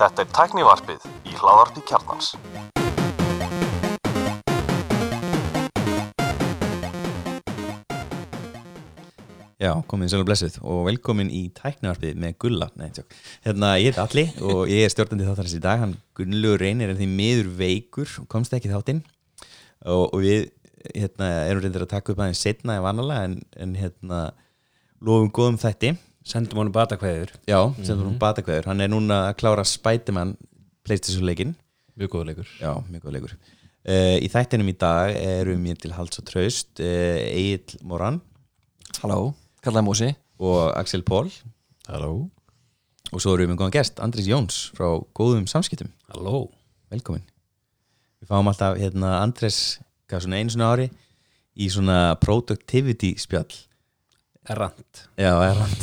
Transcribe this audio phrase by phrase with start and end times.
[0.00, 2.26] Þetta er tæknivarpið í hláðarpi kjarnans.
[9.60, 12.90] Já, komin sæl og blessuð og velkomin í tæknivarpið með Gulla Nei.
[13.46, 17.00] Hérna, ég heit Alli og ég er stjórnandi þáttarins í dag hann Gunnlaugur reynir er
[17.00, 19.00] því miður veikur og komst ekki þáttinn
[19.88, 20.50] og, og við
[20.92, 24.22] hérna, erum reyndir að taka upp aðeins setna en vanalega en, en hérna
[25.00, 25.96] lofum góðum þætti
[26.30, 30.36] Sendum honum batakveður Já, þú erum batakveður hann er núna að klára Spiderman
[30.86, 31.56] Playstation leikin
[32.00, 32.50] Mjög góða leikur.
[32.56, 33.32] Já, mjög góð leikur.
[33.84, 38.20] Uh, Í þættinum í dag erum ég til Hals og Traust uh, Egil Moran.
[39.02, 40.08] Halló, kallaði Mósi.
[40.40, 41.28] Og Axel Pól
[41.90, 42.30] Halló.
[43.10, 44.86] Og svo erum við með góðan gest, Andris Jóns frá
[45.18, 46.46] góðum samskiptum, Halló.
[46.88, 47.26] Velkomin.
[48.22, 50.88] Við fáum alltaf hérna Andres hvað svona einu svona ári
[51.60, 53.50] í svona productivity spjall
[54.48, 55.02] Errant.
[55.20, 55.82] Já, errand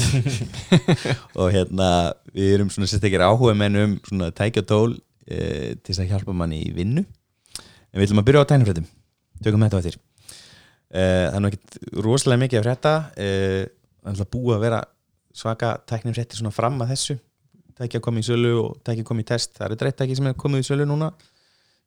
[1.40, 1.90] og hérna
[2.34, 4.96] við erum svona sérstaklega áhuga menn um svona tækja tól
[5.28, 7.04] e, til þess að hjálpa manni í vinnu.
[7.06, 8.90] En við ætlum að byrja á tænifrættum
[9.46, 12.96] tökum þetta á þér e, það er nú ekkit rosalega mikið að frétta.
[13.14, 13.30] E,
[14.08, 14.84] það er búið að vera
[15.38, 17.20] svaka tæknifrætti svona fram að þessu.
[17.78, 19.54] Tækja komið í sölu og tækja komið í test.
[19.60, 21.12] Það er dreitt tæki sem er komið í sölu núna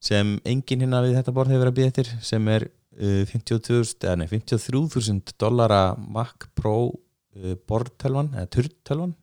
[0.00, 4.06] sem enginn hérna við þetta borð hefur verið að býða eftir sem er uh, 52.000
[4.06, 9.14] eða nei 53.000 dollara Mac Pro uh, borðtölvan eða turtölvan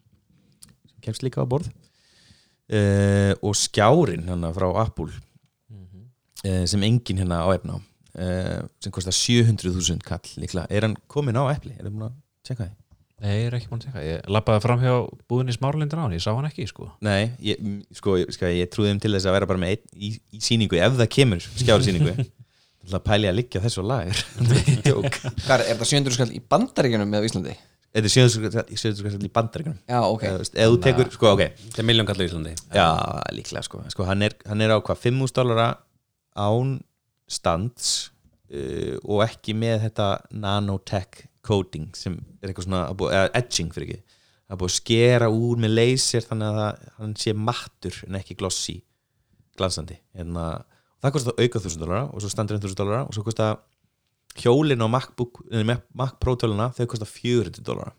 [0.90, 1.70] sem kemst líka á borð.
[2.68, 5.08] Uh, og skjárin hérna frá Apple
[5.72, 11.40] uh, sem enginn hérna á efna uh, sem kostar 700.000 kall líklega, er hann komin
[11.40, 11.72] á epli?
[11.78, 12.74] Er það búin að tjekka því?
[13.18, 14.92] Nei, ég er ekki búin að teka Ég lappaði fram hjá
[15.32, 16.90] búðinni smárlindin á hann Ég sá hann ekki, sko.
[17.08, 17.64] Nei, ég,
[17.98, 20.42] sko, ég- sko, ég trúði þeim til þess að vera bara með einn í, í
[20.46, 22.14] síningu ef það kemur skjári síningu
[22.88, 27.28] Það pæli að liggja þessu Hvað er, er það 700 skall í bandaríkjunum með á
[27.28, 27.56] Íslandi?
[27.98, 30.26] Þetta er 700 skall í bandaríkunum Já, ok.
[30.28, 31.44] Eða, þú tekur, sko, ok.
[31.64, 32.54] Þetta er miljón kallu í Íslandi.
[32.76, 32.88] Já,
[33.36, 35.68] líklega, sko, sko hann, er, hann er á hvað, 5.000 dollara
[36.38, 36.78] án
[37.32, 37.90] stands
[38.54, 40.10] uh, og ekki með þetta
[40.44, 44.16] nanotech coding sem er eitthvað svona, að eða edging fyrir ekki.
[44.48, 48.20] Það er búið að skera úr með laser þannig að það, hann sé mattur en
[48.20, 48.78] ekki glossy,
[49.60, 49.98] glansandi.
[50.16, 50.46] Hérna,
[51.04, 53.58] það kostar auka 1000 dollara og svo standur 1000 dollara og svo kostar
[54.38, 55.64] hjólin á MacBook, eh,
[55.94, 57.94] Mac Pro töluna þau kostar 400 dollara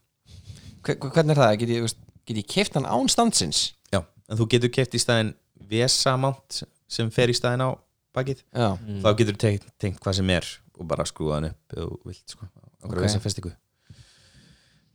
[0.82, 1.56] Hve- hve- Hvernig er það?
[1.58, 1.94] Get ég,
[2.26, 3.72] get ég keift hann án standsins?
[3.92, 5.34] Já, en þú getur keft í staðin
[5.68, 7.70] VESA-mount sem fer í staðin á
[8.14, 10.46] bakið Já, þá getur þú tengt, tengt hvað sem er
[10.78, 12.92] og bara skrúa hann upp ef þú vilt sko, okkur Ok.
[12.92, 13.02] okay.
[13.08, 13.52] þess að festingu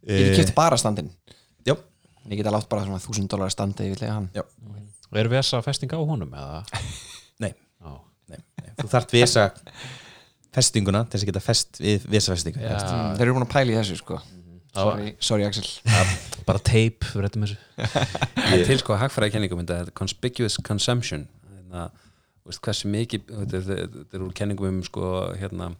[0.07, 1.11] get ég keift bara standin?
[1.67, 1.75] Já,
[2.29, 4.43] Ég get að látt bara svona 1000 dólar standi ég
[5.13, 6.63] Og er VSA festing á honum, eða?
[7.43, 7.51] nei,
[8.31, 8.71] nei, nei.
[8.79, 9.47] þú þarft VESA
[10.53, 13.53] festinguna til þess að geta fest við VESA festingu Já, mm, Þeir eru búin að
[13.55, 14.19] pæla í þessu sko.
[14.73, 15.67] Sorry, sorry Axel.
[16.47, 17.57] Bara teip, við réttum þessu.
[18.37, 21.27] Það til sko hagfræði kenningum þetta er conspicuous consumption.
[21.53, 21.87] Hérna,
[22.49, 25.73] hversu mikið þetta er- þetta er úr kenningum um sko hérna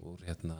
[0.00, 0.56] úr hérna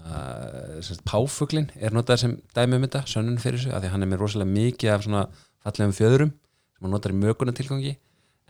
[0.85, 4.11] semst, páfuglin er notað sem dæmi um þetta, sönnun fyrir sig, af því hann er
[4.13, 5.23] með rosalega mikið af svona
[5.65, 7.95] fallegum fjöðurum sem hann notar í mögunatilgangi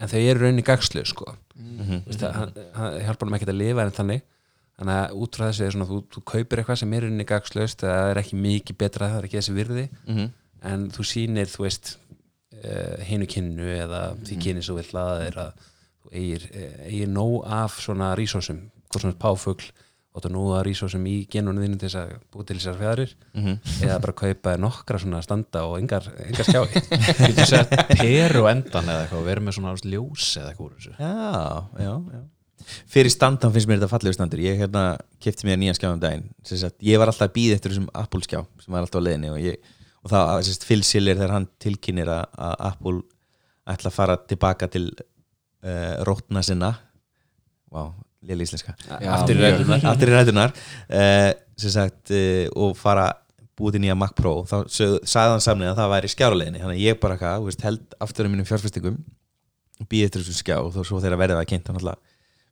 [0.00, 1.98] en þau eru rauninni gagslu sko Mhm.
[2.04, 4.22] Þú veist, að hann, hann hjálpar hann ekki að lifa en þannig
[4.80, 7.82] þannig að út frá þessu er svona þú, þú kaupir eitthvað sem er rauninni gagslaust
[7.84, 10.30] það er ekki mikið betra, það er ekki þessi virði Mhm.
[10.62, 11.96] en þú sýnir þú veist
[12.64, 15.52] uh, hinu kynnu eða því kynni svo vill að það er að
[16.00, 19.70] þú eigir, eh, eigir nóg af svona rísósum, hvort svona páfugl
[20.10, 23.12] og þú nóg af rísósum í genunum þínu til þess að búið til þessar fjæðrir
[23.86, 26.82] eða bara kaupa nokkra svona standa og engar, engar skjái
[27.28, 30.94] Getur sett peru endan eða eitthvað og verið með svona ljós eða eitthvað úr þessu.
[30.98, 32.22] Já, já, já.
[32.90, 34.42] Fyrir standan finnst mér þetta fallegu standur.
[34.42, 34.82] Ég hérna
[35.22, 36.26] kefti mér nýjan skjá um daginn.
[36.46, 39.06] Sem sagt, Ég var alltaf að býða eftir þessum Apple skjá sem var alltaf á
[39.06, 39.72] leiðinni og, ég,
[40.02, 43.00] og það, sem Phil Siller þegar hann tilkynir að, að Apple
[43.70, 46.74] ætla að fara tilbaka til uh, rótna sinna.
[47.70, 47.84] Vá,
[48.26, 48.74] léli íslenska.
[49.94, 53.08] Aftur í ræðunar uh, sem sagt uh, og fara
[53.60, 54.38] búið til nýja Mac Pro.
[54.48, 57.64] Þá sög- sagði hann samlega að það væri skjáruleginni þannig að ég bara hvað, veist,
[57.66, 59.00] held aftur um mínum fjárfestingum.
[59.88, 62.06] Býð eftir þessum skjá og þó svo þegar verðið það kynnt þá náttúrulega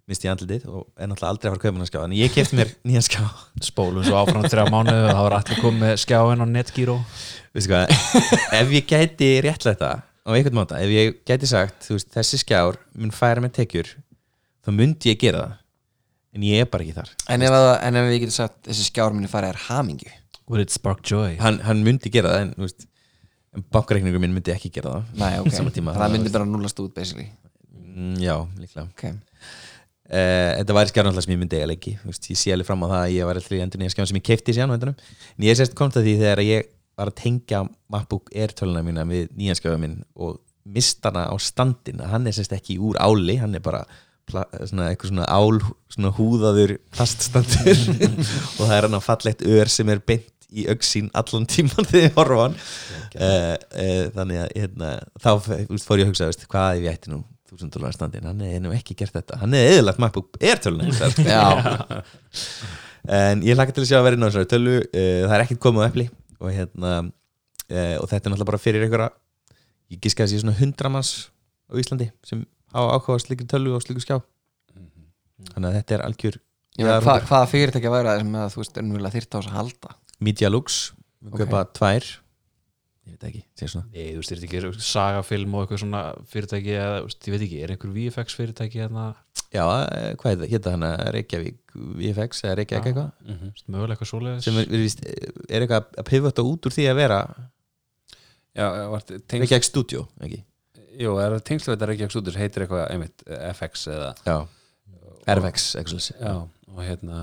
[0.09, 1.99] misti ég andlitið og er náttúrulega aldrei að fara að kaupa hann skjá.
[2.00, 3.25] Þannig ég kefti mér nýjan skjá.
[3.69, 6.94] Spólum svo áfram þrjá mánuð og það var allir komið með skjáin og netgíró
[8.56, 12.76] ef ég gæti réttlætt það á einhvern máta, ef ég gæti sagt veist, þessi skjár
[12.97, 13.91] mun færa með tekjur
[14.66, 15.56] þá myndi ég gera það.
[16.38, 17.10] En ég er bara ekki þar.
[17.34, 20.10] En ef, að, en ef við getum sagt þessi skjár minni farið er hamingju?
[20.49, 21.37] Would it spark joy?
[21.40, 22.87] hann, hann myndi gera það en, þú veist,
[23.56, 25.14] en bankareikningur minn myndi ekki gera það.
[25.22, 27.31] Nei, ok, Sama tíma, það það- myndi bara núlast út basically.
[27.94, 28.87] Mm, já, líklega.
[28.93, 29.08] Ok,
[30.08, 31.90] Uh, þetta væri skjárn alltaf sem ég myndi eiga leiki.
[32.08, 34.08] Vist, ég sé alveg fram á það að ég var alltaf í endur nýja skjárn
[34.08, 34.94] sem ég keipti síðan á endanum.
[35.37, 37.58] en ég sérst kom það því þegar ég var að tengja
[37.93, 42.78] MacBook Air töluna mína við nýjanskjöfa minn og mistana á standin hann er sérst ekki
[42.81, 43.82] úr áli hann er bara
[44.31, 45.61] svona, eitthvað svona ál
[45.93, 47.85] svona húðaður plaststandur
[48.59, 52.07] og það er hann á fallegt ör sem er beint í auksín allan tíman þegar
[52.07, 52.55] ég horfa hann.
[53.13, 57.13] Uh, uh, þannig að hérna, þá fór ég að hugsa veist, hvað ef ég ætti
[57.13, 59.39] nú þúsund dólar standin, hann er nú ekki gert þetta.
[59.43, 60.61] Hann er eðlagt MacBook Air.
[61.25, 62.03] Já,
[63.21, 65.45] en ég hlakka til að sjá að vera inn á þessari tölu uh, það er
[65.47, 66.07] ekkert komið á epli
[66.39, 66.93] og, hérna,
[67.99, 69.11] og þetta er náttúrulega bara fyrir einhverja
[69.93, 71.13] ég giska að sé svona hundra manns
[71.69, 74.20] á Íslandi sem hafa ákváða slikri tölu og slikri skjá.
[75.55, 76.38] Þannig að þetta er algjör
[76.79, 79.59] hva, hvaða fyrirtæki að væra það sem að þú veist ennvöla þyrta á þess að
[79.59, 79.94] halda?
[80.20, 80.79] Media Lux,
[81.23, 81.38] við Ok.
[81.44, 82.06] kaupa tvær.
[83.09, 83.87] Ég veit ekki, segir svona.
[83.94, 87.61] Nei, þú veist, er þetta ekki sagafilm og eitthvað svona fyrirtæki eða, ég veit ekki,
[87.65, 89.05] er einhver VFX fyrirtæki hérna,
[89.55, 91.59] já, eh, hvað er það, hérna hana Reykjavík
[92.03, 93.12] VFX eða Reykjavík eitthvað.
[93.25, 93.38] Mhm.
[93.38, 94.43] þú veist, mögulega eitthvað svoleiðis.
[94.44, 95.03] Sem er, er, víst,
[95.49, 97.20] er eitthvað að pivota út úr því að vera
[98.59, 98.67] Já,
[99.32, 100.43] Reykjavík Studio, ekki?
[100.99, 104.37] Jú, er það tengslu þetta Reykjavík Studios heitir eitthvað, einmitt, FX eða Já,
[105.35, 106.33] RFX, svo Já,
[106.75, 107.21] og hérna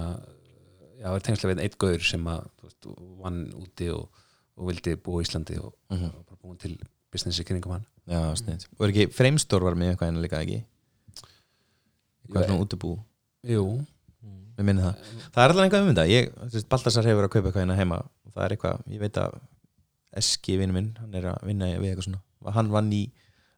[1.00, 2.92] já, er tengslu við eitt gaur sem að veist,
[3.22, 4.22] vann úti og,
[4.56, 6.78] og vildi búa í Íslandi og, og bara búin til
[7.14, 7.86] business í kringum hann.
[8.10, 10.62] Já, sniðt Og er ekki Framestore var með eitthvað en líka ekki?
[12.26, 12.96] Eitthvað svona útibú.
[13.46, 13.66] Jú,
[14.56, 15.00] Mér minni það.
[15.36, 16.64] Það er alltaf eitthvað um þetta.
[16.72, 17.98] Baltasar hefur verið að kaupa eitthvað hérna heima.
[18.24, 19.38] Og það er eitthvað, ég veit að
[20.16, 22.22] Eski vinnu minn, hann er að vinna við eitthvað svona.
[22.46, 23.02] Og hann vann í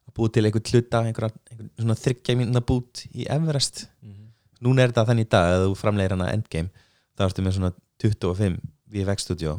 [0.08, 3.86] að búa til eitthvað hluta einhver, einhver svona þryggja mínuna bút í Everest.
[4.64, 6.86] Núna er þetta þannig í dag að þú framlegir hana Endgame
[7.18, 7.72] þá ertu með svona
[8.02, 9.58] 25 VFX studio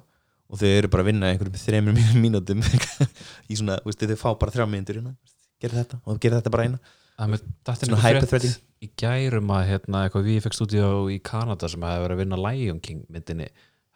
[0.49, 4.29] og þau eru bara að vinna einhverjum þremur mínum mínútum í svona, veist, þau fá
[4.41, 5.13] bara þrjá mínútur hérna,
[5.61, 6.81] gerð þetta og gerir þetta bara eina.
[7.19, 8.53] Með dattin svona hyperthreading.
[8.79, 12.79] í gærum að hérna, eitthvað VFX studio í Kanada sem hefði verið að vinna Lion
[12.83, 13.49] King myndinni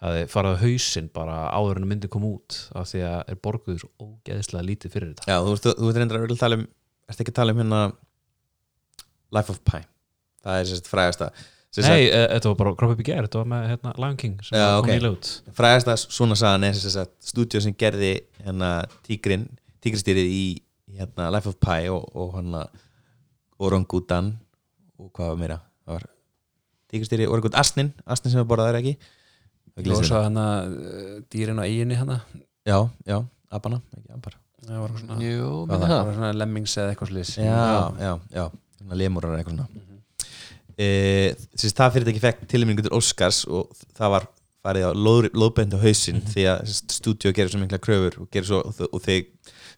[0.04, 3.84] hefði farið á hausinn bara áður en myndin kom út af því að er borguður
[3.84, 5.28] svo ógeðislega lítið fyrir þetta.
[5.30, 6.68] Já, þú veist, þú veist reyndar að tala um
[7.10, 7.82] ertu ekki að tala um hérna
[9.34, 9.82] Life of Pi?
[10.44, 11.30] Það er sérst frægasta
[11.74, 14.20] sem Nei, e, þetta var bara kropp upp í gær, þetta var með hérna, Lion
[14.20, 14.92] King sem Já, kom ok.
[14.92, 15.30] nýlega út.
[15.58, 18.14] Frægasta svona sagan er sem sagt stúdíu sem gerði
[18.44, 18.74] hérna
[19.08, 19.48] tígrin
[19.84, 20.46] tígristýrið í
[21.00, 22.68] hérna Life of Pi og, og hérna
[23.64, 24.36] Orangutan
[25.00, 25.60] og hvað var meira?
[25.88, 26.08] Það var
[26.94, 29.23] tígristýrið Orangut Asnin Asnin sem við borðaði ekki Það
[29.82, 30.76] og svo hann að
[31.34, 32.14] dýrin á eiginni hann
[32.68, 32.78] já,
[33.08, 33.18] já,
[33.54, 35.88] abana ekki abar það var svona, Jú, það?
[35.88, 35.98] það.
[36.08, 37.66] var svona lemmings eða eitthvað slis já,
[38.00, 38.46] já, já,
[38.80, 39.90] svona lemúrar eitthvað svona.
[40.74, 40.88] E,
[41.54, 44.30] þess, það fyrir ekki fekk tilmynningu til Oscars og það var
[44.64, 48.48] farið á lóð, lóðbend á hausinn því að stúdíu gerir svo mikla kröfur og, gerir
[48.48, 49.20] svo, og, og þau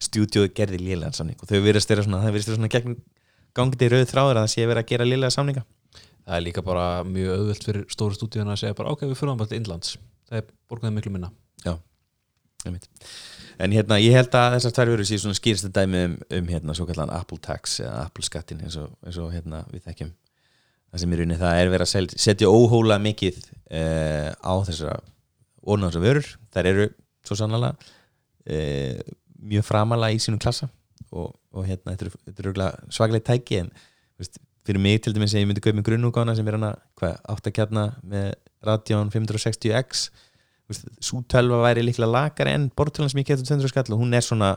[0.06, 2.96] stúdíu gerði lélegan samning og þau virðast vera svona, það virðast vera svona gegn
[3.56, 5.64] gangið rauð þráður að það sé verið að gera lélega samninga
[6.26, 9.38] Það er líka bara mjög auðvelt fyrir stóru stúdíuna að segja bara ok, við fyrir
[9.38, 9.96] bara til Indlands.
[10.26, 11.30] Það er borgaði miklu minna.
[12.66, 12.88] Einmitt.
[13.62, 16.74] en hérna, ég held að þessar tvær verður séu svona skýrstu dæmi um, um hérna,
[16.76, 20.12] svo kallan Apple tax eða Apple skattin eins og, eins og hérna, við þekkjum.
[20.90, 24.98] Það sem er unni, það er verið að setja óhóla mikið uh, á þessara
[25.66, 26.88] ónáðsar vörur, þær eru
[27.26, 29.14] svo sannlega uh,
[29.46, 30.68] mjög framalega í sínum klassa
[31.10, 33.72] og, og hérna, þetta eru- svaklega tæki en
[34.20, 37.16] veist, fyrir mig til dæmis að ég myndi kaupa með grunnúgána sem er hana, hvað,
[37.34, 38.32] áttakjarna með
[38.66, 40.06] Radeon 560X
[41.00, 44.24] svo tölva væri líklega lakari en bortölan sem ég getur 200 skall og hún er
[44.26, 44.56] svona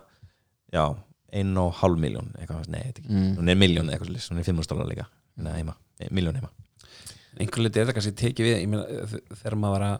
[0.74, 0.86] já,
[1.34, 3.36] einn og hálf miljón eitthvað, nei, þetta ekki, Mm.
[3.38, 5.06] hún er miljón eitthvað svoleiðis, hún er 500 dólar líka
[5.39, 5.75] Nei, heima,
[6.12, 6.50] miljón heima.
[7.39, 10.00] Einhver leiti er það kannski tekið við ég meina, þ- þegar maður var að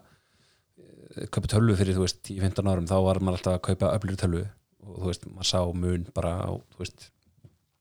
[1.16, 4.18] eh, kaupa tölvu fyrir, þú veist, 10-15 árum þá var maður alltaf að kaupa öflur
[4.20, 4.42] tölvu
[4.84, 7.06] og þú veist, maður sá mun bara á þú veist,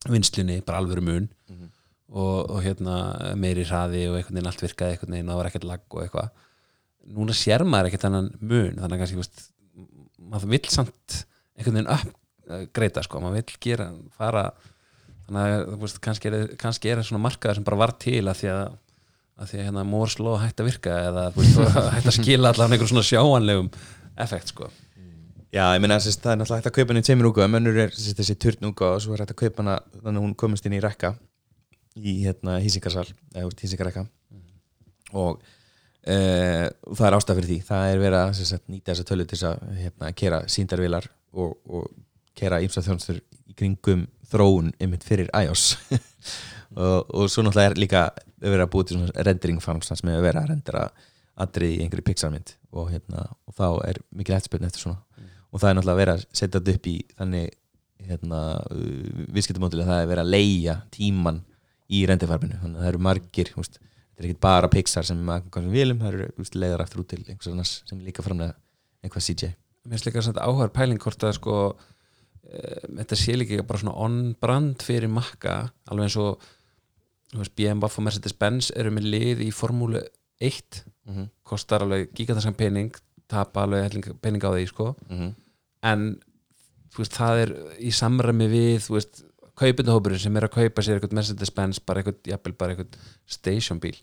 [0.07, 1.27] vinslunni, bara alvöru mun
[2.09, 2.95] og, og hérna
[3.39, 6.03] meiri hraði og einhvern veginn allt virkaði einhvern veginn og það var ekkert lag og
[6.03, 6.31] eitthvað.
[7.19, 9.45] Núna sér maður ekkert þennan mun þannig að kannski, veist,
[10.19, 11.21] maður vill samt
[11.59, 12.13] einhvern veginn
[12.49, 14.49] uppgreita sko, maður vill gera, fara
[15.27, 18.53] þannig að veist, kannski er, kannski er svona markaður sem bara var til að því
[18.55, 18.77] að
[19.39, 19.85] að því að hérna
[20.19, 21.59] Law hætti að virka eða veist,
[21.95, 23.69] hætti að skila allavega einhver svona sjáanlegum
[24.19, 24.67] effekt sko.
[25.49, 27.79] Já, ég meina þess, það er náttúrulega hægt að kaupa henni í tveimur útgáðum önnur
[27.85, 30.35] er þess, þessi turn útgáð og svo er hægt að kaupa hana þannig að hún
[30.43, 31.13] komist inn í rekka
[31.99, 34.05] í hérna hísingarsal eða úr hísingarekka
[35.17, 35.41] og
[36.03, 36.15] e,
[36.93, 37.59] það er ástæð fyrir því.
[37.69, 41.89] Það er verið að sagt, nýta þessa tölu til að hérna, kera síndarvilar og, og
[42.37, 45.73] kera ímsa þjónstur í kringum þróun einmitt fyrir iOS.
[46.69, 47.99] Og, og svo náttúrulega er líka
[48.37, 50.83] verið að búið til rendering farms sem er verið að rendera
[51.41, 55.25] atrið í einhverju pixarmynd og, hérna, og þá er mikil eftirspiln eftir svona.
[55.49, 57.47] Og það er náttúrulega verið að setja þetta upp í þannig
[58.09, 61.41] hérna, uh, viðskiptamódili að það er verið að leia tíman
[61.89, 65.99] í rendifarminu, þannig að það eru margir þetta er ekki bara Pixar sem sem vilum,
[66.03, 68.55] það eru úst, leiðar aftur út til einhvers annars sem líka framlega
[69.03, 69.49] einhvað CJ
[69.85, 71.55] mér finnst líka samt áhugaður pæling hvort að sko
[72.43, 72.61] e,
[72.99, 76.49] þetta sé líka bara svona on-brand fyrir makka alveg eins og
[77.55, 80.01] BMW og Mercedes-Benz eru með lið í formúlu
[80.41, 81.29] 1 Mhm.
[81.43, 82.91] kostar alveg gigantaskan pening
[83.27, 85.31] tapa alveg pening á því sko Mhm.
[85.83, 86.19] en
[86.93, 89.23] þú veist, það er í samræmi við þú veist,
[89.59, 93.95] kaupindahópurinn sem er að kaupa sér eitthvað Mercedes-Benz, bara eitthvað, jafnvel bara eitthvað stationbíl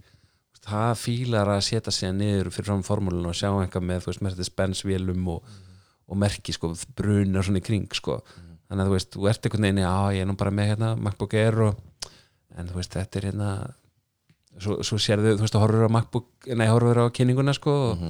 [0.67, 5.31] það fílar að setja sig niður fyrir fram formúlun og sjá eitthvað með Mercedes-Benz vélum
[5.37, 5.57] og,
[6.11, 8.19] og merki sko, brunar svona í kring sko.
[8.67, 10.93] þannig að þú veist, þú ert einhvern veginn já, ég er nú bara með hérna,
[10.99, 11.83] MacBook Air og,
[12.57, 13.51] en þú veist, þetta er hérna
[14.59, 18.07] svo, svo sérðu, þú veist, þú horfur á MacBook, nei, horfur á kynninguna sko, og,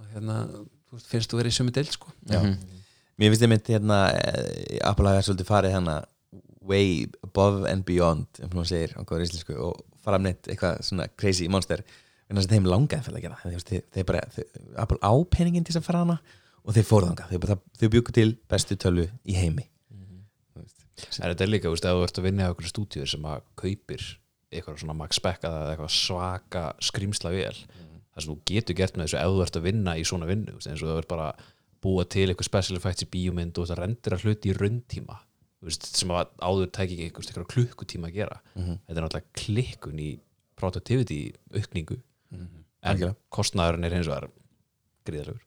[0.00, 2.40] og hérna þú veist, finnst þú verið í sömu deild sko Já.
[3.14, 6.00] Mér finnst ég mynd hérna eh, Apple hafa svolítið farið hérna
[6.64, 10.80] way above and beyond ef maður segir á góður íslensku og fara með neitt eitthvað
[10.88, 11.84] svona crazy monster.
[12.28, 14.48] En þess að þeim langaði fyrir að gera þeir, þeir, þeir bara, þeir,
[14.80, 16.18] Apple á peningin til þess að fara hana
[16.64, 17.32] og þeir fóru þangað.
[17.34, 19.68] Þeir, þeir bjúku til bestu tölvu í heimi.
[21.04, 23.24] En þetta er líka, þú veist, ef þú ert að vinna á einhverju stúdíu sem
[23.28, 24.04] að kaupir
[24.54, 27.56] eitthvað svona max spec eða eitthvað svaka skrýmsla vel
[28.14, 30.54] það sem þú getur gert með þessu ef þú ert að vinna í svona vinnu,
[30.54, 31.48] eins og þú ert bara að
[31.84, 35.18] búa til eitthvað special effects í bíómynd og þú ert að hluti í rauntíma
[35.64, 38.40] veist, sem að áður tæki ekki eitthvað, klukkutíma að gera.
[38.54, 40.10] Þetta er náttúrulega klikkun í
[40.58, 41.20] productivity
[41.54, 41.98] aukningu.
[42.34, 42.48] En
[42.84, 43.16] Algjörlega.
[43.32, 44.28] kostnaðurinn er hins vegar
[45.08, 45.42] gríðalegur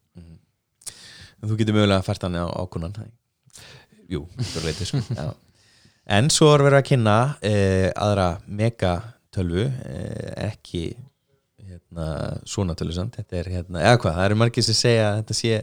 [1.41, 2.95] en þú getur mögulega að fært hann á ákunan
[4.07, 5.03] Jú, það er leitið sko.
[6.17, 10.83] En svo er verið að kynna eh, aðra megatölvu eh, ekki
[11.67, 12.05] hérna,
[12.47, 13.17] svona tölvu samt.
[13.19, 15.57] Þetta er hérna, eða hvað, það eru margir sem segja að þetta sé,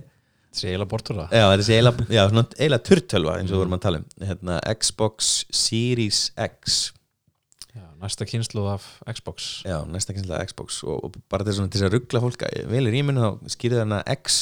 [0.63, 1.33] Eiginlega bortur það.
[1.35, 4.07] Já, sé eiginlega, já, svona eiginlega turtölva eins og við vorum að tala um.
[4.29, 6.79] Hérna, Xbox Series X.
[7.75, 9.49] Já, næsta kynslu af Xbox.
[9.67, 10.79] Já, næsta kynnslega Xbox.
[10.87, 14.41] Og, og bara til, þess að ruggla fólk vel í rýminu þá skýrði þarna X.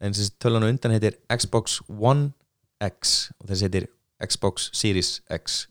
[0.00, 2.30] En þessi tölvan á undan heitir Xbox One
[2.88, 3.28] X.
[3.42, 3.88] Og þessi heitir
[4.24, 5.66] Xbox Series X.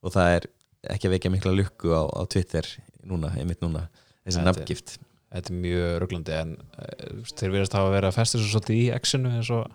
[0.00, 0.50] Og það er
[0.96, 2.66] ekki að vekja mikla lukku á, á Twitter
[3.06, 3.86] núna, einmitt núna
[4.24, 4.96] þessi nafngift
[5.32, 8.88] Þetta er mjög rugglandi en uh, þeir verðast hafa verið að festa svo svolítið í
[8.98, 9.70] X-inu eins og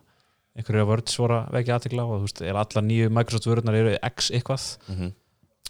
[0.57, 3.77] einhverju að vörds voru að vekja aðtikla og þú veist, er allar nýju Microsoft vörðunar
[3.77, 5.15] eru X eitthvað mm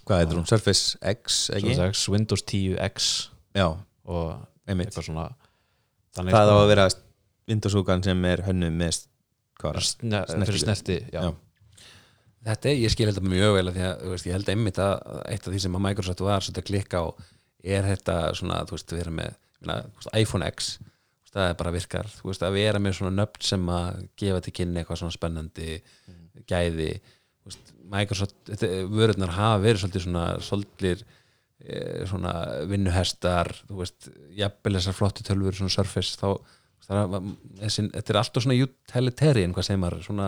[0.08, 0.46] hvað heitir hún?
[0.48, 3.08] Surface X, X, Windows 10 X
[3.58, 3.67] já,
[4.08, 4.29] og
[4.67, 5.25] einmitt eitthvað svona
[6.15, 6.86] það á sko- að vera
[7.48, 9.01] Windows-úkan sem er hönnu með?
[9.58, 10.46] Sne, Snerti.
[10.46, 11.22] fyrir snerti já.
[11.25, 11.32] Já.
[12.48, 14.94] Þetta er, ég skil þetta mjög vel að því að veist, ég held einmitt að
[15.25, 17.06] eitt af því sem að Microsoft var svolítið að klikka á
[17.77, 19.36] er þetta svona, þú veist, vera með
[20.14, 20.78] iPhone X
[21.38, 24.82] það bara virkar, þú veist, að vera með svona nöfn sem að gefa til kynni
[24.82, 25.76] eitthvað svona spennandi
[26.50, 28.52] gæði þú veist, Microsoft,
[28.92, 31.04] vörurnar hafa verið svolítið svona svolítið
[32.08, 32.34] svona
[32.70, 36.38] vinnuhestar þú veist, jafnvel þessar flottu tölfur svona Surface, þá
[36.88, 37.16] það
[37.62, 40.28] þessi, þetta er alltaf svona utilitarian, hvað segir maður, svona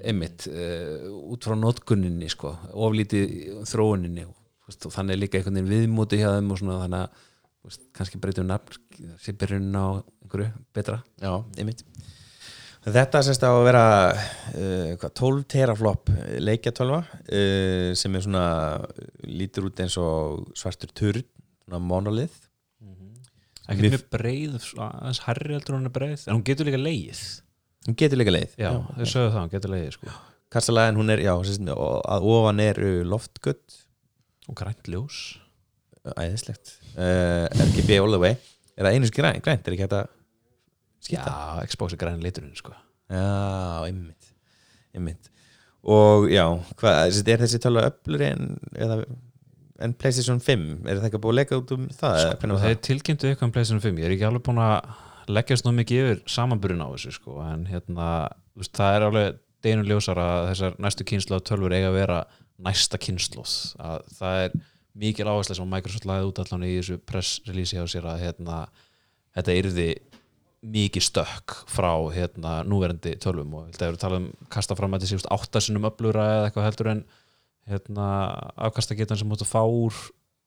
[0.00, 2.54] einmitt, uh, út frá notkunninni sko,
[2.86, 4.24] oflítið þróuninni
[4.70, 7.26] veist, og þannig líka einhvern veginn viðmóti hjá þeim og svona þannig að
[7.66, 8.78] veist, kannski breytum nafn
[9.20, 11.00] sé byrjunin á einhverju betra.
[11.20, 11.84] Já, einmitt.
[12.80, 13.84] Þetta sérst á að vera
[14.16, 18.44] uh, hvað, 12 teraflop leikjatölva uh, sem er svona
[19.28, 21.26] lítur út eins og svartur turn
[21.66, 22.46] svona monolith.
[23.70, 26.24] Ekki Við- mjög breið aðeins herri heldur hún er breið.
[26.26, 27.20] En hún getur líka leið
[27.86, 30.16] hún getur líka leið já, þau sögðu það, hún getur leið sko.
[30.50, 33.76] Kastalæðin hún er, já, sérst, og að ofan er loftgutt
[34.50, 35.20] og grænt ljós.
[36.16, 38.36] Æðislegt uh, RGB all the way
[38.76, 40.06] er það einu skrænt, grænt, er ekki hægt að
[41.04, 41.34] skipta?
[41.34, 42.74] já, Xbox er græn liturinn sko.
[43.10, 44.30] Já, einmitt
[44.94, 45.30] einmitt
[45.80, 46.44] og já,
[46.80, 48.50] hvað, er þessi tölva öflur en,
[49.80, 52.18] en PlayStation 5 er það ekki búið að leika út um það?
[52.42, 52.82] þeir það?
[52.88, 54.76] tilkynntu eitthvað um PlayStation 5 ég er ekki alveg búin að
[55.30, 57.38] leggjast nú mikið yfir samanburinn á þessu sko.
[57.46, 58.10] en hérna,
[58.58, 62.20] veist, það er alveg deginum ljósar að þessar næstu kynslu af tölfur eiga að vera
[62.60, 64.58] næsta kynsluð að það er
[64.98, 68.60] mikil áhersla sem Microsoft lagði út allan í þessu press release hjá sér að hérna,
[69.36, 69.88] þetta yrði
[70.60, 75.30] mikið stökk frá hérna, núverandi tölvum og þetta eru talað um kasta fram að þessi
[75.32, 77.04] áttasinnum öflura eða eitthvað heldur en
[77.70, 78.08] hérna,
[78.68, 79.96] afkastagetan sem mútu fá úr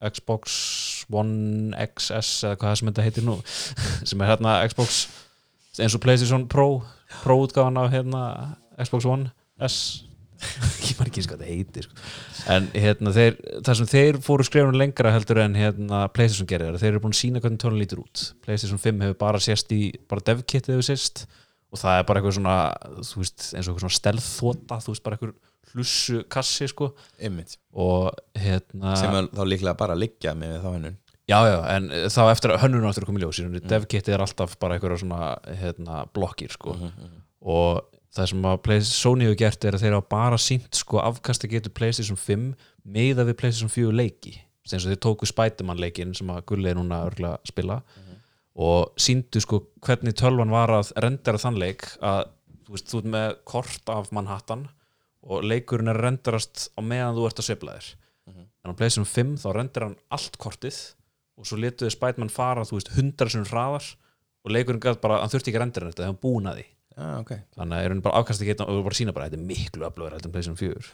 [0.03, 3.37] Xbox One XS eða hvað það sem þetta heitir nú
[4.09, 5.05] sem er hérna Xbox
[5.79, 6.83] eins og PlayStation Pro
[7.23, 8.23] Pro útgáfan af hérna
[8.81, 9.31] Xbox One
[9.63, 10.03] S
[11.13, 12.01] ekki hvað þetta heitir sko.
[12.55, 16.91] en hérna þeir, það sem þeir fóru skrifunum lengra heldur en hérna PlayStation gerir þeir
[16.95, 20.25] eru búin að sína hvernig tölun lítur út PlayStation 5 hefur bara sést í bara
[20.33, 21.25] devkitið hefur sést
[21.73, 22.57] og það er bara eitthvað svona
[23.01, 25.39] þú veist, eins og eitthvað svona stelþóta þú veist bara eitthvað
[25.73, 26.91] hlussu kassi sko
[27.73, 31.85] og hérna sem er þá líklega bara að liggja með þá hennun Já, já, en
[31.87, 33.61] eh, þá eftir að hönnun áttur að koma í ljós mm.
[33.71, 36.75] devkitið er alltaf bara einhverja svona hérna, blokkir sko.
[37.47, 40.99] og það sem að Play- Sony hefur gert er að þeir hafa bara sínt sko
[41.01, 42.53] afkasta getur PlayStation 5
[42.85, 44.35] meða við PlayStation 4 leiki.
[44.65, 47.81] Sem þeir tóku Spiderman leikin sem að Gulli er núna örgulega að spila
[48.55, 52.27] og síndu sko hvernig tölvan var að rendera þann leik að
[52.67, 54.67] þú veist, þú ert með kort af Manhattan
[55.23, 57.89] og leikurinn er renderast á meðan þú ert að sveifla þér.
[58.63, 60.77] En á PlayStation 5 þá rendir hann allt kortið
[61.35, 63.83] og svo letuði Spiderman fara þú veist, hundra sinum hraðar
[64.45, 66.65] og leikurinn gæt bara, hann þurfti ekki að rendera þetta þegar hann búin að því
[66.97, 67.43] ah, okay.
[67.57, 69.49] þannig að er hann bara afkast ekki og við bara sína bara að þetta er
[69.49, 70.93] miklu öflugur heldur en PlayStation 4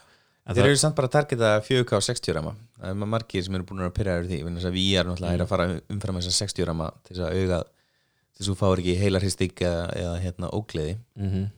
[0.49, 3.43] en Þeir það, eru samt bara að targeta 4K og 60 rama Það er margir
[3.45, 6.19] sem eru búin að pyrra yfir því þess að VR náttúrulega er að fara umfram
[6.19, 9.21] þess að 60 rama til þess að auga til þess að þú fáir ekki heila
[9.21, 10.95] hristík eða, eða hérna ógleði.
[11.19, 11.49] Mm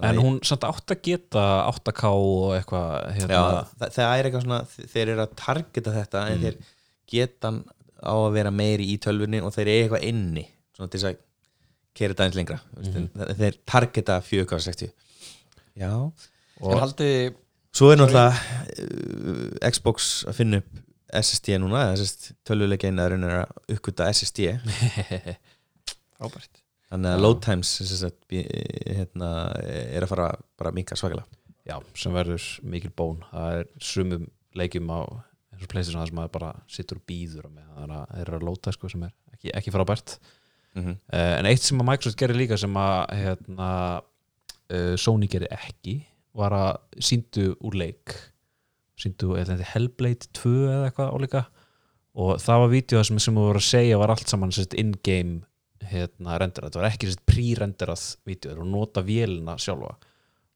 [0.00, 3.42] en hún samt átt að geta 8K og eitthvað hérna, Já,
[3.80, 4.60] það, það er eitthvað svona
[4.94, 6.58] þeir eru að targeta þetta en þeir
[7.10, 7.60] geta hann
[8.00, 11.20] á að vera meiri í tölvunni og þeir eru eitthvað inni svona til þess að
[11.96, 12.60] kera þetta eins lengra.
[12.76, 13.08] Mm
[13.40, 14.92] þeir targeta 4K og 60
[15.80, 15.92] Já
[17.70, 20.80] Svo er náttúrulega uh, Xbox að finna upp
[21.20, 22.02] SSD núna, að
[22.46, 24.52] tölvuleika einaður er að uppgöta SSD
[26.20, 26.60] frábært.
[26.90, 28.46] Þannig að load times sagt, bí-
[28.90, 29.30] hérna,
[29.60, 30.28] er að fara
[30.58, 31.26] bara minka svakalega.
[31.66, 33.20] Já, sem verður mikil bón.
[33.30, 34.26] Það er sumum
[34.58, 35.00] leikjum á
[35.54, 38.46] eins og PlayStation það sem maður bara sittur og býður þannig að þeir eru að
[38.48, 40.16] lóta sko, sem er ekki, ekki frábært
[40.74, 40.96] mm -hmm.
[41.12, 44.02] Uh, en eitt sem að Microsoft gerir líka sem að hérna,
[44.72, 48.14] uh, Sony gerir ekki var að síndu úr leik.
[49.00, 51.44] Síndu Hellblade 2 eða eitthvað álíka
[52.14, 55.40] og það var vídeo sem, sem þú voru að segja var allt saman in-game
[55.90, 58.02] hérna, renderað, þetta var ekki pre-renderað
[58.52, 59.94] voru að nota vélina sjálfa.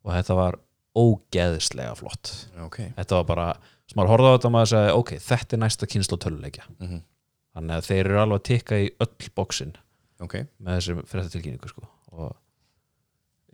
[0.04, 0.58] Og þetta var
[0.94, 2.32] ógeðslega flott.
[2.66, 2.92] Okay.
[2.98, 3.46] þetta var bara,
[3.96, 6.66] maður horfði á þetta og maður sagði ok, þetta er næsta kynslu töluleikja.
[6.78, 7.00] Mm -hmm.
[7.56, 9.74] þannig að þeir eru alveg að tikka í öll bóksin
[10.24, 10.48] okay.
[10.58, 11.86] með þessum fréttatilkynningu sko.
[12.14, 12.34] og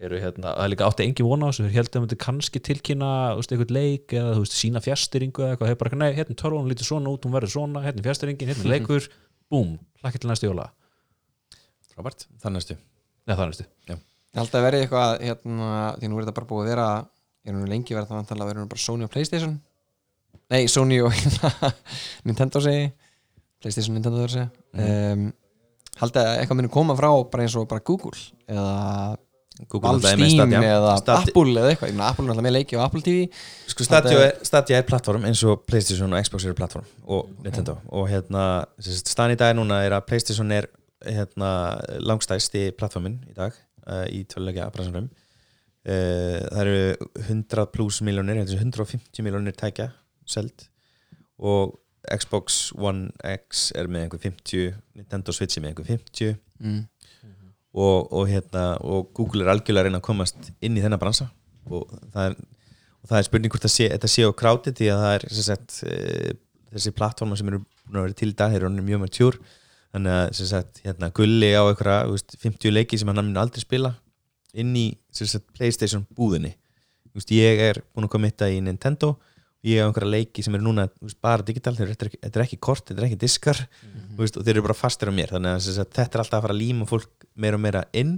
[0.00, 3.10] eru hérna, það er líka átti engi vona á þessu, heldur að myndi kannski tilkynna
[3.34, 6.36] þú veist, eitthvað leik eða þú veist, sína fjastýringu eða eitthvað, þeir bara, nei, hérna
[6.40, 9.08] törfum lítur svona út hún verður svona, hérna er fjastýringin, hérna leikur.
[9.52, 10.70] Búm, hlakka til næstu jóla.
[11.98, 12.78] Robert, þannig næstu.
[13.26, 13.66] Nei, það næstu.
[13.90, 16.88] Ég held að verði eitthvað hérna, því nú er þetta bara búið að vera
[17.44, 19.58] er nú lengi verið það vantala að vera bara Sony og Playstation.
[20.50, 21.72] Nei, Sony og hérna,
[22.28, 22.88] Nintendo segi
[23.60, 24.46] Playstation Nintendo þar segi
[24.86, 25.26] um,
[25.98, 29.16] Haldið að eitthvað muni koma frá bara eins og bara Google eða
[29.68, 33.02] Google Steam eða Apple eða eitthvað, ég meina Apple er alltaf með leiki á Apple
[33.04, 33.24] TV
[33.68, 37.76] Sko Stadia er, Stadia er plattform eins og Playstation og Xbox eru plattform og Nintendo.
[37.92, 38.44] Og hérna
[38.80, 40.70] stann í dag núna er að Playstation er
[41.04, 41.50] hérna
[42.04, 45.10] langstæsti plattformin í dag uh, í tölulega bransanum.
[45.80, 46.80] Uh, það eru
[47.26, 49.90] 100 pluss miljónir, þetta er 150 miljónir tækja
[50.28, 50.68] seld
[51.40, 51.78] og
[52.10, 56.80] Xbox One X er með einhver 50 Nintendo Switch er með einhver 50 mm.
[57.74, 61.30] og, og, hérna, og Google er algjörlega að reyna að komast inn í þennan bransa.
[61.70, 62.36] Og það er,
[63.00, 65.80] og það er spurning hvort sé, þetta sé á kráti því að það er sagt,
[65.86, 66.34] e,
[66.74, 69.40] þessi plattforma sem eru búin að vera til í dag þeir eru orðnir mjög matjúr
[69.90, 73.94] þannig að hérna, Gulli á einhverja veist, 50 leiki sem hann aldrei spila
[74.54, 76.54] inn í sagt, Playstation búðinni.
[77.14, 79.16] Veist, ég er búin að koma þetta í Nintendo
[79.66, 82.86] ég á einhverja leiki sem eru núna veist, bara digital, þetta, er er ekki kort
[82.88, 85.34] þetta er ekki diskar þú veist, og þeir eru bara fastir á mér.
[85.36, 88.14] Þannig að þetta er alltaf að fara að líma fólk meira og meira inn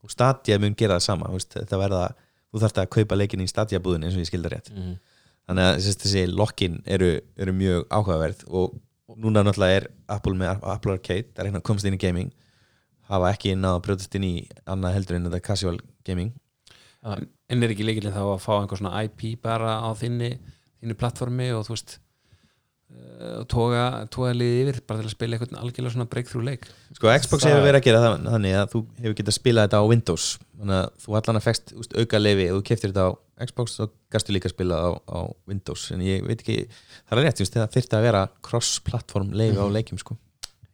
[0.00, 2.04] og Stadia mun gera það sama veist, þetta verða,
[2.50, 4.70] þú þarft að kaupa leikin í Stadia búðin eins og ég skildar rétt.
[4.74, 4.94] Mm.
[5.50, 8.78] þannig að þessi lokkin eru, eru mjög áhugaverð og
[9.18, 12.30] núna náttúrulega er Apple með Apple Arcade að reyna að komast inn í gaming
[13.10, 14.34] hafa ekki náða að brjóðast inn í
[14.70, 16.30] annað heldur en þetta casual gaming.
[17.02, 20.34] En er ekki leikilinn þá að fá einhver svona IP bara á þinni,
[20.80, 21.96] þinni plattformi og þú veist
[22.90, 26.68] uh, toga, toga liðið yfir bara til að spila einhvern algjörlega svona breakthrough leik.
[26.96, 29.68] Sko Xbox Það hefur er- verið að gera það þannig að þú hefur getað spilað
[29.68, 30.26] þetta á Windows.
[30.60, 31.50] Þannig að þú allan að
[31.84, 33.10] úst, auka lefi og þú keftir þetta á
[33.50, 35.86] Xbox og gastu líka að spila á, á Windows.
[35.94, 36.58] En ég veit ekki,
[37.08, 40.16] það er rétt, það þyrfti að vera cross-platform lefi á leikjum sko.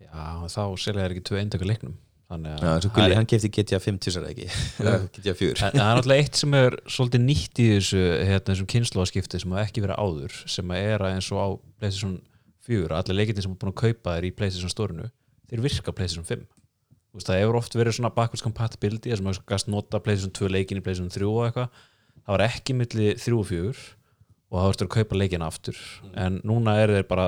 [0.03, 0.11] já,
[0.51, 1.95] þá selja þeir ekki tvö eindöku leiknum
[2.31, 4.49] þannig Gulli, er- hann kefti GTA 5 tísar ekki.
[4.83, 8.47] Eða GTA 4 en það er náttúrulega eitt sem er svolítið nýtt í þessu hérna,
[8.51, 12.17] þessum kynnslóðaskipti sem hafa ekki verið áður sem að er að eins og á PlayStation
[12.67, 15.11] 4 allir leikirnir sem er búin að kaupa þér í PlayStation stórinu
[15.51, 16.47] þeir virka PlayStation 5
[17.17, 20.51] Þú veist, það hefur oft verið svona backwards compatibility sem að gast nota PlayStation 2
[20.53, 21.79] leikin í PlayStation 3 og eitthvað.
[22.27, 23.71] Það var ekki milli 3 og 4
[24.51, 25.79] og það varst að kaupa leikin aftur.
[26.13, 27.25] En núna er þeir bara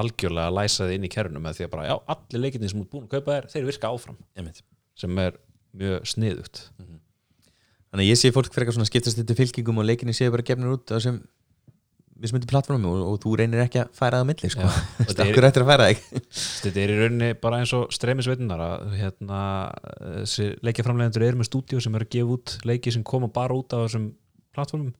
[0.00, 2.80] algjörlega að læsa þið inn í kerfinu með því að bara já, allir leikinni sem
[2.80, 4.16] þú ert búin að kaupa þér, þeir virka áfram.
[4.38, 4.62] Einmitt.
[4.98, 5.36] sem er
[5.74, 6.64] mjög sniðugt.
[6.78, 10.72] Þannig að ég sé fólk frekar svona skiptast þetta fylkingum og leikinni séu bara gefnir
[10.74, 11.20] út á þessum
[12.24, 14.66] mismundi plattformum og, og þú reynir ekki að færa það á milli sko.
[14.66, 16.02] Já, og þetta er- Akkur eftir að færa þig.
[16.64, 19.40] Þetta er í rauninni bara eins og streymisveitunar að hérna,
[20.64, 23.86] leikjaframlegendur eru með stúdíu sem eru að gefa út leiki sem koma bara út af
[23.86, 24.06] þessum
[24.54, 24.92] plattformum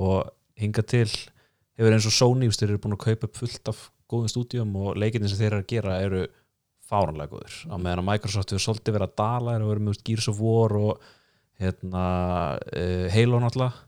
[0.00, 0.28] og
[0.60, 4.74] hinga til hefur eins og Sony þú eru búin að kaupa fullt af góðum stúdíum
[4.82, 6.24] og leikinni sem þeir eru að gera eru
[6.90, 10.00] fáranlega góður á meðan að Microsoft hefur svolítið verið að dala þeir eru verið með
[10.08, 11.08] Gears of War og
[11.60, 12.04] hérna,
[12.72, 13.86] uh, Halo náttúrulega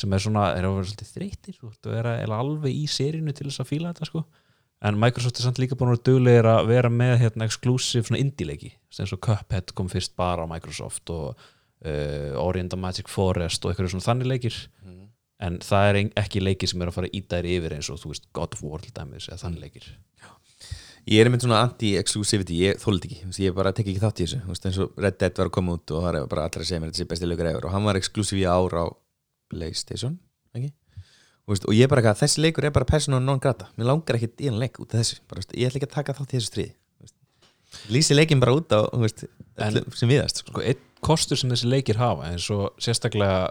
[0.00, 3.46] sem er svona, þeir eru verið svolítið þreytir og er að- alveg í serínu til
[3.50, 4.22] þess að fíla þetta sko.
[4.80, 8.22] En Microsoft er samt líka búin að vera duglegir að vera með hérna exclusive svona
[8.22, 11.36] indie-leiki eins og Cuphead kom fyrst bara á Microsoft og
[11.84, 14.56] uh, Ori and the Magic Forest og eitthvað svona þannig leikir
[15.40, 18.12] en það er ekki leiki sem er að fara í þær yfir eins og þú
[18.12, 19.90] veist God of War til dæmis eða þannig leikir.
[21.08, 23.30] Ég er einmitt svona anti-exclusivity, ég þóldi ekki.
[23.46, 24.40] Ég bara tek ekki þátt í þessu.
[24.50, 26.68] Veist, eins og Red Dead var að koma út og það er bara allir að
[26.68, 28.84] segja mér þetta sé besti lögur efer og hann var exclusive í ár á
[29.50, 30.18] Playstation
[30.54, 30.70] ekki?
[31.50, 33.70] Og ég bara eitthvað, þessi leikur er bara persónu non grata.
[33.80, 35.18] Mér langar ekkit í hann leik út af þessu.
[35.26, 36.74] Bara, ég ætla ekki að taka þátt í þessu stríði.
[37.90, 39.24] Lýsi leikin bara út á veist,
[39.56, 40.52] En- sem viðast sko.
[40.52, 43.50] sko, einn kostur sem þessi leikir hafa eins og sérstaklega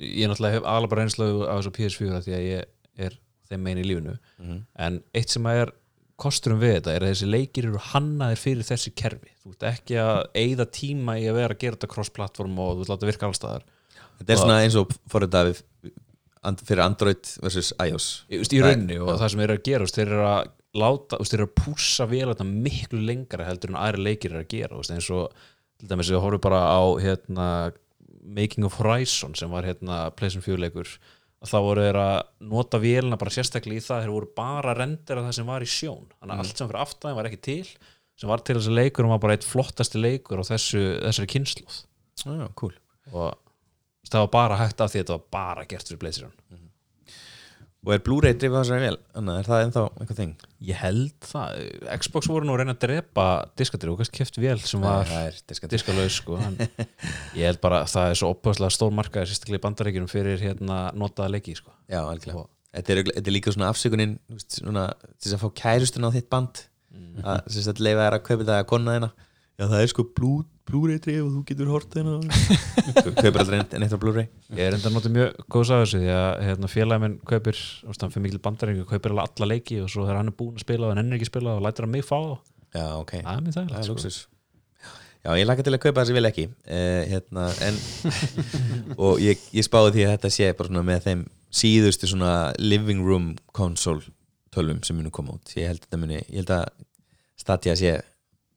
[0.00, 3.18] ég náttúrulega hef alveg bara einslu á þessu PS4 af því að ég er
[3.50, 4.16] þeim megin í lífinu.
[4.40, 4.64] Mhm.
[4.78, 5.74] en eitt sem að er
[6.20, 9.30] kosturum við þetta er að þessi leikir eru hannaðir fyrir þessi kerfi.
[9.40, 12.84] Þú ert ekki að eyða tíma í að vera að gera þetta cross-platform og þú
[12.84, 13.64] ert láta virka allstaðar
[14.20, 15.60] þetta er svona eins og forröða við
[16.46, 18.08] and, fyrir Android versus iOS.
[18.30, 20.40] Í, rauninni og það sem eru að gera þeir eru að
[20.80, 24.52] láta, þeir eru að pússa vel þetta miklu lengra heldur en aðri leikir eru að
[24.52, 25.46] gera eins og
[25.80, 27.46] til dæmis við horfum bara á hérna,
[28.30, 30.90] Making of Horizon sem var hérna Playstation 4 leikur
[31.40, 32.18] að þá voru þeir að
[32.50, 35.70] nota vélina bara sérstaklega í það þeir voru bara að rendera það sem var í
[35.70, 36.10] sjón.
[36.18, 37.64] Þannig að allt sem fyrir aftæðin var ekki til
[38.20, 41.78] sem var til þessi leikur og var bara eitt flottasti leikur á þessu, þessari kynsluð
[42.28, 42.74] ah, cool.
[43.14, 43.38] og
[44.10, 46.34] það var bara hægt af því að þetta var bara gert fyrir Playstation
[47.80, 48.98] og er Blu-ray drifað þessari vel?
[49.16, 50.32] Anna, er það ennþá eitthvað þing?
[50.68, 51.60] Ég held það,
[52.02, 55.12] Xbox voru nú að reyna að drepa diskadrif og kannski keft vel sem var
[55.72, 56.38] diskalös sko.
[57.38, 60.80] Ég held bara að það er svo opaslega stór markaði sérstaklega í bandaríkjunum fyrir hérna
[60.92, 61.72] notaða leiki sko.
[61.88, 62.48] Já, algjörlega.
[62.70, 66.66] Þetta er, þetta er líka svona afsökunin til þess að fá kærustun á þitt band.
[66.90, 67.20] Mm.
[67.22, 69.08] að, sem sagt, leifa þær að kaupa það að konna þeina
[69.60, 70.06] já það er sko
[70.70, 72.16] drif og þú getur hort þeina
[73.18, 74.26] kaupir aldrei en eitt á Blu-ray.
[74.56, 78.12] Ég er enda notið mjög góðs af þessu því að hérna, félagi minn kaupir, hann
[78.14, 80.94] fyrir mikil bandaríkju kaupir alla leiki og svo þegar hann er búinn að spila og
[80.94, 83.74] hann ennir ekki að spila og lætur hann mig fá já, ok, Það er það
[83.80, 83.96] er sko.
[83.96, 84.18] luxus
[85.20, 86.46] já, ég laka til að kaupa þessi vil ekki.
[86.64, 87.80] Uh, hérna, en
[89.08, 91.26] og ég, ég spáði því að þetta sé bara svona með þeim
[91.60, 94.06] síðustu svona living room console
[94.54, 95.52] tölvum sem munu koma út.
[95.58, 96.68] Ég held, að þetta muni, ég held að
[97.40, 97.98] Stadia sé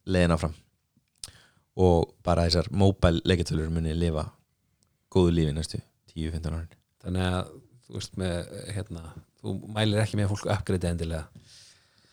[0.04, 0.54] leiðin áfram
[1.80, 4.28] og bara þessar mobile leikjartölur muni lifa
[5.14, 5.82] góðu lífi næstu
[6.14, 6.80] 10-15 árin.
[7.04, 8.36] Þannig að þú veist með
[8.76, 9.04] hérna,
[9.42, 11.28] þú mælir ekki með að fólk uppgreita endilega.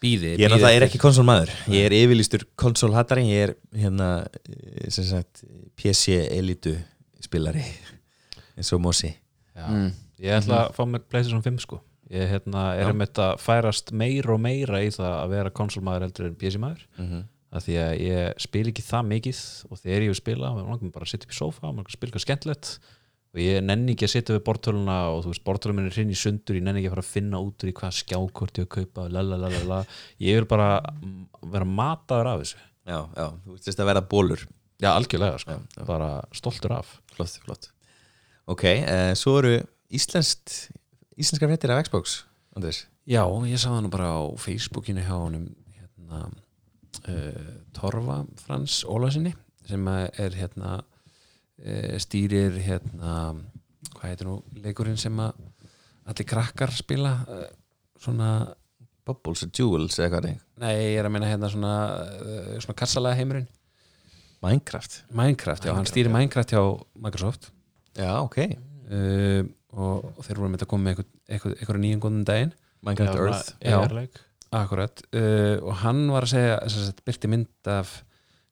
[0.01, 3.51] Býði Ég er náttúrulega er ekki konsolmaður Ég er yfirlýstur konsolhattari Ég er
[3.83, 4.07] hérna
[4.49, 5.43] eh, sem sagt,
[5.77, 6.73] PC elitu
[7.21, 7.67] spilari
[8.57, 9.11] eins og Mossi
[9.61, 9.67] Já.
[9.69, 9.91] Mm.
[10.21, 11.81] Ég ætla að fá mér PlayStation 5 sko.
[12.11, 16.07] Ég hérna, er um þetta að færast meira og meira í það að vera konsolmaður
[16.07, 16.83] heldur en PC maður.
[16.99, 17.23] Mm -hmm.
[17.51, 20.87] Að því að ég spil ekki það mikið og þegar ég vil spila, mér langar
[20.87, 22.73] mig bara að sitja upp í sófa og mér langar að spila eitthvað skemmtilegt.
[23.31, 26.11] Og ég nenni ekki að sitja við bortöluna og þú veist, bortölun minn er hrinn
[26.11, 28.67] í sundur ég nenni ekki að fara að finna út úr í hvað skjákort ég
[28.67, 29.83] að kaupa lalalala,
[30.19, 30.71] ég vil bara
[31.53, 32.65] vera mataður af þessu.
[32.91, 34.43] Já, já, þú veist að verða bólur
[34.81, 35.85] já, algjörlega, sko, Já, já.
[35.87, 36.91] bara stoltur af.
[37.15, 37.71] Flott, flott.
[38.51, 39.55] Ok, uh, svo eru
[39.95, 40.73] íslenskt
[41.21, 42.23] íslenskar fréttir af Xbox
[42.59, 42.85] Andrés.
[43.07, 46.25] Já, ég sá það nú bara á Facebookinu hjá honum hérna,
[47.11, 49.35] uh, Torfa Frans Ólasinni
[49.69, 53.35] sem er hérna uh, stýrir hérna
[53.95, 55.39] hvað heitir nú leikurinn sem að
[56.11, 57.47] allir krakkar spila uh,
[58.01, 58.31] svona,
[59.07, 61.75] Bubbles and Jewels eða hvað er nei, ég er að meina hérna svona,
[62.21, 63.49] uh, svona kassalega heimurinn.
[64.41, 65.03] Minecraft.
[65.13, 66.63] Minecraft, já, hann stýrir Minecraft hjá
[67.05, 67.51] Microsoft.
[67.99, 68.39] Já, ok.
[68.91, 69.45] Uh,
[69.77, 72.55] og, og þeir voru með að koma með eitthvað, eitthvað, eitthvað nýjum góðum daginn.
[72.87, 73.53] Minecraft Já, Earth.
[73.61, 74.25] Já, já.
[74.57, 75.03] Akkurat.
[75.15, 78.01] Uh, og hann var að segja sagt, byrti mynd af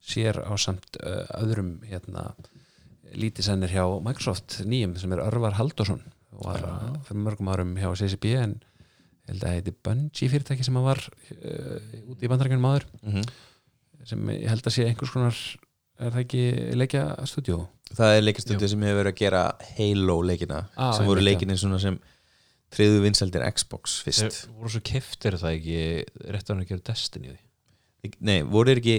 [0.05, 2.31] sér á samt uh, öðrum hérna,
[3.19, 6.05] lítisennir hjá Microsoft nýjum sem er Örvar Halldórsson.
[6.39, 8.59] Og var uh, fyrir mörgum árum hjá CCP en
[9.29, 12.91] held að heiti Bungie fyrirtæki sem hann var uh, út í bandarækjunum áður.
[13.03, 13.31] Mm
[14.09, 15.41] sem ég held að sé einhvers konar
[15.99, 16.43] er það ekki
[16.79, 17.59] leikja stúdíó?
[17.89, 19.43] Það er leikastundið sem hefur verið að gera
[19.79, 21.25] Halo leikina Ah, sem voru
[21.57, 21.99] svona sem
[22.75, 24.43] triðu vinsaldir Xbox fyrst.
[24.43, 25.79] Þeir voru svo keftir það ekki
[26.35, 28.13] rétt að hann að gera Destiny í því?
[28.25, 28.97] Nei, voru þeir ekki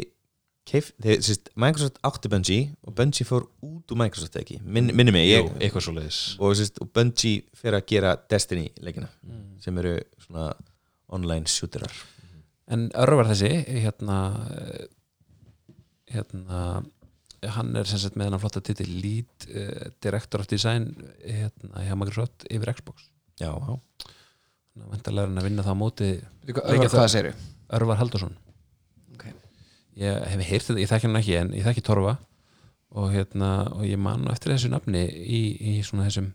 [0.70, 5.14] keif, þeir, sérst, Microsoft átti Bungie og Bungie fór út úr Microsoft ekki, Min, minni
[5.16, 9.10] mig ég, Jú, eitthvað svo leiðis og, sérst, og Bungie fyrir að gera Destiny leikina
[9.64, 10.52] sem eru svona
[11.10, 11.94] online shooterar.
[12.70, 14.20] En örvar þessi hérna
[16.10, 16.84] hérna
[17.56, 20.92] hann er sem sagt með hann flotta titil Lead uh, Director of Design
[21.24, 23.08] hérna hjá Microsoft yfir Xbox
[23.40, 23.76] já, já.
[24.74, 26.10] þannig að vantarlega er hann að vinna það á móti
[26.50, 27.30] Örvar?
[27.80, 28.36] Örvar Haldursson
[29.14, 29.28] Ok.
[30.00, 32.18] ég hef heyrt þetta, ég þekki hann ekki en ég þekki Torfa.
[32.90, 36.32] Og hérna og ég man nú eftir þessu nafni í, í svona þessum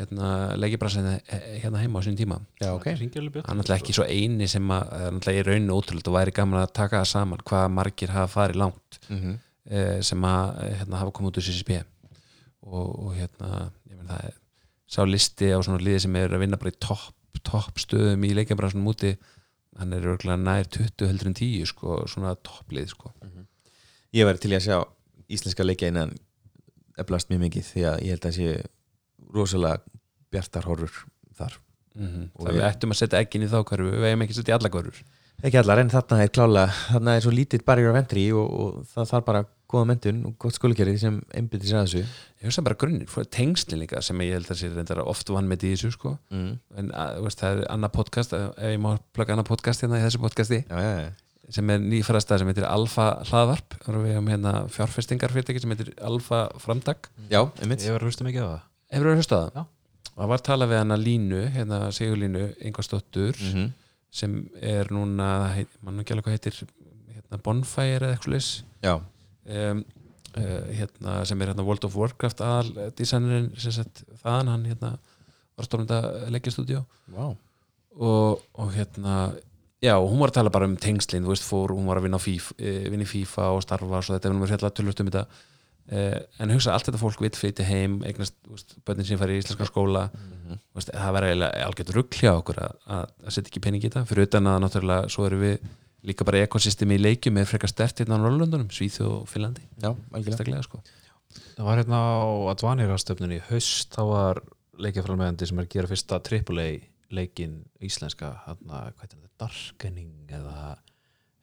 [0.00, 1.18] hérna leikibræsinu
[1.60, 2.38] hérna heima á sín tíma.
[2.62, 2.86] Já ok.
[2.94, 6.62] Hann er náttúrulega ekki svo eini sem að er í rauninu ótrúlega og væri gaman
[6.62, 9.36] að taka það saman hvað margir hafa farið langt mm
[9.70, 11.80] eh, sem að eh, hérna, hafa komið út úr CCP
[12.66, 14.39] og, og hérna ég menn það er
[14.90, 18.34] sá listi á svona liði sem er að vinna bara í topp top stöðum í
[18.36, 19.14] leikjabransunum úti
[19.78, 23.12] hann er örgulega nær 20 heldur en 10 sko, svona topplið sko.
[24.12, 24.76] ég væri til að sjá
[25.30, 26.12] íslenska leikja innan
[27.00, 28.56] eflast mjög mikið því að ég held að sé
[29.30, 29.80] rosalega
[30.30, 31.06] bjartar horfur
[31.38, 31.56] þar.
[31.94, 34.40] Mm Og það við ættum að setja ekkin í þá hverfu við eigum ekki að
[34.40, 35.00] setja í alla hverfur
[35.40, 38.84] ekki allar en þarna er klálega þarna er svo lítið barrier of entry og, og
[38.92, 42.64] það þarf bara góða mentun og gott skólakerið sem einbyttir sér að þessu ég hugsa
[42.66, 46.14] bara grunnir, tengslin líka sem ég held að sé reyndar oft vann með þessu sko.
[46.32, 46.52] mm.
[46.82, 50.00] en að, þú veist, það er annað podcast ef ég má plugga annað podcast hérna
[50.00, 51.10] í þessu podcasti já, já, já.
[51.58, 56.46] sem er nýfærast sem heitir Alfa hlaðvarp og við hefum hérna fjárfestingarfyrirtæki sem heitir Alfa
[56.62, 59.60] framtak já einmitt Ég var að hlusta mikið á það Hefur þú hlustað það?
[59.60, 59.66] Já.
[60.10, 63.68] Og það var talað við hana Línu, hérna Sigurlínu Ingvarsdóttur mm
[64.10, 66.58] sem er núna, heit, mann ekki alveg hvað heitir
[67.14, 68.46] hérna Bonfire eða eitthvað
[68.82, 68.94] já,
[69.50, 69.82] um,
[70.38, 73.28] uh, hérna, sem er hérna World of Warcraft aðal sem
[73.60, 74.94] sett þaðan, hann hérna
[75.58, 76.00] var stofnunda
[76.32, 76.82] leggjastúdíó
[77.14, 77.36] wow.
[77.98, 79.20] og, og hérna
[79.82, 82.20] já, hún var að tala bara um tengslin þú veist, fór, hún var að vinna,
[82.22, 85.24] FIFA, eh, vinna í FIFA og starfa og þetta, við erum hérna tölvöld um þetta
[85.90, 88.36] eh, en hugsa, allt þetta fólk vill flytja heim, eignast,
[88.86, 90.08] börnin sem færi í íslenska skóla
[90.50, 90.58] Mhm.
[90.70, 93.88] þú veist, það verður eiginlega algjört rugl hjá okkur að, að, setja ekki pening í
[93.88, 95.68] þetta fyrir utan að náttúrulega, svo erum við
[96.06, 99.92] líka bara ekosystemi í leikjum er frekar stert hérna á Norrlöndunum, Svíþu og Finlandi já,
[100.12, 100.62] algjörlega.
[100.64, 100.80] sko.
[101.56, 102.18] Það var hérna á
[102.54, 104.42] Advanir-stöfnunni í haust, þá var
[104.80, 106.70] leikjaframlegandi sem er að gera fyrsta AAA
[107.10, 110.76] leikin íslenska hérna, hvað er þetta, Darkening eða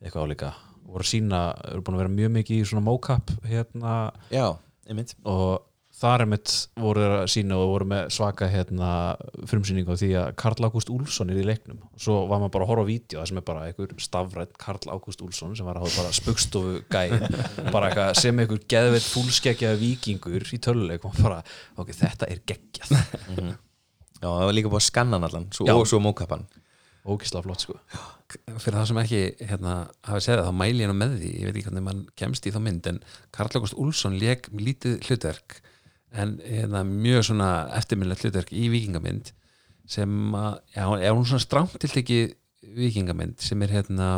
[0.02, 0.52] eitthvað álíka.
[0.88, 3.96] Voru sína, eru búin að vera mjög mikið í svona mocap hérna.
[4.32, 4.56] Já,
[4.88, 5.16] einmitt.
[5.28, 5.66] Og
[5.98, 8.90] þar er mitt voru þeir að sína og voru með svaka hérna
[9.50, 11.80] frumsýningu því að Karl Ágúst Úlfsson er í leiknum.
[11.90, 14.94] Og svo var maður bara að horfa á vídeo sem er bara einhver stafrætt Karl
[14.94, 17.02] Ágúst Úlfsson sem var að hafa bara spugstofu gæ.
[17.74, 21.42] Bara eitthvað sem einhver geðveitt fúlskeggjaði vikingur í töluleik og bara,
[21.82, 22.94] ok, þetta er geggjað.
[24.18, 26.46] Já, það var líka búið að skanna hann allan svo, og svo mókapan
[27.08, 27.78] ógislega flott sko.
[28.60, 29.76] Fyrir það sem ekki hérna,
[30.08, 32.48] hafa segið það, þá mæli ég nú með því ég veit ekki hvernig mann kemst
[32.50, 33.00] í þá mynd en
[33.36, 35.62] Karl August Úlfsson leik lítið hlutverk
[36.16, 39.34] en hérna, mjög svona eftirminnilegt hlutverk í vikingamynd
[39.88, 42.20] sem að, já, er hún svona strámt til ekki
[42.78, 44.10] vikingamynd sem er hérna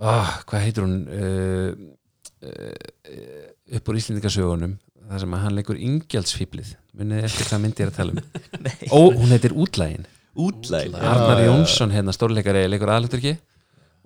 [0.00, 1.72] oh, hvað heitir hún uh,
[2.46, 4.78] uh, upp úr Íslendingasögunum
[5.10, 8.24] það sem að hann leikur ingjaldsfíblið munið eftir hvað mynd ég er að tala um.
[8.96, 10.06] Ó, hún heitir Útlægin.
[10.40, 13.34] Útlæg Arnar Jónsson, hérna stórleikari leikur aðluturki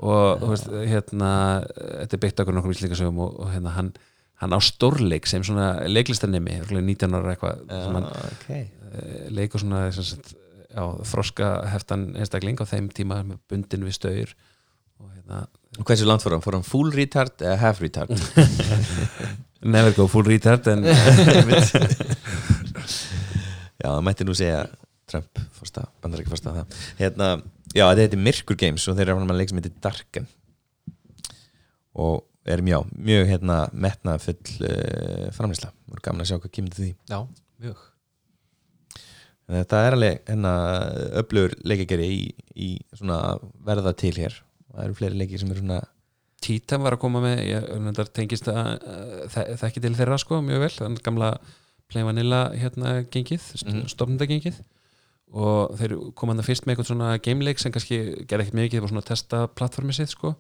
[0.05, 1.31] og veist, hérna
[1.69, 3.93] þetta er byggt okkur nokkur íslíkasögum og, og hérna hann,
[4.44, 8.62] hann á stórleik sem svona leiklistarnemi, örugglega 19 ára eitthvað sem hann okay.
[8.92, 10.35] uh, leikur svona sem sagt,
[10.68, 14.35] já, þroska heftan einstakling á þeim tíma með bundin við staur
[15.00, 15.46] og hérna
[15.78, 16.44] og hversu langt fór hann?
[16.44, 18.12] fór hann full retard eða half retard?
[19.74, 20.85] never go full retard en
[23.80, 24.61] já, það mætti nú segja
[25.11, 26.66] Trump fórsta, bandar ekki fórsta það
[27.00, 27.26] hérna,
[27.72, 30.26] já, þetta heitir Myrkur Games og þeir eru að leik sem heitir Darken
[31.94, 32.78] og erum já,
[33.09, 36.92] mjög hérna metna full uh, framlýsla, voru gaman að sjá hvað kemur til því.
[37.09, 37.18] Já,
[37.64, 37.83] mjög.
[39.44, 40.52] En þetta er alveg hérna
[41.20, 42.20] öflugur leikegeri í,
[42.57, 44.38] í svona að verða til hér.
[44.74, 45.83] Það eru fleiri leikir sem eru svona
[46.44, 48.83] Titan var að koma með ég tengist að
[49.62, 51.28] þekki til þeirra sko mjög vel, þannig gamla
[51.88, 53.87] Play Vanilla hérna gengið Mhm.
[53.88, 54.59] stofnundagengið
[55.33, 58.85] og þeir koma hann fyrst með eitthvað svona gameleik sem kannski gerði ekkert mikið, það
[58.85, 60.35] var svona að testa plattformið sitt sko,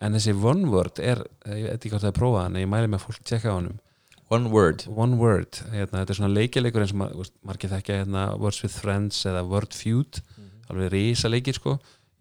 [0.00, 2.70] en þessi One Word er, ég veit ekki hvort það er prófað hann en ég
[2.72, 3.78] mæli með fólk tjekka á honum.
[4.30, 4.84] One word.
[4.94, 7.10] One Word, hérna, þetta er svona leikjaleikur eins og ma-
[7.50, 10.20] margir þekkja hérna, Words with Friends eða Word Feud.
[10.70, 11.78] Alveg risa leikir sko.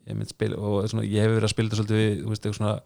[0.09, 2.79] Ég, spil, og svona, ég hef verið að spila þetta svolítið við veist, svona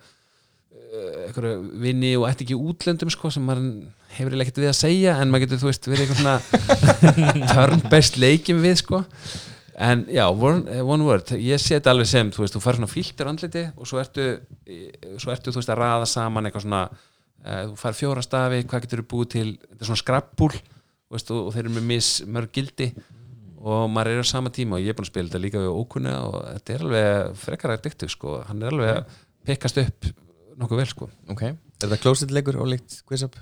[0.94, 3.70] eitthvað vinni og ætti ekki útlöndum sko, sem maður
[4.14, 8.20] hefur ekkert við að segja en maður getur þú veist verið eitthvað svona turn best
[8.22, 9.00] leikim við sko
[9.76, 12.78] en já, one, eh, one word ég sé þetta alveg sem, þú veist, þú fær
[12.78, 16.66] svona filter andliti og svo ertu eh, svo ertu, þú veist, að raða saman eitthvað
[16.68, 19.48] svona uh, þú fær fjóra stafi, hvað getur þú búið til?
[19.64, 20.52] Þetta er svona skrappbúl
[21.14, 22.90] veist, og, og þeir eru með mis mörg gildi
[23.64, 25.78] og maður er á sama tíma og ég er búin að spila þetta líka við
[25.80, 30.12] ókunna og þetta er alveg frekar addictive sko, hann er alveg að pikkast upp
[30.60, 31.10] nokkuð vel sko.
[31.34, 33.40] Ok, er þetta closet leikur og líkt quiz up?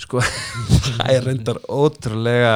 [0.00, 0.22] sko,
[0.98, 2.54] það er reyndar ótrúlega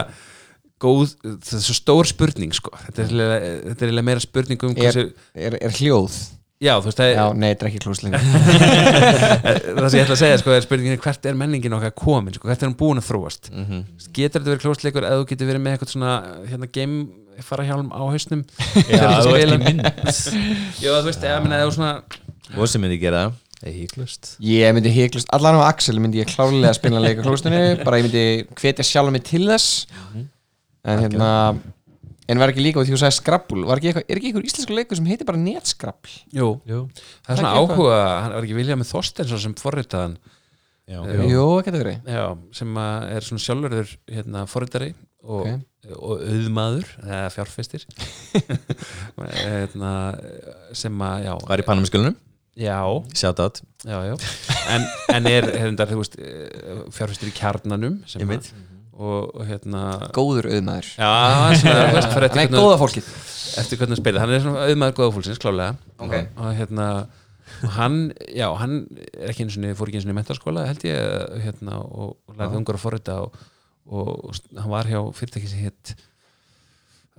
[0.82, 4.98] góð, þetta er svo stór spurning sko, þetta er, eiginlega- er meira spurning um er,
[5.34, 6.18] er, er hljóð?
[6.58, 8.22] Já þú veist það já, er, nei, þetta er ekki klúslingur
[9.78, 12.48] það sem ég ætla að segja sko, er spurningin hvert er menningin okkar komin, sko,
[12.50, 13.50] hvert er hann búin að þróast?
[13.54, 13.84] Mm
[14.18, 16.12] getur þetta verið klóstleikur eða þú getur verið með eitthvað svona
[16.48, 18.40] hérna game fara hjálm á hausnum?
[18.90, 19.58] Já, þú í spila.
[19.62, 19.84] mynd.
[20.82, 21.92] Já þú veist, eða minna eða svona
[22.58, 23.36] og sem myndi gera það.
[23.58, 27.62] Það er híklust ég myndi híklust, allan á Axel myndi ég klálega spila leika klústunni,
[27.84, 28.24] bara ég myndi
[28.58, 29.86] hvetja sjálf mig til þess
[30.84, 31.30] en hérna
[32.28, 34.74] en var ekki líka, því þú sagði skrabbul var ekki eitthvað, er ekki einhver íslensku
[34.76, 36.80] leikur sem heitir bara netskrabbl jú, Jú,
[37.24, 40.18] það er svona er áhuga hann var ekki Vilja með Þorsteinsson sem forritaðan
[40.88, 41.24] já, Jú.
[41.32, 42.06] jú, getur verið.
[42.08, 44.90] Já, sem að er svona sjálfurður hérna, forritari
[45.24, 45.90] og, Ok.
[45.98, 47.84] og auðmaður eða fjárfestir.
[49.18, 49.92] Hérna,
[50.76, 52.16] sem að já, var í Panamskjölunum,
[52.58, 52.78] já,
[53.18, 53.60] shout out.
[53.84, 54.14] Já, já.
[54.72, 54.86] En,
[55.16, 58.50] en er hérna, þú veist, eh, fjárfestir í kjarnanum sem Ég að-.
[58.98, 59.84] Og, og hérna
[60.16, 60.90] góður auðmaður.
[61.62, 63.08] Hvernig, góða fólkið.
[63.62, 66.14] Eftir hvernig hann spilir hann er svona auðmaður góða fólksins, klálega Ok.
[66.36, 66.88] og hérna
[67.64, 67.96] og hann,
[68.28, 68.74] já, hann
[69.16, 72.36] er ekki einu sinni, fór ekki einu sinni í mentaskóla held ég, hérna, og, og
[72.36, 73.38] lærði ungar að forrita og,
[73.88, 75.94] og, og hann var hjá fyrirtæki sem hitt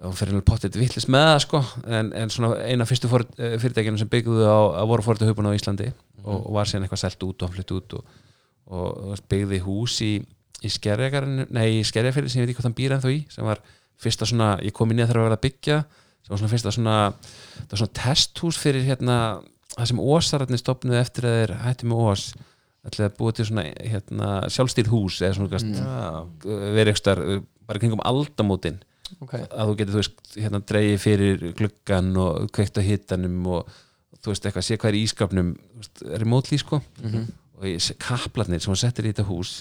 [0.06, 1.60] og fyrir alveg pottet vittlis með það sko
[1.98, 5.58] en, en svona eina fyrstu for, fyrirtækinu sem byggðu á að voru forrita hupun á
[5.58, 5.90] Íslandi
[6.24, 8.14] og, og var síðan eitthvað selt út og flytt út og,
[8.70, 10.14] og, og byggði hús í,
[10.66, 13.48] í skerjagarinu, nei í skerjafyrir sem ég veit ekki hvað hann býr ennþá í sem
[13.48, 13.62] var
[14.00, 15.80] fyrsta svona, ég kom inn í að þeirra að vera að byggja
[16.24, 19.18] sem var svona fyrsta svona það var svona testhús fyrir hérna
[19.76, 22.26] það sem ósararnir stopnuðu eftir að þeir hætti með ós
[22.88, 26.46] ætlaði að búa til svona hérna, sjálfstýrð hús eða svona mm.
[26.78, 27.22] verið ekstar
[27.68, 28.80] bara kringum aldamótin
[29.20, 29.44] okay.
[29.50, 33.76] að þú getur, þú veist, hérna dreigið fyrir gluggan og kveikt á hitanum og
[34.20, 36.82] þú veist, eitthvað, sé hvað er í ískapnum veist, remotely, sko
[37.60, 39.54] og ég, kaplarnir sem hún settir í þetta hús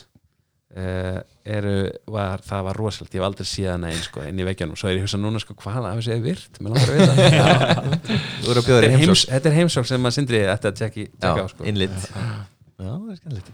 [0.76, 1.74] uh, eru,
[2.12, 4.98] var, það var rosalega, ég hef aldrei síðan einn, sko, inn í veggjanum, svo er
[4.98, 6.98] ég hugsa núna, sko, hvað af þessu er virt, mér langar að
[8.60, 11.68] að bjóða þetta er, þetta er heimsók sem maður sindri ætti að tjekka á, sko.
[11.68, 12.08] innlit.
[12.08, 13.52] Já, það er skemmtilegt.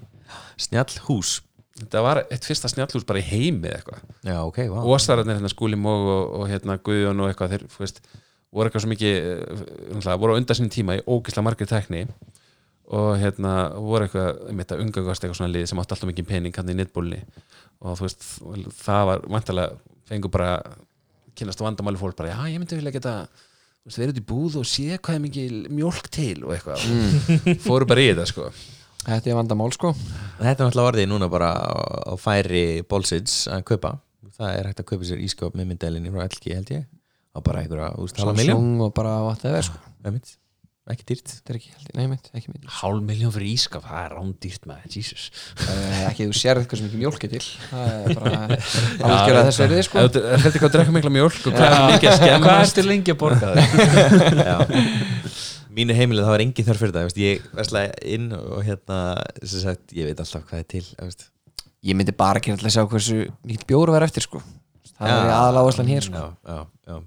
[0.65, 1.39] Snjall hús
[1.79, 4.05] þetta var eitt fyrsta snjallhús bara í heimi eitthvað.
[4.23, 4.79] Já, ok, vá.
[4.87, 8.01] Ósararnir hérna Skúli Móg og, og hérna Guðjón og eitthvað þeir, veist,
[8.55, 12.05] voru eitthvað svo mikið eh, voru á undan sinni tíma í ógislega margir tekni
[12.93, 16.59] og hérna voru eitthvað, um þetta umgangast eitthvað svona lið sem átti alltaf mikið pening
[16.59, 17.23] hann í netbólni
[17.85, 18.27] og þú veist,
[18.83, 20.53] það var vantarlega, fengur bara
[21.35, 23.15] kynast vandamáli fólk bara, já ég myndi vilja geta
[23.85, 26.87] þú veist, verið út í búð og sé hvað er mikið mjólk til og eitthvað.
[27.67, 28.47] Fóru bara í þetta sko.
[29.05, 29.91] Þetta er vandamál sko.
[30.39, 31.77] Þetta er náttúrulega orðið núna bara á,
[32.09, 33.99] á færi bólsits að kaupa.
[34.39, 36.87] Það er hægt að kaupa sér ískap með myndelinni frá LG held ég
[37.35, 39.77] á bara einhverja úst halva miljón og bara whatever sko.
[40.01, 40.33] Einmitt.
[40.93, 41.31] Ekki dýrt.
[41.39, 42.67] Þetta er ekki, nei, mitt, ekki mitt.
[42.81, 45.31] Hálf miljón fyrir ískap, það er rándýrt með Jesus.
[45.63, 47.43] Uh, ekki þú sérð hvað sem ekki mjólk er til.
[47.71, 48.35] Það er bara
[49.09, 50.05] algjör að þess verið sko.
[50.05, 51.67] Ef þú heldur hvað að drekka mikla mjólk og hvað
[52.29, 55.25] er að ertu lengi að borga þig?
[55.75, 58.99] mínu heimilið það var engin þörf fyrir það ég verslega inn og hérna
[59.43, 61.27] sem sagt, ég veit alltaf hvað er til veist.
[61.85, 64.43] ég myndi bara ekki alltaf sjá hversu mikið bjóru var eftir sko.
[64.95, 66.21] Það er aðalega áherslan hér sko.
[66.23, 66.61] já, já,
[66.93, 67.01] já.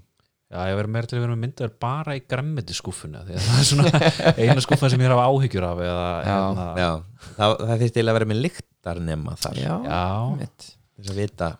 [0.48, 3.46] Já, ég verður meira til að vera með myndaður bara í græmmeti skúffuna því að
[3.46, 3.90] það er svona
[4.40, 6.36] eina skúffa sem ég hafa áhyggjur af eða, Já.
[6.38, 6.90] hérna, Já,
[7.36, 9.58] það, það þýtti eiginlega að vera með lyktarnema þar.
[9.60, 9.98] Já, já,
[10.38, 11.50] mitt þess að vita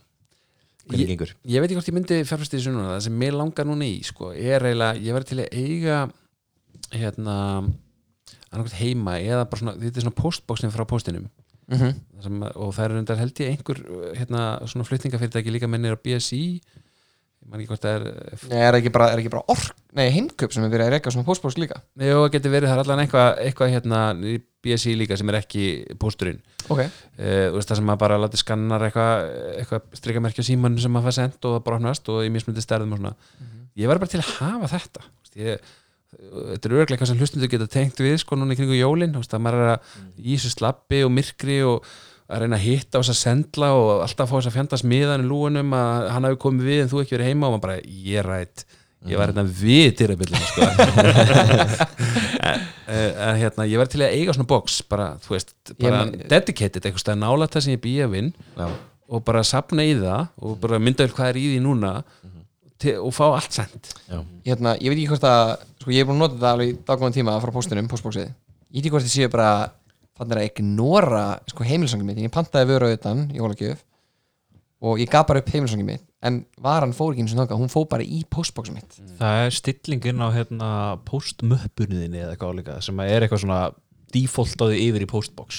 [0.88, 1.34] hvernig Ég- gengur.
[1.52, 2.94] ég veit ekki hvort ég myndi fjárfæst í þessu núna.
[2.94, 5.98] Það sem mér langar núna í sko, er eiginlega, ég verði til að eiga
[6.96, 7.36] hérna
[8.48, 11.28] annarkvæmt heima eða bara svona þetta er svona postbóksin frá postinum.
[11.68, 11.94] Mm -hmm.
[12.16, 13.78] Það sem, og það er undar held ég einhver
[14.16, 16.62] hérna svona flutningafyrirtæki líka mennir á BSI
[17.48, 18.04] hvort það er
[18.50, 21.12] Nei, er ekki bara, er ekki bara ork, nei, heimköp sem er verið að reyka
[21.14, 21.80] svona postbóks líka?
[21.96, 25.38] Jó, það getur verið, það er allan eitthvað, eitthvað hérna í BSI líka sem er
[25.40, 25.64] ekki
[26.00, 26.40] pósturinn.
[26.68, 26.84] Ok,
[27.18, 29.24] Uh, veist, það sem maður bara láti skannar eitthvað
[29.58, 32.92] eitthva strikamerkja síman sem maður fær sendt og það bara opnast og í mismundi stærðum
[32.94, 33.14] og svona.
[33.78, 35.02] Ég var bara til að hafa þetta.
[35.22, 35.72] Veist, ég,
[36.12, 39.16] þetta er örglega eitthvað sem hlustundur geta tengt við sko núna í kringu jólin.
[39.18, 41.90] Veist, að maður er að í þessu slappi og myrkri og
[42.28, 45.24] að reyna að hitta og þess að sendla og alltaf fá þess að fjandast miðan
[45.24, 47.78] í lúunum að hann hafi komið við en þú ekki verið heima og maður bara,
[47.88, 48.64] ég er rætt
[49.06, 50.66] ég var hérna við dyrabillin sko.
[52.50, 56.26] en, en hérna ég var til að eiga svona box bara, þú veist, bara Ég
[56.32, 60.58] dedicated eitthvað stað nála það sem ég býja vinn og bara sapna í það og
[60.60, 61.94] bara mynda upp hvað er í því núna
[62.78, 63.94] til, og fá allt sent.
[64.46, 66.76] Hérna, ég veit ekki hvort að sko, ég er búin að nota þetta alveg í
[66.90, 69.50] daggóðan tíma frá póstunum, postbóksið ég veit ekki hvort þið séu bara
[70.18, 73.82] þannig að ignora sko, heimilsangið mitt, ég pantaði vöru auðvitaðan í Ólagjöf
[74.78, 77.70] og ég gaf bara upp heimilsangið mitt en varan fór ekki eins og náttúrulega, hún
[77.72, 78.96] fór bara í postbóksið mitt.
[79.20, 80.70] Það er stillingin á hérna
[81.06, 83.60] postmöppunniðinni eða eitthvað álíka sem er eitthvað svona
[84.14, 85.58] defaultaði yfir í postbox.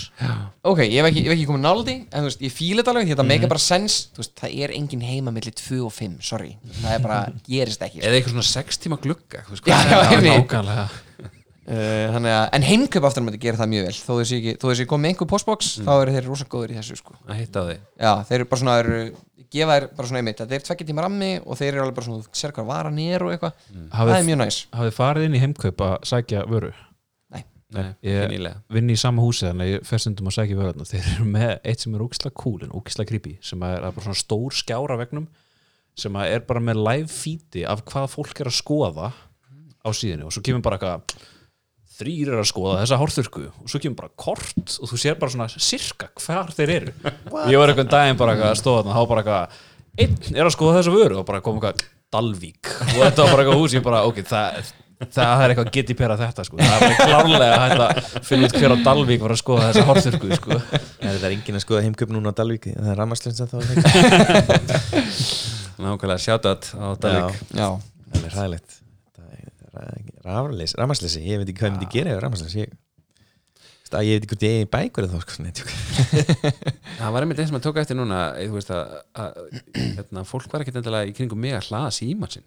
[0.65, 2.93] Ok, ég hef ekki, ég hef ekki komið náldi en þú veist, ég fíla þetta
[2.95, 6.15] alveg, þetta meika bara sens þú veist, það er engin heima milli 2 og 5
[6.25, 9.77] sorry, það er bara, gerist ekki eða eitthvað svona 6 tíma glugga þú veist, Já,
[9.77, 10.31] hvað já, er það?
[10.33, 10.87] Nákvæmlega
[11.69, 13.95] þannig að, en heimkaup aftur á móti gerir það mjög vel.
[13.99, 16.77] Þó þessi ekki, þó þessi komið með einhver postbox þá eru þeir rosa góður í
[16.79, 17.15] þessu sko.
[17.29, 18.99] Að hitta á því já, þeir eru bara svona, eru,
[19.53, 22.07] gefa þeir bara svona einmitt, þetta er tvekkja tíma rammi og þeir eru alveg bara
[22.09, 23.63] svona, þú sér hvað varan er og eitthvað.
[23.69, 24.59] Það er Hafið, mjög næs.
[24.79, 26.71] hafið farið inn í heimkaup að sækja vöru?
[27.69, 30.87] Nei, Ég- nýlega vinn í sama húsi þannig að ég fer stundum að sækja vörðarna
[30.89, 34.17] þeir eru með eitt sem er ógislega cool en ógislega creepy sem er bara svona
[34.17, 35.27] stór skjára vegnum
[35.93, 39.11] sem að er bara með live feedi af hvað fólk er að skoða
[39.85, 41.21] á síðinu og svo kemur bara eitthvað
[41.99, 45.33] þrýr er að skoða þessa hárþurku og svo kemur bara kort og þú sér bara
[45.33, 46.93] svona sirka hvar þeir eru.
[47.51, 49.45] Ég var einhvern daginn bara eitthvað að stóða þarna þá bara eitthvað
[49.99, 51.15] einn er að skoða þessa vöru.
[51.19, 52.63] Og bara kom eitthvað Dalvík.
[52.65, 54.71] Og þetta var bara eitthvað hús ég bara ok, það,
[55.13, 56.57] það er eitthvað geti pera þetta sko.
[56.57, 60.27] það er bara klárlega að finna út hver á Dalvík var að skoða þessa hárþurku
[60.39, 60.57] sko.
[60.57, 62.65] Er þetta er enginn að skoða heimköp núna á Dalvík?
[62.73, 63.77] Það er rammarslunsa þá það
[65.79, 67.67] nákvæmlega shoutout á Dalvik já,
[68.09, 68.79] Það er ræðilegt
[70.29, 72.77] Rammarsleysi, ég veit ekki hvað ég myndi gera ef rammarsleysi ég,
[73.89, 75.43] að ég veit ekki hvort ég eigi bækur eða þá sko,
[76.99, 79.39] það var einmitt eins sem að tóka eftir núna eh, þú veist að, að
[79.97, 82.45] hérna, fólk var ekkert endilega í kringum mig að hlaða síman sinn.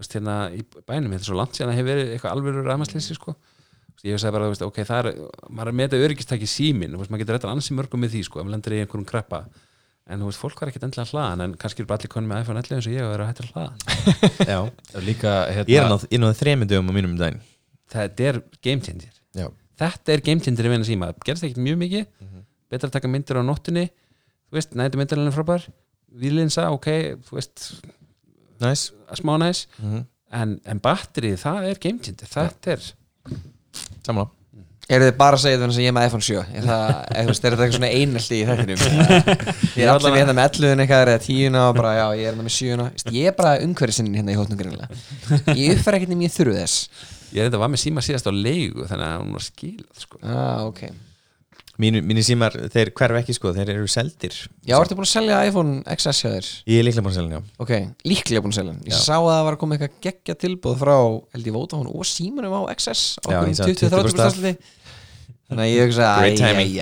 [0.00, 3.18] Veist, hérna í bænum, þetta er svo langt síðan að hefur verið eitthvað alveg rafmasleysi
[3.18, 3.34] sko.
[3.36, 5.20] Þú veist, ég sagði bara, veist, ok, það er
[5.52, 8.40] maður er með þetta öryggistæki símin, veist, maður getur þetta ansi mörgum með því, sko,
[8.40, 9.42] ef maður lendir í einhverjum kreppa
[10.10, 12.32] en þú veist, fólk var ekkert endilega að hlaða en kannski er bara allir konum
[12.32, 13.72] með iPhone 11 eins og ég og eru að hætta að hlaða
[14.52, 14.58] Já,
[15.06, 17.40] líka hérna, Ég er hann á, ég er nú þreymyndum á mínum um daginn.
[17.92, 19.14] Þetta er game changer.
[19.38, 19.46] Já,
[19.84, 21.10] þetta er game changer í vinna síma.
[21.12, 22.06] Það gerist ekkert mjög mikið.
[22.72, 23.86] Betra að taka myndir á nóttunni.
[24.48, 25.66] Þú veist, nættu myndir er frábær.
[26.22, 26.88] Výlinsa, ok,
[27.28, 27.66] þú veist
[28.62, 28.88] næs
[29.18, 30.02] smá næs Mhm.
[30.32, 32.28] en, en batterið, það er game changer.
[32.32, 32.90] Þetta er,
[34.04, 34.26] Samla
[34.90, 37.50] eru þið bara að segja þetta sem ég er með iPhone 7 er er þetta
[37.52, 38.82] eitthvað svona einelti í þettinum
[39.78, 42.48] ég er allir hérna með 11 eitthvað eða 10 og bara, já, ég er hérna
[42.48, 46.36] með 7 ég er bara umhverfisinnin hérna í hóttum greinlega ég uppfæra ekkert nefnir ég
[46.36, 47.08] þurfu þess.
[47.32, 50.20] Ég er þetta var með síma síðast á leigu þannig að hún var skilað sko.
[50.26, 50.84] ah, ok
[51.82, 54.34] Mínu, Mínir símar, þeir hverf ekki sko, þeir eru seldir.
[54.68, 56.46] Já, ertu búin að selja iPhone XS hjá þér?
[56.70, 57.40] Ég er líklega búin að selja já.
[57.64, 57.72] Ok,
[58.12, 58.98] líklega búin að selja ég Já.
[59.02, 60.96] sá að það var koma eitthvað geggja tilbúð frá
[61.34, 64.52] held ég Vodafone og símanum á XS á Já, ég sá 20-30% 20% afslætti.
[65.50, 66.70] þannig að ég hugsa Great timing.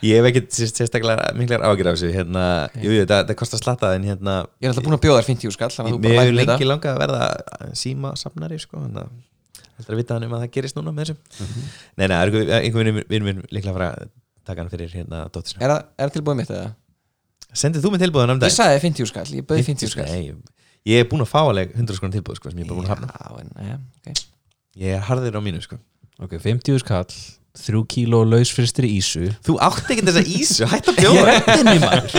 [0.00, 2.44] Ég hef ekkert sérst- sérstaklega miklar ágjur af þessu hérna,
[2.80, 5.28] Jú, jú, það, það kostar slatta en hérna ég er alltaf búin að bjóða þér
[5.28, 7.20] 50 skall Mér hefur lengi langað að verða
[7.76, 9.12] síma safnari sko, að
[9.80, 11.48] heldur að vita hann um að það gerist núna með þessu.
[11.96, 14.12] Nei, nei, það er einhver vinur vinur minn líklega að fara að
[14.50, 16.70] taka hann fyrir hérna dóttisna er það er tilbúið mitt eða?
[17.50, 20.08] Sendið þú mig tilbúðan um ég sagði 50 skall, ég bauði 50 skall.
[20.10, 22.78] Nei, ég er búin að fá alveg 100 skona tilbúð sko, sem ég er bara
[22.78, 23.10] búin að hafna.
[23.10, 24.20] Já, en, ja, okay.
[24.80, 25.80] Ég er harður á mínu sko.
[26.22, 27.08] Ok, 50 skall
[27.58, 29.26] þrjú kíló lausfristri ísu.
[29.46, 31.22] Þú átti ekki þessa ísu, hætt að bjóða.
[31.30, 32.10] Rettinni maður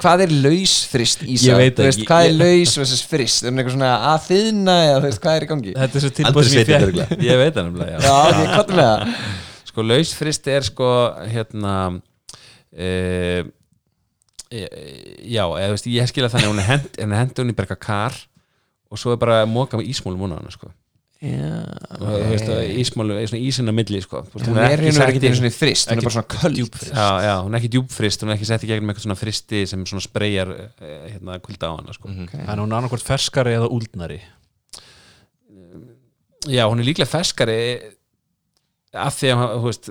[0.00, 2.08] Hvað er lausfrist í Ég veit Þú veist, ekki.
[2.10, 5.22] Hvað er Ég- laus versus frist Er það eitthvað svona að þiðna eða þú veist,
[5.24, 5.72] hvað er í gangi?
[5.78, 8.00] Þetta er svo tilbúið sem ég fekk ég veit það nefnilega, já.
[8.04, 8.10] Já,
[8.50, 9.14] hvað er með það?
[9.70, 10.90] sko lausfrist er sko
[11.30, 11.74] hérna
[12.74, 12.88] e,
[14.50, 14.64] e,
[15.30, 18.16] já, eða veist ég skilja þannig að hún er hend, henni hún berga kar
[18.90, 20.72] og svo er bara að móka með ísmólum hún hana sko
[23.28, 26.30] Svona á milli sko Hún er hérna ekki einu svona frist Hún er bara svona
[26.32, 29.18] köld já, já, hún er ekki djúpfrist, hún er ekki sett í gegnum eitthvað svona
[29.20, 32.08] fristi sem svona spreyjar eh, hérna kulda á hana sko.
[32.08, 34.20] þannig að hún er annarkvort ferskari eða úldnari
[36.48, 37.58] já, hún er líklega ferskari
[38.96, 39.90] af því að þú veist,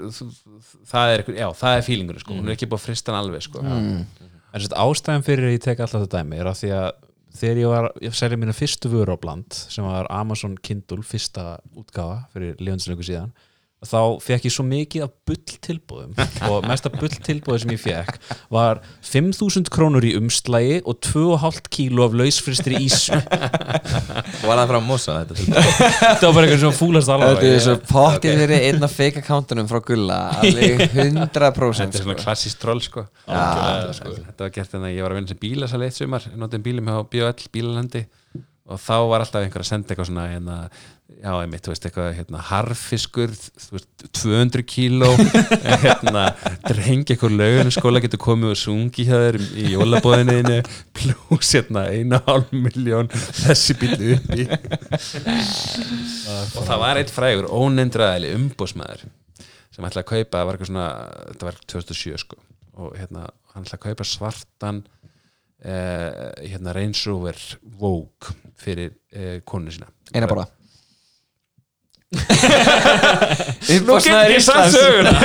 [0.89, 2.39] það er, já, það er fílingur sko.
[2.39, 3.61] hún er ekki búið að frista hann alveg sko.
[3.61, 4.01] mm.
[4.49, 6.87] En sérst, ástæðan fyrir að ég tek alltaf þetta dæmi er að því að
[7.35, 11.59] þegar ég var ég selja mína fyrstu vöru á bland sem var Amazon Kindle fyrsta
[11.77, 13.33] útgáfa fyrir liðanslöngu síðan
[13.79, 16.17] þá fekk ég svo mikið af bull tilbúðum
[16.49, 18.17] og mesta bull tilbúði sem ég fekk
[18.51, 25.15] var 5.000 krónur í umslægi og 2,5 kíló af lausfristri ísu Var það frá Mosa
[25.21, 28.95] þetta þetta var bara eitthvað svona fúlast alveg Þetta er svo pokkið verið einn af
[28.99, 32.03] fake accountunum frá Gulla Alveg 100% þetta er sko.
[32.03, 33.05] svona klassist troll sko.
[33.29, 34.13] Já, sko.
[34.17, 36.91] þetta var gert þannig að ég var að vinna sem bílasali eitt sumar, notum bílum
[36.91, 38.03] hjá BOL bílalandi
[38.69, 40.59] og þá var alltaf einhver að senda eitthvað svona
[41.19, 43.87] já, einmitt, þú veist, eitthvað hérna, harfiskur, þú veist,
[44.19, 45.09] 200 kíló
[45.83, 46.25] hérna,
[46.67, 50.59] drengi eitthvað lögunum skóla getur komið og sungi hjá þér í jólabóðinni
[50.95, 54.45] pluss hérna eina hálf miljón þessi bíl uppi.
[56.29, 59.07] Og það var eitt frægur óneindraðili umbósmaður
[59.75, 60.87] sem ætlaði að kaupa, það var eitthvað svona
[61.33, 62.39] þetta var 2007 sko.
[62.79, 64.79] Og hérna, hann ætlaði að kaupa svartan
[65.63, 67.43] eh, hérna Range Rover
[67.79, 69.91] Vogue fyrir eh, konu sína.
[70.15, 70.47] Eina bara
[73.85, 75.13] Nú get ég sagt söguna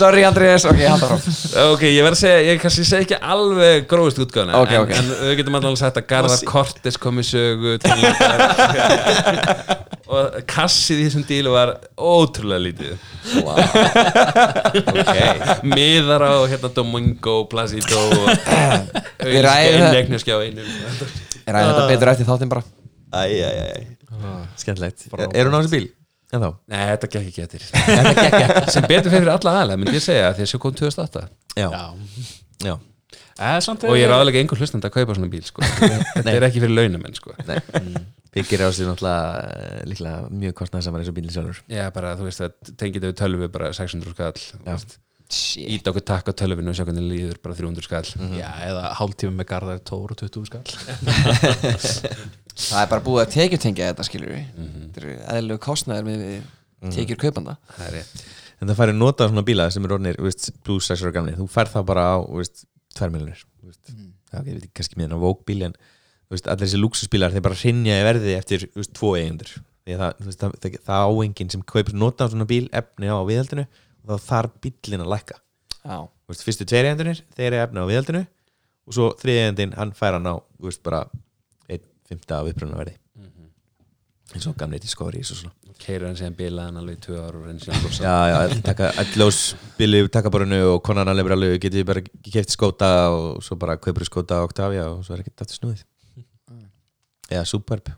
[0.00, 1.18] Sorry Andrés, ok, halda frá
[1.72, 4.92] ok, ég verð að segja, ég kannski segi ekki alveg grófist útgáðuna Ok, en, ok.
[4.94, 7.74] en við getum alveg sagt að Garðar Kortes kom í sögu
[10.10, 12.94] og kassið í þessum dílu var ótrúlega lítið.
[14.90, 15.16] Ok.
[15.70, 18.26] Miðar á hérna Domingo, Placido og
[19.22, 19.78] Við ræðum það.
[19.84, 20.66] innleikneskja á einum.
[21.46, 22.66] Er að þetta betur eftir þáttinn bara
[23.10, 23.96] Æ
[24.60, 25.08] Skemmtilegt.
[25.34, 25.88] Er hún á þessu bíl?
[26.30, 26.50] En þá?
[26.70, 27.64] Nei, þetta gekk ekki eftir.
[28.70, 31.24] Sem betur fyrir alla aðlega, myndi ég segja því að svo kom 2008
[31.58, 31.68] Já,
[32.60, 32.76] Já,
[33.64, 35.64] samt og ég er aðlega einhver hlustandi að kaupa svona bíl sko.
[36.14, 37.34] þetta er ekki fyrir launamenn sko.
[38.30, 41.62] Byggir á sig náttúrulega eh, líklega mjög kostnæðsamar eins og bílinn sjálfur.
[41.72, 44.98] Já, bara, þú veist, að tengið við tölvu bara 600 skall
[45.30, 48.06] ít okkur takk á tölvinu og sjá hvernig líður bara 300 skall.
[48.34, 50.66] Já, eða hálftíma með Garðar Tór og 20 skall
[52.60, 56.94] Það er bara búið að tekjutengja þetta skilur við Þetta eru eðlilegu kostnæður með við
[56.96, 57.56] tekjur kaupanda.
[57.76, 58.24] Það er rétt.
[58.60, 61.46] En það færi nota svona bíla sem er orðnir veist, plus 6 ára gamli Þú
[61.48, 62.66] fær það bara á veist,
[62.98, 63.44] 2 miljonir
[64.30, 67.58] veit ekki kannski með þennan vók bíl en þú veist, allir þessi luxusbílar þeir bara
[67.58, 69.54] hrinja í verði eftir þú veist, tvo eigendur.
[69.84, 73.10] Því að það, þú veist, það, það, það áengin sem kaupir nota svona bíl efni
[73.10, 75.40] á viðhaldinu og þá þarf bílinn að lækka.
[75.80, 75.96] Já.
[76.06, 78.22] Þú veist, fyrstu tveir eigendunir, þeir eru efni á viðhaldinu
[78.86, 81.02] og svo þriði eigandinn, hann fær hann á þú veist, bara
[82.10, 82.98] fymta af upprunna verði
[84.34, 85.52] eins og gamli til skóri og svona.
[85.80, 88.02] Keira hann síðan bilaðan alveg í tvö ár og reyndi síðan losa.
[88.04, 89.38] Já, já, taka allós
[89.78, 93.58] bíli taka bara nu og konan alveg bara alveg getið bara kefti skóta og svo
[93.58, 95.82] bara kaupir skóta á Octavia og svo er ekkert aftur snúið.
[97.30, 97.90] Eða Superb.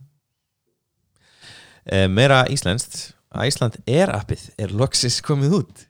[1.85, 3.13] E, Meira íslenskt.
[3.33, 5.87] Æsland er appið er loksis komið út.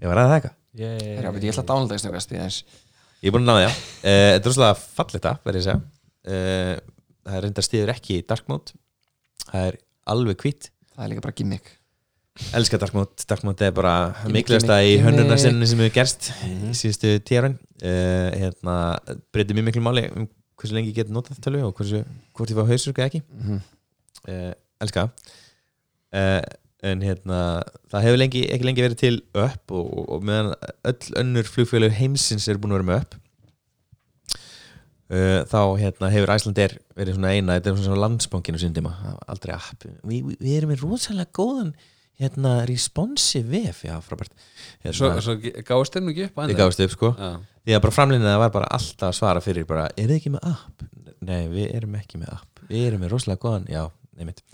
[0.00, 2.70] Ég var að það eitthvað Já, ég ætla að dánalda þess nefnast
[3.20, 5.66] Ég er búin að náða það e, Þetta er rosalega fallið það, verður ég að
[5.68, 5.82] segja.
[6.22, 6.91] E,
[7.22, 8.74] Það er reyndar stíður ekki í dark mode.
[9.48, 9.78] Það er
[10.12, 11.70] alveg hvitt Það er líka bara gimmick.
[12.56, 13.92] Elskar Dark Mode, Dark Mode er bara
[14.32, 16.70] mikilvægsta í gimmick, hönnunarsinni sem hefur gerst Mhm.
[16.70, 18.76] í síðustu tíarun uh, hérna,
[19.32, 22.00] breytir mjög miklu máli um hversu lengi ég get notað tölvu og hversu,
[22.36, 23.22] hvort ég fá hausur eða ekki.
[23.36, 23.60] Mhm.
[24.28, 25.04] uh, elska.
[26.12, 26.40] Uh,
[26.82, 27.40] en hérna
[27.92, 30.54] það hefur lengi, ekki lengi verið til upp og, og, meðan
[30.88, 33.14] öll önnur flugfélög heimsins eru búin að vera með upp
[35.12, 38.92] þá hérna, hefur Æslandir verið svona eina, þetta er svona landsbankinu síndima,
[39.28, 41.74] aldrei app Vi, vi, við erum með rosalega góðan
[42.22, 44.32] hérna responsive vef, já frábært.
[44.84, 45.34] Hérna, svo, svo
[45.66, 47.12] gáðist þeim ekki upp þið gáðist upp sko.
[47.18, 47.32] Já.
[47.66, 50.48] því að bara framlýnið var bara alltaf að svara fyrir bara, er þið ekki með
[50.52, 50.86] app?
[51.22, 52.64] Nei, við erum ekki með app.
[52.70, 53.84] Við erum með rosalega góðan, já,
[54.18, 54.44] neymitt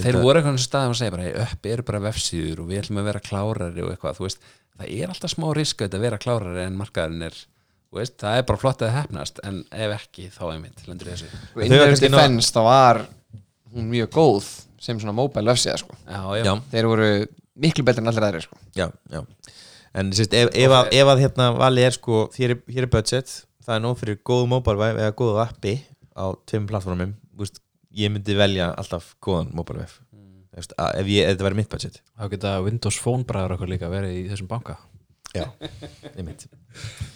[0.00, 3.00] þeir voru eitthvað staðum að segja bara, "Hey, upp eru bara vefsíður og við ætlum
[3.00, 4.38] að vera klárari og eitthvað, þú veist,
[4.78, 7.34] það er alltaf smá risk að þetta vera klárari en markaðurinn er
[8.00, 11.14] veist, það er bara flott að það hefnast en ef ekki, þá einmitt, lendur í
[11.14, 11.30] þessu.
[11.58, 13.02] Kannski ná- Defense, þá var
[13.72, 14.50] hún mjög góð
[14.82, 15.96] sem svona mobile vefsíða sko.
[16.72, 17.08] Þeir voru
[17.62, 18.58] miklu betri en allir aðrir sko.
[18.78, 19.22] Já, já.
[19.92, 22.92] En sérst, ef, ef, að, ef að hérna valið er sko, hér er, hér er
[22.94, 25.74] budget það er nóg fyrir góð mobile web eða góð appi
[26.16, 27.12] á tveim plattformum
[27.92, 30.54] ég myndi velja alltaf góðan mobile web mm.
[30.56, 30.70] ef,
[31.06, 32.00] ég, ef þetta væri mitt budget.
[32.16, 34.78] Þá geta Windows Phone bræður okkur líka verið í þessum banka
[35.34, 35.46] já,
[36.16, 36.46] neymitt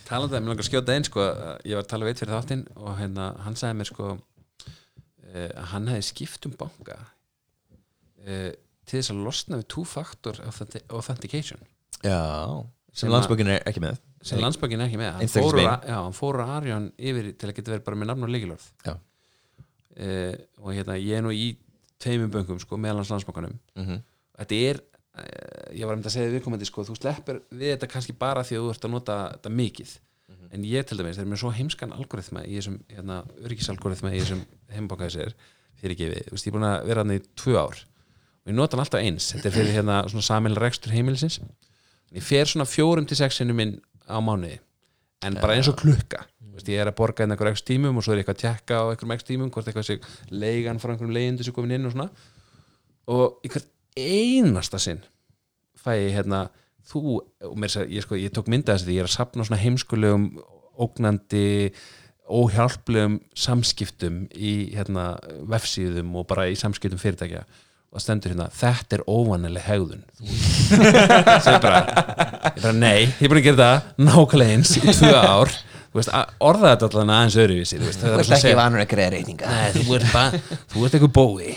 [0.09, 1.27] talandi að mér langar að skjóta einn sko,
[1.67, 4.07] ég var að tala við eitt fyrir þáttinn og hérna, hann sagði mér sko
[5.35, 6.99] eh, að hann hefði skipt um banka
[8.25, 8.53] eh,
[8.87, 11.63] til þess að losna við two-factor authenti- authentication.
[12.05, 12.21] Já,
[12.95, 13.99] sem landsbókin er ekki með.
[14.27, 15.13] sem landsbankin er ekki með.
[15.19, 18.27] Hann fór, já, hann fór úr Arjón yfir til að geta verið bara með nafn
[18.27, 18.93] og líkilorð Já.
[19.97, 21.57] eh, og hérna ég er nú í
[22.03, 23.59] tveimum böngum sko, meðalans landsbankanum.
[23.77, 24.01] Mm -hmm.
[24.39, 24.81] þetta er,
[25.77, 28.59] ég var um að segja við viðkomandi sko, þú sleppur við þetta kannski bara því
[28.59, 29.91] að þú ert að nota þetta mikið.
[30.55, 34.21] En ég til dæmis, þeir eru með svo heimskan algoritma í þessum, hérna, öryggisalgoritma í
[34.21, 34.43] þessum
[34.73, 35.35] heimbanka þessir
[35.81, 37.77] fyrir gefið, þú veist, ég er búin að vera hann í tvö ár
[38.47, 39.27] og ég nota hann alltaf eins.
[39.35, 41.37] Þetta er fyrir hérna svona samil rekstur heimilisins.
[42.15, 43.75] Ég fer svona fjórum til sex sinnum inn
[44.07, 44.59] á mánuði
[45.27, 46.23] en bara eins og klukka.
[46.41, 48.39] Þú veist, ég er að borga inn einhver ekstra tímum og svo er ég eitthvað
[48.39, 48.77] að tjekka
[53.97, 55.03] einasta sinn
[55.81, 56.47] fæ ég hérna
[56.87, 57.21] þú,
[57.59, 60.27] mér, ég, sko, ég tók mynda þess að ég er að sapna svona heimskulegum
[60.77, 61.47] ógnandi
[62.27, 65.15] óhjálplegum samskiptum í hérna,
[65.47, 67.45] vefsíðum og bara í samskiptum fyrirtækja.
[67.95, 70.03] Og stendur hérna, þetta er óvanileg hegðun.
[71.45, 75.13] Sem bara ég bara, nei, ég er búin að gera það nákvæmlega eins í tvö
[75.15, 75.55] ár
[75.97, 79.71] orða þetta allan aðeins öðruvísi þú er ert ekki segja- vanur að greiða reyninga Nei,
[79.77, 80.31] þú ert bara,
[80.75, 81.49] þú ert eitthvað bói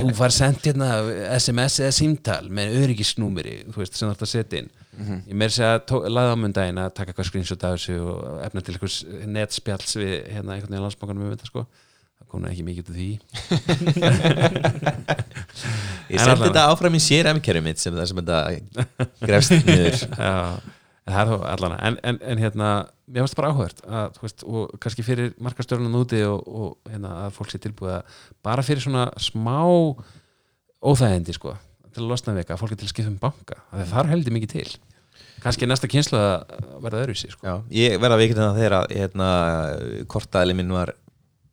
[0.00, 0.88] þú far sendt hérna
[1.38, 4.70] SMS eða símtal með öryggisnúmeri, veist, sem þú ert að setja inn.
[5.28, 8.62] Ég meir sér að laða á mundaginn að taka eitthvað screenshot af þessu og efna
[8.64, 8.94] til eitthvað
[9.36, 11.66] netspjalls við hérna einhvern veginn landsbankanum um þetta sko.
[12.16, 13.10] Það kom nú ekki mikið til því.
[16.06, 18.38] Ég En sendi þetta áfram í sér emkerri mitt sem það sem þetta
[19.26, 19.96] grefst niður.
[20.26, 20.32] Já,
[21.06, 22.70] það er þó allan en, en, en hérna,
[23.06, 27.12] mér finnst bara áhugert að, þú veist, og kannski fyrir markastörnum úti og, og hérna,
[27.26, 29.60] að fólk sé tilbúið að bara fyrir svona smá
[30.82, 31.54] óþægindi sko
[31.92, 34.12] til að losna við eitthvað, að fólk er til að skipta um banka það þarf
[34.12, 34.68] heldur mikið til.
[35.40, 37.44] Kannski næsta kynslu að verða öðruvísi sko.
[37.44, 39.28] Já, ég verða að það þegar að hérna,
[40.10, 40.92] kortaðli minn var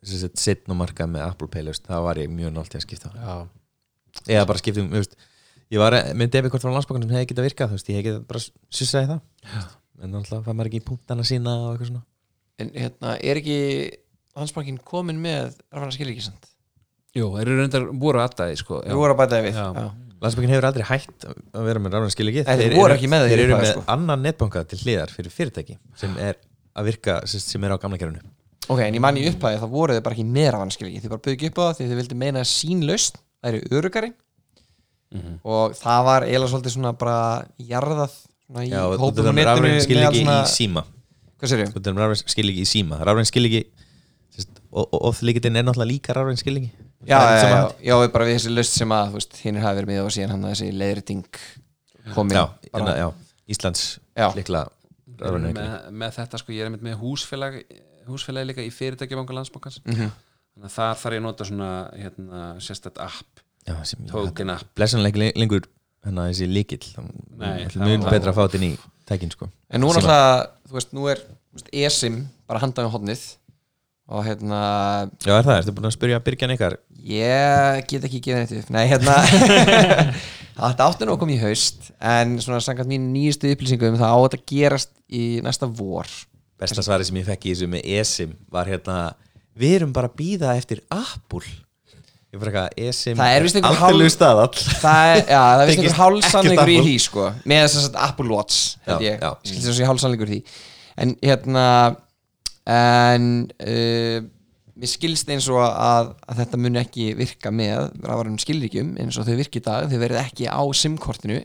[0.04, 3.36] sittn og markað með Apple Pay þá var ég mjög nált í að skipta Já,
[4.28, 5.16] eða bara skipta um, þú veist,
[5.72, 8.26] ég var með debitkort frá landsbankanum sem hefði getað virkað, þú veist, ég hef getað
[8.28, 8.43] bara
[8.80, 9.20] sussaði það
[9.53, 9.61] Já.
[10.03, 12.03] en náttúrulega fær maður ekki í punktana sína og eitthvað svona
[12.61, 13.57] En hérna, er ekki
[14.38, 16.45] Hansbankin komin með rafana skilríkisand?
[17.18, 18.80] Jú, þeir eru reyndar voru aðdæði sko.
[18.86, 19.66] Við vorum að bæta við Já.
[19.78, 19.88] Já.
[20.24, 23.34] Landsbankin hefur aldrei hætt að vera með rafnarskil ekki Nei, þeir voru ekki með þeir
[23.34, 23.84] þeir eru með sko.
[23.91, 26.38] annan netbanka til hliðar fyrir fyrirtæki sem er
[26.80, 28.22] að virka sem sem er á gamla kerfinu
[28.72, 31.11] Ok, en ég man í upphæði þá voru þið bara ekki með rafana skilríki Þið
[31.11, 34.11] bara byggja upp á það því þið vildi meina sín laust Það eru örugari
[35.14, 35.39] Mhm.
[35.45, 38.11] og það var eiginlega svolítið svona bara jarðað
[38.47, 40.84] svona í Já, hópum á erum netinu rafræn skil ekki svona- í síma.
[41.39, 42.99] Hvað sér erum rafræn skil ekki í síma.
[43.03, 43.64] Rafræn skil ekki
[44.74, 46.72] og ofþlíkitinn er náttúrulega líka rafræn skil ekki
[47.05, 49.76] Já, já, já, já, við bara við þessi laust sem að þú veist, hinn hafi
[49.82, 51.26] verið með og síðan hann að þessi leiðriting
[52.16, 53.07] komin já, bara, bara, já,
[53.53, 53.82] Íslands
[54.16, 54.28] Já.
[54.38, 54.61] líkla
[55.20, 57.59] rafræn með, með þetta sko, ég er einmitt með húsfélag
[58.07, 59.82] húsfélagi líka í fyrirtækjabanka landsbankans.
[59.86, 60.09] Mhm.
[60.53, 64.68] þannig að þar þarf ég að nota svona hérna, sérstætt app Já, sem token app
[64.76, 65.68] blessanlega lengur
[66.03, 66.49] hérna þessi
[66.91, 68.74] það mjög betra að fá þetta í
[69.07, 69.47] tækin sko.
[69.72, 70.01] En nú Síma.
[70.01, 71.24] náttúrulega, þú veist, nú er
[71.72, 73.24] ESIM bara handað með hodnið
[74.14, 74.59] og hérna
[75.24, 76.78] Já, er það, ertu búin að spyrja Birgjan ykkar?
[77.03, 78.72] Ég get ekki gefið neitt upp.
[78.76, 79.16] Nei, hérna
[80.59, 84.20] þetta áttu nú að koma í haust en svona samkvæmt mín nýjustu upplýsingum það á
[84.26, 86.09] þetta að gerast í næsta vor.
[86.59, 88.97] Besta svari sem ég fekk í þessu með ESIM var hérna
[89.53, 91.45] Við erum bara að býða eftir Apple
[92.34, 94.62] Ég fyrir eitthvað ESIM Það er víst einhver aldrei hálf- staðall.
[94.82, 97.26] Það er, já, það er vist einhver hálsannleikur í því sko.
[97.52, 99.30] Með þess að Apple Watch held ég, já.
[99.44, 100.56] skilst þess að ég hálsannleikur í því.
[101.04, 101.66] En hérna
[102.74, 103.28] en
[103.62, 104.18] uh,
[104.74, 109.28] mér skilst eins og að, að þetta mun ekki virka með rafarum skilríkjum eins og
[109.30, 109.86] þau virki í dag.
[109.92, 111.38] Þau verið ekki á SIM-kortinu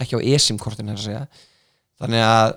[0.00, 2.56] ekki á eSIM-kortinu þannig að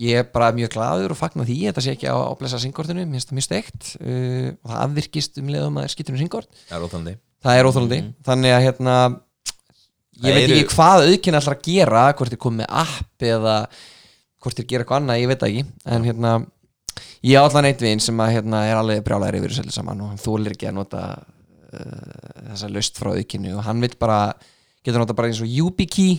[0.00, 3.04] ég er bara mjög glaður og fagna því þetta sé ekki á, á blessa SIM-kortinu,
[3.06, 3.90] mér finnst það mjög steikt.
[4.00, 7.14] Uh, og það afvirkist um leiðum að er skiptur um SIM-kort Það er óþandi
[7.44, 8.94] það er óþólandi þannig að hérna
[10.14, 13.54] ég Það veit eru- ekki hvað auðkynna ætlar að gera hvort þið komið app eða
[14.44, 15.62] hvort þið gera eitthvað annað, ég veit ekki.
[15.88, 16.32] En hérna,
[17.24, 20.10] ég á allan eitt vin sem að hérna er alveg brjálæri yfir þessu saman og
[20.12, 24.18] hann þólir ekki að nota uh, þessa laust frá auðkynnu og hann vil bara,
[24.84, 26.18] getur nota bara eins og YubiKey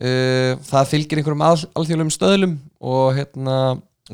[0.00, 3.56] uh, það fylgir einhverjum al, alþjóðlegum stöðlum og hérna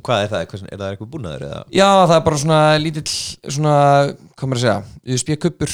[0.05, 0.43] Hvað er það?
[0.51, 1.45] Hvað, er það eitthvað búnaður?
[1.47, 1.61] Eða?
[1.74, 3.12] Já, það er bara svona lítill
[3.57, 3.72] svona,
[4.37, 5.72] hvað maður að segja USB-kuppur.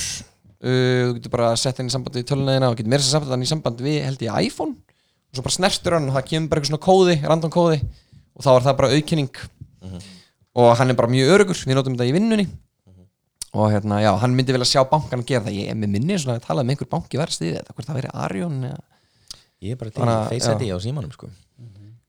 [0.64, 3.34] Uh, þú getur bara sett henni í samband við tölunæðina og getur meira sér samband
[3.34, 4.78] hann í samband við held ég iPhone.
[5.28, 7.80] Og svo bara snertur hann og það kemur bara eitthvað svona kóði, random kóði.
[8.38, 9.42] Og þá er það bara auðkynning
[10.55, 12.46] og hann er bara mjög örugur, við notum þetta í vinnunni.
[13.55, 16.16] Og hérna, já, hann myndi vilja sjá bankan að gera það, ég er með minni
[16.18, 17.42] svona að tala um einhver banki verðst
[19.64, 21.30] Ég er bara til Bara, í Face ID á símanum sko.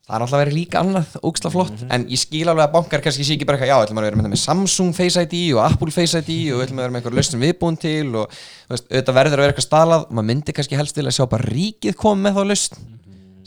[0.06, 3.24] Það er alltaf verið líka annað ógstla flott en ég skil alveg að bankar kannski
[3.26, 5.94] sé ekki bara eitthvað já, ætlum að vera með, með Samsung Face ID og Apple
[5.96, 8.36] Face ID og ætlum að vera með einhver lausnum viðbúin til og
[8.70, 11.26] veist, auðvitað verður að vera eitthvað stalað og maður myndi kannski helst til að sjá
[11.32, 12.86] bara ríkið koma með þá lausn.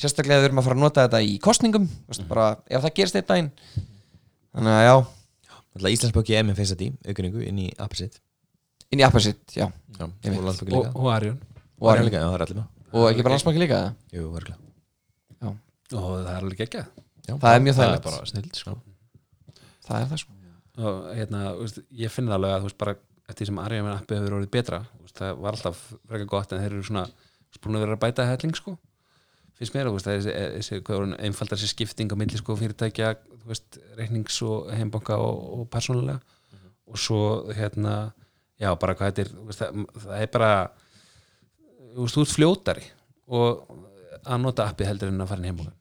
[0.02, 2.96] Sérstaklega þegar við erum að fara að nota þetta í kostningum veist, bara, ef það
[2.98, 3.52] gerist einn daginn.
[4.58, 4.94] Þannig að já,
[5.78, 8.18] Alltaf Íslandsbóki er með Face ID aukningu inn í appið sitt
[12.88, 13.82] appið og ekki bara landsbanki líka?
[14.14, 14.64] Jú, örgulega
[15.96, 16.88] og það er alveg geggjað.
[17.28, 18.08] Það er mjög það er þægilegt.
[18.08, 18.74] bara snild sko.
[19.86, 20.34] það er það sko.
[20.78, 22.94] Og hérna, þú veist, ég finn það alveg að þú veist, bara
[23.28, 26.62] eftir því sem Arjón appi hefur orðið betra veist, það var alltaf frekar gott en
[26.62, 27.06] þeir eru svona
[27.58, 28.76] búin að vera að bæta helling sko.
[29.58, 33.14] Finnst mér, veist, það er þessi, þessi skipting á milli sko fyrirtækja
[33.48, 36.20] veist, reiknings og heimbanka og, og persónulega.
[36.88, 38.12] Og svo hérna,
[38.60, 40.52] já, bara hvað þetta er það, það er bara
[41.98, 42.86] þú veist, þú ert fljótari
[43.28, 43.76] og
[44.28, 45.76] að nota appi heldur en að fara inn í heimbankan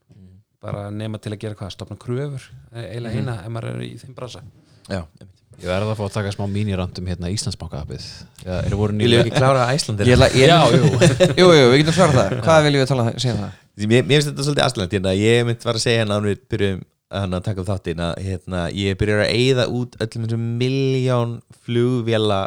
[0.68, 2.44] bara nema til að gera hvað, stopna kröfur
[2.74, 4.42] eh, eiginlega eina ef maður er í þeim bransa
[4.88, 5.34] Já, einmitt.
[5.58, 8.04] Ég verði að fá að taka smá mínirandum hérna Íslandsbanka appið
[8.46, 10.08] Er voru Viljum við ekki klára Æslandir?
[10.08, 10.84] Ég, ætla- ég, Já, jú
[11.42, 13.56] jú, jú, við getum svarað það Hvað viljum við tala um síðan það?
[13.78, 15.14] Mér, mér finnst þetta svolítið aðsland hérna.
[15.18, 16.80] ég mynd var að segja hérna að við byrjum
[17.18, 21.36] að að taka upp þáttinn að hérna, ég byrjar að eyða út öllum þessum miljón
[21.66, 22.40] flugvéla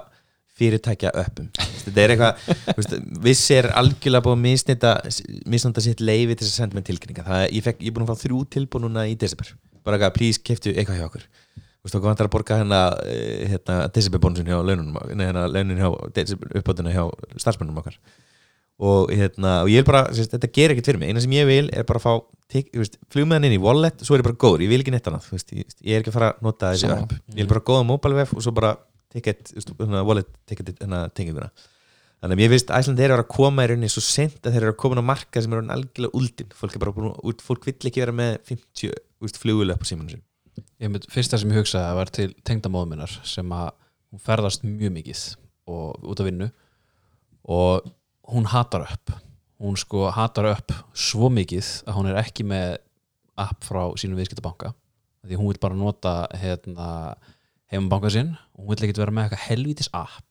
[0.61, 1.49] fyrirtækja öppum.
[1.57, 2.95] Þetta er eitthvað,
[3.25, 4.95] viss er algjörlega búið að misnita
[5.51, 8.07] misnanda sitt leifi til þess að senda mér tilkynninga það, ég, fekk, ég er búin
[8.07, 9.53] að fá þrjú tilbúið núna í desember.
[9.87, 11.29] Bara eitthvað, please, keftu eitthvað hjá okkur.
[11.81, 15.81] Þú veist, okkur vantar að borga hérna, eh, hérna desemberbónusin hjá laununum nei, hérna, launin
[15.81, 15.89] hjá,
[16.61, 17.07] uppbótuna hjá
[17.41, 17.97] starfsmennum okkar.
[18.81, 21.11] Og, hérna, og ég vil bara, sérst, þetta ger ekkert fyrir mig.
[21.13, 22.13] Eina sem ég vil er bara að fá
[23.13, 24.65] flugmeðan inn í wallet, svo er ég bara góður.
[24.65, 26.73] Ég vil ekki neitt annað, þú veist, ég, ég er ekki að fara að nota
[26.75, 28.73] þessi app, ég vil bara góða mobile web og svo bara
[29.13, 31.51] ticket, veist, hérna, wallet ticket, hérna, tenginguna.
[32.21, 34.75] Þannig að mér finnst Æsland er að koma í rauninni svo sent að þeir eru
[34.75, 38.35] að koma á markað sem er orðinn algjörlega úldin fólk fólk vill ekki vera með
[38.51, 40.27] 50 þú veist, flugulöp á símanu sin
[40.81, 43.71] Ég mynd, fyrsta sem ég hugsaði var til tengdamóðu minnar sem að
[44.11, 45.25] hún ferðast mjög mikið
[45.71, 46.49] og út af vinnu
[47.57, 47.91] og
[48.33, 49.13] hún hatar upp.
[49.61, 52.79] Hún sko hatar upp svo mikið að hún er ekki með
[53.41, 54.73] app frá sínum viðskiptabanka.
[55.27, 56.89] Því hún vil bara nota hérna,
[57.71, 60.25] heimabanka sinn og hún vil ekkert vera með eitthvað helvítis app.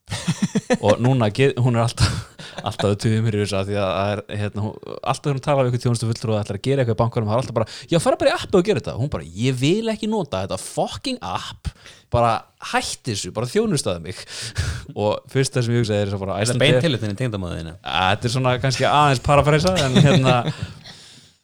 [0.83, 1.29] Og núna,
[1.61, 2.17] hún er alltaf
[2.59, 5.43] alltaf að tuðum mér í þessu að því að það er, hérna, hún, alltaf hún
[5.45, 7.55] talar við eitthvað þjónustu fulltrú og ætlar að gera eitthvað í bankanum það er alltaf
[7.59, 8.95] bara, já fara bara í appu og gera þetta.
[8.99, 11.71] Hún bara, ég vil ekki nota þetta fucking app.
[12.11, 12.33] Bara
[12.73, 14.19] hætti þessu, bara þjónustaði mig.
[14.99, 16.93] Og fyrsta sem ég hugsaði er bara Það er Icelandair- beint til.
[16.97, 20.33] þetta tengdamáðina Þetta er svona kannski aðeins parafræsa en hérna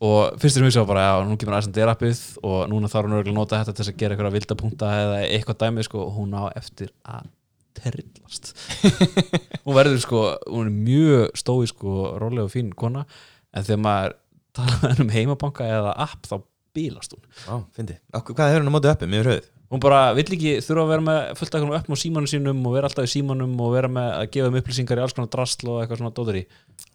[0.05, 3.17] og fyrst er mjög svo bara, já, nú kemur Icelandair appið og núna þarf hún
[3.19, 6.19] örgulega að nota þetta til þess að gera eitthvað vildapunta eða eitthvað dæmi sko, og
[6.19, 7.31] hún á eftir að
[7.75, 8.53] terrillast
[9.65, 13.05] hún verður sko, hún er mjög stói sko, rólega og fín kona
[13.55, 14.19] en þegar maður
[14.55, 16.37] tala um heimabanka eða app þá
[16.75, 17.23] bílast hún.
[17.47, 19.51] Á, fyndi, hvað hefur hann á móti öppum yfir höfuð?
[19.74, 22.76] Hún bara vill ekki þurfa að vera með fullt eitthvað upp á símanum sínum og
[22.78, 25.70] vera alltaf í símanum og vera með að gefa um upplýsingar í alls konar drasl
[25.72, 26.45] og eitthvað svona dóður í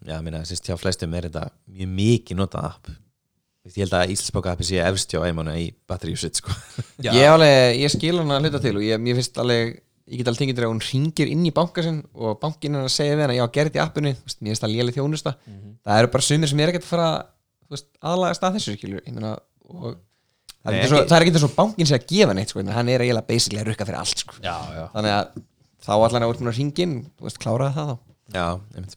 [0.07, 2.91] Já, minna, sérst hjá flestum er þetta mjög mikið notað app.
[2.91, 6.55] Þú veist, Ég held að Íslandsbóka appi sé efst hjá æmánu í battery usage sko.
[7.05, 7.11] Já.
[7.13, 9.75] Ég, alveg, ég skil hann að hluta til og ég, mér finnst alveg
[10.11, 12.87] ég get alveg tengið til að hún ringir inn í banka sinn og bankin er
[12.89, 15.35] að segja við hana, já, gerði í appunni þú veist, mér finnst það léli þjónusta.
[15.85, 17.11] Það eru bara sumir sem er ekkert að fara
[18.11, 19.37] aðlagast að þessu skilur ég meina,
[19.71, 20.01] og
[20.61, 22.61] það er, ekki svo, ekki- það er ekki svo bankin sé að gefa neitt sko,
[22.61, 24.35] en hann er eiginlega basically að rukka fyrir allt sko.
[24.45, 24.85] já, já.
[24.95, 25.27] þannig að
[25.81, 27.97] þá allan að úr ringin þú veist, kláraði það þá
[28.31, 28.47] Já,
[28.77, 28.97] einmitt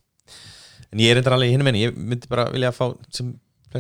[0.93, 3.31] En ég er reyndar alveg í hinum enni, ég myndi bara vilja fá sem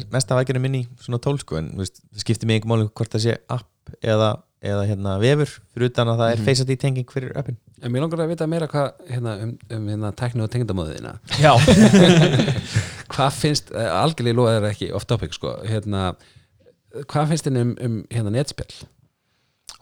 [0.09, 2.87] mesta vækjörnum minn í svona tól sko, en þú veist, það skiptir mig einhver máli
[2.89, 4.29] hvort það sé app eða,
[4.65, 8.01] eða hérna vefur fyrir utan að það er Face ID tenging fyrir appin En mér
[8.05, 11.51] langar að vita meira hvað hérna, um, um hérna, tækni og tengdamáðina já.
[13.13, 14.39] Hvað finnst, eh, algjörlega
[17.01, 18.85] hvað finnst þinn um, um hérna netspjall?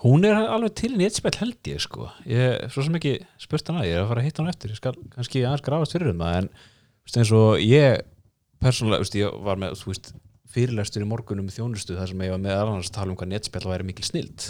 [0.01, 3.85] hún er alveg til netspjall held ég sko ég er svo sem ekki spurt hana
[3.85, 6.23] ég er að fara að hitta hann eftir ég skal kannski aðeins grafast fyrir um
[6.23, 6.51] það en
[7.11, 8.03] eins og ég
[8.61, 10.11] persónulega, ég var með þú veist,
[10.51, 13.33] fyrirlestur í morgunum um þjónustu þar sem ég var með annars að tala um hvað
[13.33, 14.47] netspjall væri mikil snild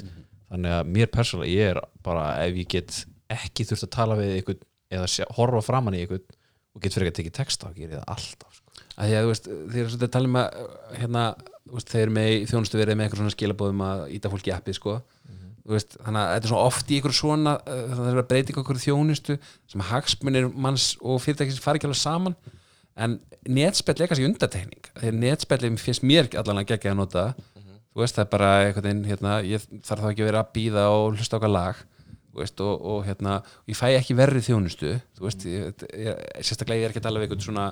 [0.52, 3.02] þannig að mér persónulega, ég er bara ef ég get
[3.32, 4.60] ekki þurft að tala við ykkur
[4.92, 8.02] eða sjá, horfa framan í ykkur og get fyrir ekki að tekið texta og gera
[8.02, 8.76] það alltaf sko.
[8.96, 10.60] að því að þú veist, þeir eru svolítið að tala um að
[11.00, 11.24] hérna,
[11.78, 14.96] veist, þeir með þjónustu verið með eitthvað svona skilabóðum að íta fólki appið sko.
[15.62, 18.30] Þú veist, þannig að þetta er svona oft í ykkur svona uh, það er að
[18.32, 19.38] breyta ykkur þjónustu
[19.70, 22.36] sem hagsmunir manns og fyrirtækis fari ekki alveg saman.
[22.98, 27.28] En netspjall er kannski undatekning því að netspjallin finnst mér allan að gegja að nota.
[27.92, 30.52] Þú veist, það er bara einhvern veginn hérna, ég þarf þá ekki að vera að
[30.58, 31.82] býða og hlusta okkar lag
[32.36, 36.94] veist, og, og hérna, ég fæ ekki verri þjónustu veist, ég, ég, sérstaklega ég er
[36.94, 37.66] ekki að tala við eitthvað svona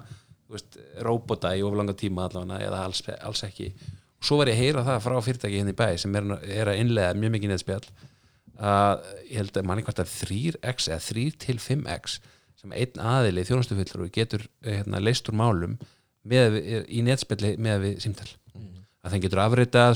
[0.49, 3.69] veist, robota í oflanga tíma allavega eða alls, alls ekki.
[4.19, 6.31] Og svo var ég að heyra það frá fyrirtæki hérna í bæ sem er,
[6.61, 7.85] er að innlega mjög mikið neðspjall
[8.59, 12.19] að ég held að manni hvort að 3x eða 3 til 5x
[12.59, 15.77] sem einn aðili þjónustufullur og getur hérna, leist úr málum
[16.27, 16.57] með,
[16.91, 18.27] í netspjalli með við símtal.
[18.99, 19.95] Að þann getur afritað,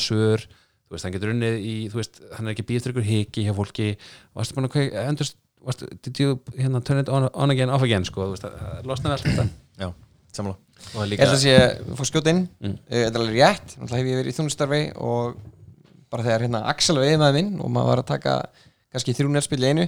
[0.93, 3.53] veist, hann getur unnið í, þú veist, hann er ekki býð eftir ykkur hiki hjá
[3.57, 3.89] fólki.
[4.37, 5.31] Varstu búin að hvað, endur,
[5.67, 8.89] varstu, did you hérna, turn it on, on again, off again sko, þú veist, að
[8.89, 9.47] losnaði allt þetta?
[9.81, 9.89] Já,
[10.37, 10.55] samla
[11.03, 11.57] er Ég held að sé,
[11.97, 12.41] fór skjóta inn.
[12.59, 12.77] Mm.
[12.89, 15.37] Eh, Þetta er alveg rétt, náttúrulega hef ég verið í þjónustarfi og
[16.13, 18.33] bara þegar hérna Axel var yfirmaður minn og maður var að taka
[18.93, 19.87] kannski þrjú netspill í einu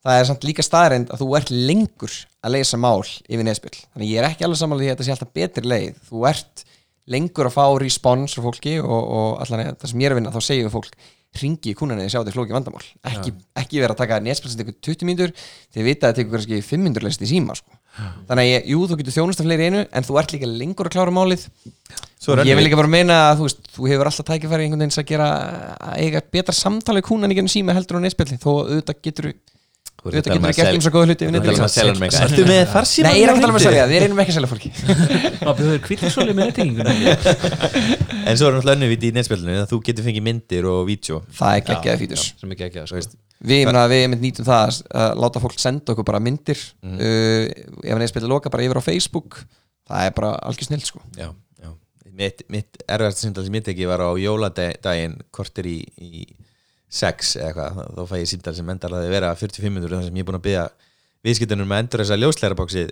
[0.00, 4.12] það er samt líka staðarind að þú ert lengur að leysa mál yfir netspill þannig
[4.14, 5.98] ég er ekki alveg samanlega því að þetta sé alltaf betri leið.
[6.08, 6.64] Þú ert
[7.10, 10.32] lengur að fá respons frá fólki og, og allan það sem ég er að vinna
[10.34, 10.96] þá segjum fólk
[11.40, 12.86] ringi í kúnarni þið sjá þetta flóki vandamál.
[13.06, 15.34] Ekki, ekki vera að taka netspill sem tekur 20 mínútur
[15.74, 17.76] þið vita að það tekur kannski 5 mínútur leyst í síma sko.
[17.98, 20.88] Þannig að ég, jú, þú getur þjónust af fleiri einu en þú ert líka lengur
[20.88, 21.46] að klára málið.
[22.46, 25.08] Ég vil líka bara meina að þú veist, þú hefur alltaf tækifæri einhvern veginn að
[25.10, 25.28] gera
[25.80, 29.32] að eiga betra samtali kúnan í gennum síma heldur á neðspjalli þó auðvitað getur
[30.00, 32.20] Þú auðvitað um getur sel- um svo góða hluti Þú um með eitthvað.
[32.24, 34.32] Ertu með farsíma Nei, ég er ekki að tala um að selja, við erum ekki
[34.32, 34.70] að selja fólki.
[35.44, 37.04] Má bjóður kvítlisóli með nettingingunni
[38.30, 41.20] En svo er náttúrulega önnur viti í netspjallinu að þú getur fengið myndir og vídeo
[43.40, 43.48] Það að.
[43.50, 46.60] Við, ég meina, við nýtum það að- að láta fólk senda okkur bara myndir.
[46.84, 47.46] Uh,
[47.84, 49.40] ef hann er spilað loka bara yfir á Facebook
[49.90, 51.00] það er bara algjör snill sko.
[51.16, 51.30] Já,
[51.62, 51.70] já.
[52.12, 56.26] Mitt, mitt erfæðast síndal sem ég teki var á jóladaginn kortir í, í
[56.90, 60.16] sex eða eitthvað, þá fæ ég síndal sem endar að vera 45 minnur þar sem
[60.18, 60.64] ég er búin að byggja
[61.26, 62.90] viðskiptunum að endur þessa ljósleirabóksið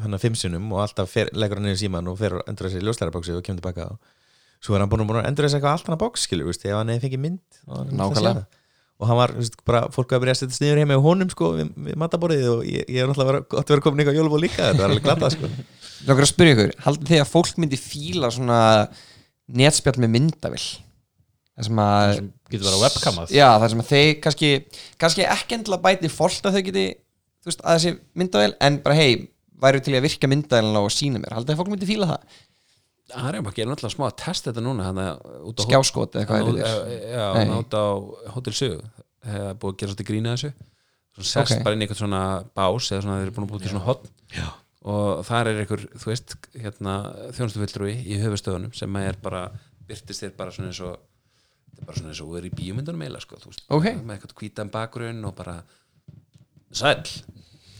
[0.00, 2.82] hann að fimmsunum og alltaf fer, leggur hann niður síman og fer og endur þessi
[2.84, 3.98] ljósleirabóksið og kemur tilbaka og
[4.64, 6.64] svo er hann búin að, að endur þessa eitthvað allt hann að bóks skilur, veist,
[6.68, 7.60] ef hann hefði fengið mynd
[9.00, 9.20] og hann það.
[9.22, 11.98] var, veist, bara, fólk að byrja að setja sniður heima í honum sko, við, við
[12.02, 14.84] mataborðið og ég, ég er náttúrulega vera, gott að vera komin eitthvað jólubó líka þetta
[14.84, 15.50] var alveg glatað sko.
[16.08, 18.60] Lókar að spyrja ykkur, haldið þið að fólk myndi fíla svona
[19.60, 20.68] netspjall með myndavill
[21.60, 24.50] það sem að sem getur verið að webkamað já, það sem að þeir kannski
[25.00, 26.86] kannski ekki endilega bæti fólk að þau geti
[27.40, 29.10] þú veist, að þessi myndavill en bara hei,
[29.60, 32.38] væru til að virka myndavillina og sína mér, haldið þið að fólk myndi fíla það
[33.10, 35.04] Það er ekki náttúrulega smá að testa þetta núna hana,
[35.46, 37.12] út á skjáskot eða hvað er Já, þetta?
[37.14, 37.54] já, Nei.
[37.60, 37.84] út á
[38.36, 38.54] Hotel
[39.20, 40.50] Það er búið að gera svolítið grína þessu.
[41.18, 41.62] Svo sest Ok.
[41.66, 42.20] bara inn í eitthvað svona
[42.56, 44.06] bás eða svona þeir eru búin að búið til svona hotn
[44.80, 46.94] og þar er einhver, þú veist hérna,
[47.36, 49.42] þjónustufulltrúi í höfustöðunum sem er bara,
[49.90, 52.52] byrtist þér bara svona eins og þetta er bara svona eins og þú er í
[52.56, 53.84] bíómyndunum eiginlega sko, þú veist, Ok.
[54.00, 55.58] með eitthvað hvítan bakgrunn og bara
[56.72, 57.04] sæll.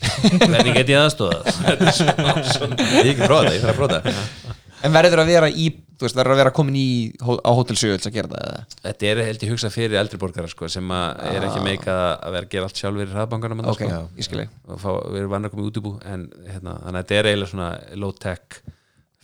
[0.50, 3.80] Hvernig get ég aðstóðað þetta er svona, ég hef ekki prófað það, ég þarf að
[3.80, 5.68] prófa það en verður að vera í,
[5.98, 6.88] þú veist, verður að vera komin í
[7.20, 8.64] á Hotel Sjöld að gera það eða?
[8.86, 12.36] Þetta er held ég hugsað fyrir eldri borgara sko, sem að er ekki meika að
[12.36, 13.86] vera að gera allt sjálfur í hraðbankanum ok,
[14.26, 17.52] sko, og fá, við erum vannar komið útibú en hérna, þannig að þetta er eiginlega
[17.54, 17.70] svona
[18.00, 18.60] low tech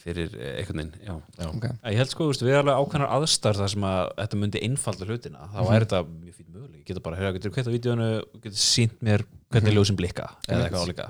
[0.07, 1.15] fyrir einhvern veginn já.
[1.49, 1.73] okay.
[1.91, 4.63] Ég held sko, þú veist, við erum alveg ákveðnar aðstæður þar sem að þetta myndi
[4.63, 5.49] einfalda hlutina.
[5.51, 8.11] Þá er þetta mjög fín möguleg, ég geta bara hérna, getur kveitt á vídjónu,
[8.45, 11.09] getur sínt mér hvernig ljósin blikka, eða eitthvað álíka.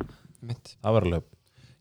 [0.80, 1.28] Það var alveg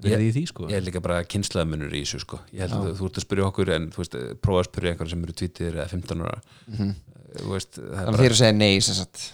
[0.03, 2.39] verið í því sko ég er líka bara kynslaðmunur í þessu sko.
[2.51, 5.13] ég held að þú ert að spyrja okkur en þú veist, prófa að spyrja einhverjum
[5.15, 6.89] sem eru tvítir eða 15 ára Mhm.
[7.35, 9.33] Eh, þú veist, það er þannig bara, þeir eru að segja nei sem sagt.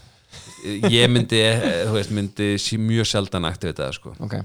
[0.91, 4.15] ég myndi eh, þú veist, myndi sí mjög sjaldan aktivita það sko.
[4.19, 4.35] ok,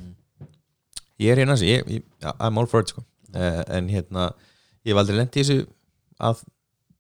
[1.21, 2.03] ég er hérna, ég, ég,
[2.41, 3.05] I'm all for it sko.
[3.35, 4.31] uh, en hérna
[4.85, 5.67] ég hef aldrei lent í þessu
[6.21, 6.43] að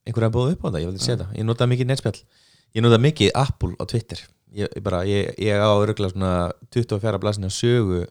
[0.06, 2.20] einhverja búið upp á það, ég hef aldrei séð það ég nota mikið netspjall,
[2.76, 4.20] ég nota mikið Apple á Twitter,
[4.52, 6.32] ég, ég bara ég, ég á örgulega svona
[6.70, 8.04] 24 blasina sögu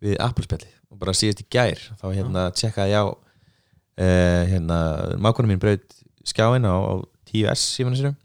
[0.00, 4.78] við Apple spjalli og bara síðast í gær, þá hérna tjekkaði ég á uh, hérna,
[5.22, 5.86] mákunum mín braut
[6.26, 6.94] skjáin á, á
[7.30, 8.16] 10S símanum sinum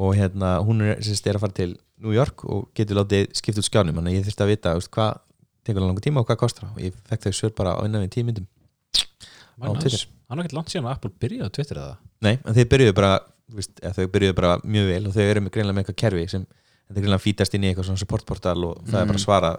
[0.00, 3.60] og hérna hún er, sérst, er að fara til New York og getur látið skipt
[3.60, 3.98] út skjánum.
[3.98, 5.18] Þannig að ég þurfti að vita hvað
[5.68, 8.14] tekur langur tíma og hvað kostar og ég fekk þau svör bara á innan við
[8.14, 8.46] tíu myndum
[9.60, 10.06] á Twitter.
[10.30, 11.98] Hann er ekkert langt síðan að Apple byrjaði á Twitter eða?
[12.24, 13.12] Nei, en þeir byrjuðu bara
[13.58, 16.46] eða, þau byrjuðu bara mjög vel og þau eru með greinlega með eitthvað kerfi sem
[16.46, 19.52] þetta greinlega fítast inn í eitthvað svona supportportal og það er bara svara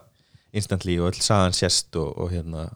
[0.53, 2.69] instantly og öll sagan sést og, og hérna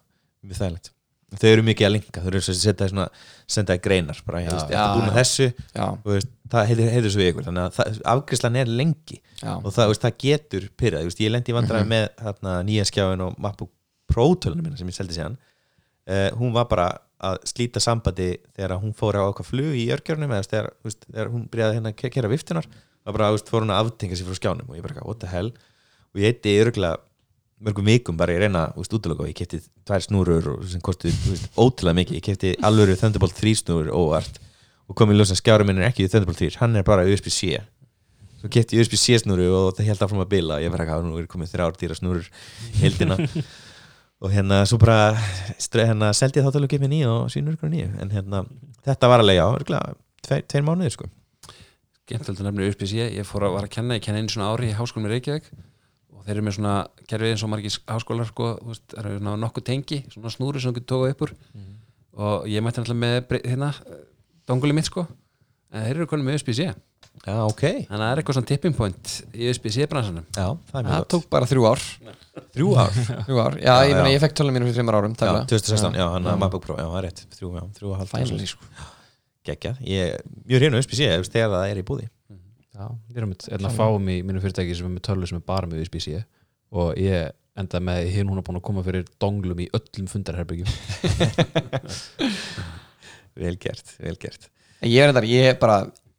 [0.46, 0.92] mjög þægilegt
[1.36, 3.06] þau eru mikið að linka, þau eru svo að setja svona
[3.52, 7.22] senda greinar, bara ég ég ætla búin að þessu já, og veist, það heitir, svo
[7.22, 9.18] við ykkur þannig að afgreiðslan er lengi.
[9.42, 13.26] Já, og það, veist, það getur pyrrað ég lendi í vandræði með þarna, nýja skjáin
[13.26, 13.74] og MacBook
[14.12, 15.40] Pro tölunum minna sem ég seldi síðan.
[16.06, 16.90] Uh, hún var bara
[17.26, 21.32] að slíta sambandi þegar hún fór á eitthvað flug í örgjörnum eða þegar, veist, þegar
[21.34, 24.70] hún byrjaði hérna að kera viftunar það bara fór hún að aftenga sér frá skjánum
[24.70, 25.52] og ég bara, what the hell?
[26.14, 27.02] Og ég eitti örgulega
[27.64, 31.14] mörgum vikum bara ég reyna útlöku og ég kefti tvær snúrur og, sem kosti
[31.56, 34.42] ótrúlega mikið, ég kefti alvöru Thunderbolt 3 snúrur óvart
[34.90, 37.62] og kom í ljós að skjárum minn er ekki Thunderbolt 3 hann er bara USB-C
[38.46, 40.60] svo kefti ég USB-C snúru og það held áfram að bila.
[40.62, 42.28] Ég verði að nú er komið þrjár dýra snúrur
[42.74, 43.18] í heildina.
[44.24, 45.12] Og hérna svo bara
[45.76, 48.40] hérna, seldi ég þá tala ekki með nýja og sínur ykkur nýju en hérna
[48.88, 49.44] þetta var alveg já,
[50.24, 51.10] tveir, tveir mánuðir sko.
[52.08, 54.78] Gentöld að nefna USBC, ég fór að að kenna ég kenna einu svona ári í
[54.78, 55.52] háskólum í Reykjavík
[56.26, 59.20] og þeir eru með svona kerfið eins og margir háskólar sko, þú veist, það eru
[59.20, 61.36] svona nokkuð tengi svona snúri sem þú getur tókað upp úr
[62.26, 63.70] og ég mætti náttúrulega með hérna
[64.48, 65.04] donguli mitt sko.
[65.76, 66.66] En þeir eru konum með USBC
[67.26, 70.80] já, ok, þannig að það er eitthvað svona tipping point í USB-C bransanum já, það
[70.82, 71.84] er það tók bara þrjú ár.
[72.56, 72.98] Þrjú ár,
[73.28, 74.16] þrjú ár, já, ég Já, meina já.
[74.16, 75.46] ég fekk tölum mínu fyrir þreymar árum já, tæklega.
[75.52, 77.22] 2016 já, hann að MacBook Pro, já, það er rétt.
[77.38, 78.70] Þrjú, já, þrjú Finally, sko.
[79.50, 82.08] geggjað, ég, mjög hreinu USB-C ef þegar það er í búði
[82.76, 85.40] Já, ég er með einn að fáum í mínu fyrirtæki sem er með tölvu sem
[85.40, 86.18] er bara með USB-C
[86.76, 90.68] og ég enda með hinn hún er búin að koma fyrir donglum í öllum fundarherbyggjum
[93.46, 94.50] vel gert, vel gert.
[94.82, 95.78] En ég er þetta, ég er bara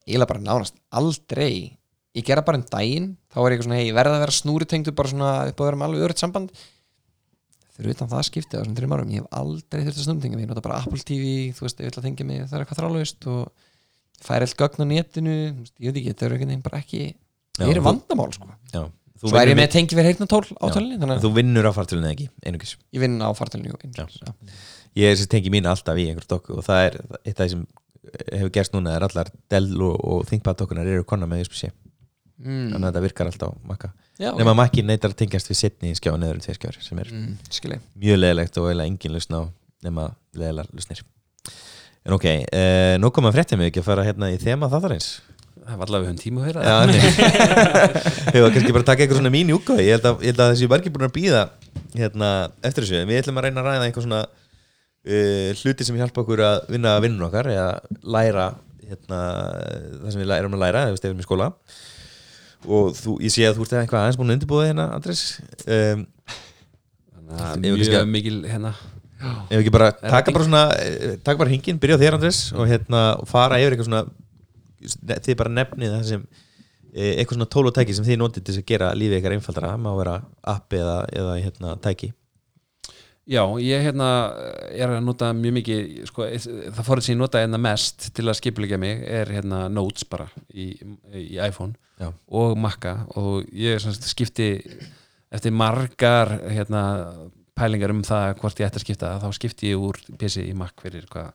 [0.09, 1.76] ég er bara nánast aldrei
[2.16, 4.96] ég gera bara um daginn þá er ég eitthvað svona, hei, verða að vera snúritengdu
[4.96, 6.64] bara svona upp að vera með alveg örytt samband.
[7.76, 10.46] Fyrir utan það skiptið á þessum þreim árum ég hef aldrei þurft að snumtinga mig,
[10.46, 12.80] ég nota bara Apple TV þú veist, ég vil að tengja mig, það er eitthvað
[12.80, 13.65] þrálaust og
[14.24, 17.02] færi allt gögn á netinu ég veit ekki, þetta er einhvern veginn ekki
[17.56, 18.48] Já, það er vandamál sko.
[18.72, 18.82] Já,
[19.16, 20.74] þú svo er ég með tengi verið heyrnatól á Já.
[20.76, 22.74] tölunni að þú vinnur á fartölunni ekki, einungis.
[22.92, 24.34] Ég vinn á fartölunni jú, einhvers, já.
[24.96, 27.50] Ég er þessi tengi mín alltaf í einhver dokku og það er eitt af því
[27.54, 27.64] sem
[28.36, 31.72] hefur gerst núna er allar Dell og, og ThinkPad dokkunar eru konar með USB-C.
[32.36, 32.66] Mm.
[32.74, 33.88] þannig að þetta virkar alltaf á makka
[34.20, 36.98] já, nema að makki neytar að tengjast við setni skjáð neður en tvei skjáður sem
[37.00, 39.42] er mm, mjög leðilegt og eiginlega engin lausn á
[39.86, 40.04] nema
[40.36, 41.00] leðilar lausnir
[42.07, 45.09] En ok, uh, nú komum að fréttum við ekki að fara hérna í þema þáttarins.
[45.66, 47.00] Það var allavega við höfum tíma að höra Já, nei.
[48.36, 50.68] Hefur kannski bara taka eitthvað svona mín júka ég held að, ég held að þessi
[50.70, 51.40] margir búin að býða
[51.96, 52.28] hérna
[52.68, 56.44] eftir þessu, við ætlum að reyna að ræða eitthvað svona uh, hluti sem hjálpa okkur
[56.46, 57.66] að vinna vinnun okkar eða
[58.14, 58.46] læra
[58.86, 59.20] hérna,
[60.04, 61.50] það sem við lærum að læra ef við stefum í skóla.
[62.66, 65.24] Og þú, ég sé að þú ert eitthvað aðeins búin að undirbúða hérna, Andres
[65.66, 66.07] um,
[67.26, 68.70] að kannski mjög að- mikil hérna
[69.22, 72.68] ef ekki bara taka bara svona eh, taka bara hringin, byrja á þér Andres og
[72.68, 74.04] hérna fara yfir eitthvað svona
[75.24, 76.26] þið bara nefnið það sem
[76.92, 79.74] eh, eitthvað svona tól og tæki sem þið notið til að gera lífið ykkar einfaldara,
[79.80, 80.20] má vera
[80.54, 82.12] appi eða, eða hérna tæki.
[83.26, 84.08] Já, ég hérna
[84.70, 86.28] er að nota mjög mikið sko,
[86.76, 90.28] það fórið sem ég nota hérna mest til að skipulegja mig er hérna Notes bara
[90.54, 90.68] í,
[91.10, 92.12] í iPhone Já.
[92.30, 94.52] og Macca og ég skipti
[95.34, 96.84] eftir margar hérna,
[97.57, 100.74] pælingar um það hvort ég ætti að skipta þá skipti ég úr PC í Mac
[100.82, 101.32] fyrir hvað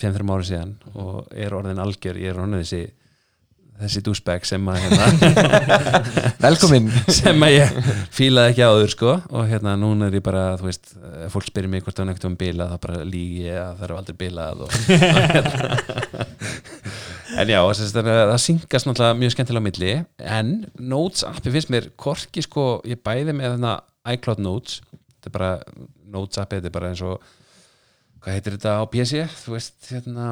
[0.00, 2.86] 5-3 ári síðan og er orðin algjör, ég er orðin þessi
[3.76, 5.32] þessi douchebag sem að hérna,
[6.46, 7.74] velkomin sem að ég
[8.14, 10.94] fílaði ekki áður sko og hérna núna er ég bara þú veist,
[11.32, 13.86] fólk spyrir mig hvort það er neitt um bilað þá bara lígi ég að það
[13.88, 14.80] er aldrei bilað og, og
[15.36, 16.26] hérna.
[17.36, 19.92] en já, þess, að það syngast náttúrulega mjög skemmtilega á milli
[20.40, 20.54] en
[20.94, 23.78] Notes appi finnst mér korki sko, ég bæði með þarna
[24.16, 24.80] iCloud Notes
[25.26, 25.82] þetta er bara,
[26.14, 27.26] Notes appi þetta er bara eins og
[28.22, 30.30] hvað heitir þetta á PC, þú veist hérna,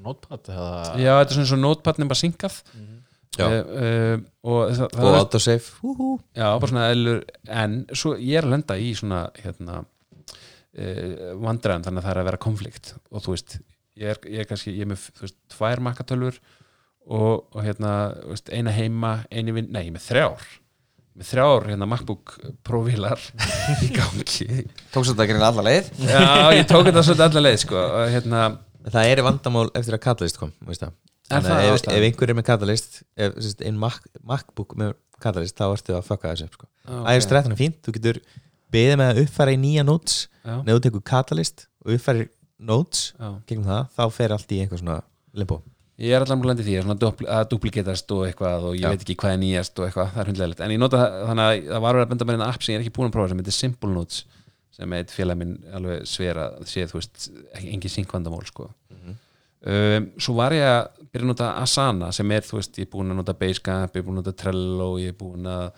[0.00, 0.72] Notepad eða?
[0.96, 2.58] Já, þetta er svona eins og Notepad nema syngað
[3.36, 3.46] Já.
[3.46, 5.72] uh, uh, og það, það og er autosave.
[5.80, 6.08] Húhú.
[6.36, 7.20] Já, bara svona eðlur
[7.62, 12.22] en svo ég er að lenda í svona hérna uh, vandræðan þannig að það er
[12.22, 12.94] að vera konflikt.
[13.12, 13.58] Og þú veist,
[14.00, 16.40] ég er, ég er kannski ég er með, þú veist, tvær makkatölfur
[17.10, 20.50] og, og hérna, þú veist, eina heima eini vinn, nei, ég er með þrjár
[21.20, 22.34] með þrjár, hérna, MacBook
[22.66, 23.20] Pro-vílar
[23.84, 24.64] í gangi.
[24.94, 25.92] Tókst þetta að gera alla leið?
[26.08, 26.24] Já,
[26.56, 28.42] ég tók þetta svolítið allar leið, sko hérna,
[28.88, 30.52] það er vandamál eftir að Catalyst kom
[31.30, 35.58] Þannig að ef, ef einhver er með Catalyst ef sérst, ein Mac, MacBook með Catalyst
[35.60, 36.66] þá ertu að fucka þessu sko.
[36.88, 37.04] ok.
[37.12, 38.18] iOS 13 er fínt, þú getur
[38.74, 40.24] beðið með að uppfæra í nýja notes
[40.66, 43.12] neðu tekur Catalyst og uppfærir notes
[43.46, 44.98] gegnum það, þá fer allt í einhver svona
[45.38, 45.60] limbo
[46.00, 46.76] Ég er búin að því
[47.28, 48.92] að dupliketast og eitthvað og ég Já.
[48.94, 51.58] veit ekki hvað er nýjast og eitthvað, það er hundlegilegt en ég nota þannig að
[51.66, 53.32] það var verið að benda mér inn app sem ég er ekki búin að prófa
[53.32, 54.22] sem heitir Simple Notes
[54.80, 57.26] sem eitt félag minn alveg sver að sé þú veist,
[57.60, 58.70] engin synkvandamál sko.
[59.68, 60.80] um, svo var ég að
[61.10, 64.00] byrja að nota Asana sem er, þú veist, ég er búin að nota Basecamp, ég
[64.00, 65.68] er búin að nota Trello ég er búin að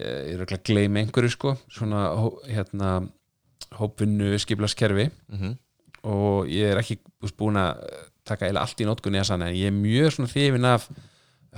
[0.00, 2.08] ég er að gleyma einhverju sko, svona
[2.48, 2.96] hérna
[3.76, 5.10] hópvinnu skiplaskerfi
[6.06, 7.00] og ég er ekki
[7.38, 7.82] búin að
[8.26, 10.88] taka eða allt í nótkunni að sanna en ég er mjög svona hrifin af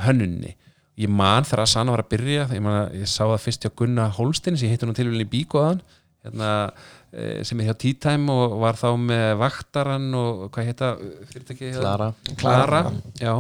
[0.05, 0.55] hönnunni
[0.99, 3.73] ég man þegar að sanna var að byrja ég, man, ég sá það fyrst hjá
[3.79, 5.83] Gunnar Holstein sem ég heitti nú tilvíðin í bíkóðan
[6.25, 6.73] hérna,
[7.13, 10.93] eh, sem er hjá Tea Time og var þá með vaktaran og hvað heita
[11.31, 12.83] fyrirtæki Klara Klara,
[13.21, 13.35] já.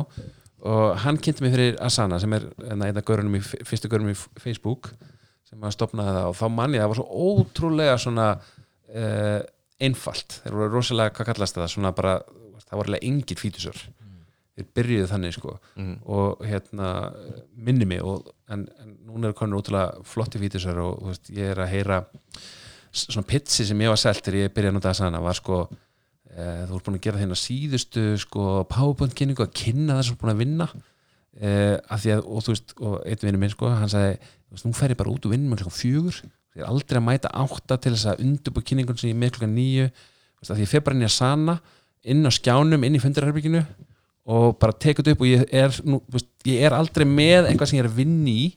[0.68, 4.14] Og hann kynnti mig fyrir Asana sem er hérna, einn af görunum í, fyrstu görunum
[4.14, 4.90] í Facebook
[5.48, 6.30] sem að stopnaði það.
[6.30, 9.38] Og þá mann ég að það var svo ótrúlega svona uh,
[9.80, 10.40] einfalt.
[10.42, 11.70] Þeir voru rosalega, hvað kallast það?
[11.74, 12.18] Svona bara,
[12.64, 13.84] það var alveg engin fítusör
[14.58, 15.56] þeir byrjuðu þannig sko.
[16.10, 16.92] Og hérna
[17.54, 21.62] minni mig og, en, en núna er konur útrúlega flotti fítusör og veist, ég er
[21.62, 22.00] að heyra
[22.90, 26.42] svona pitsi sem ég var selt þegar ég byrjaði að nota Asana var sko e,
[26.66, 30.16] þú ert búin að gera þeirna síðustu sko powerpoint kynningu að kynna það sem þú
[30.16, 30.68] ert búin að vinna.
[31.38, 34.18] E, að því að, og þú veist, og einn vinur minn sko, hann sagði,
[34.48, 36.22] þú veist, nú fer ég bara út og vinnum með klokkan fjögur,
[36.58, 39.90] ég er aldrei að mæta átta til þess að undurbúi kynningun sem ég er með
[40.38, 41.58] veist, að því ég fer bara inn í að sana
[42.08, 43.62] inn á skjánum, inn í fundarherbygginu
[44.28, 47.70] og bara tekið þetta upp og ég er, nú, veist, ég er aldrei með eitthvað
[47.70, 48.48] sem ég er að vinna í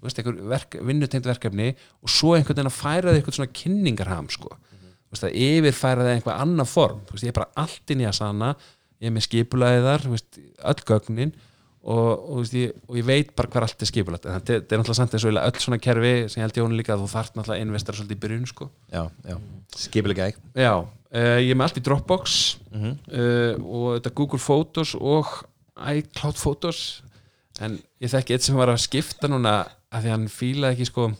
[0.00, 5.14] verk, vinnutengt verkefni og svo einhvern veginn að færa þið eitthvað svona kynningarham sko, þú
[5.14, 8.18] veist, að yfirfæra þið einhvað annað form, veist, ég er bara allt inn í að
[8.20, 8.52] sana,
[9.00, 11.34] ég er með skipulaðiðar öll gögnin
[11.80, 14.98] og, og, ég, og ég veit bara hver allt er skipulagt en þetta er náttúrulega
[14.98, 17.56] samt eins og öll svona kerfi sem ég held honum líka að þú þarft náttúrulega
[17.56, 18.68] að investara svolítið í byrjun sko.
[18.92, 19.36] Já, já,
[19.80, 22.36] skipilega ekki Já, uh, ég er með allt í Dropbox
[22.76, 22.92] uh,
[23.56, 25.32] og þetta Google Photos og
[25.80, 26.84] iCloud Photos
[27.64, 31.10] en ég þekki eitt sem var að skipta núna að því hann fílaði ekki sko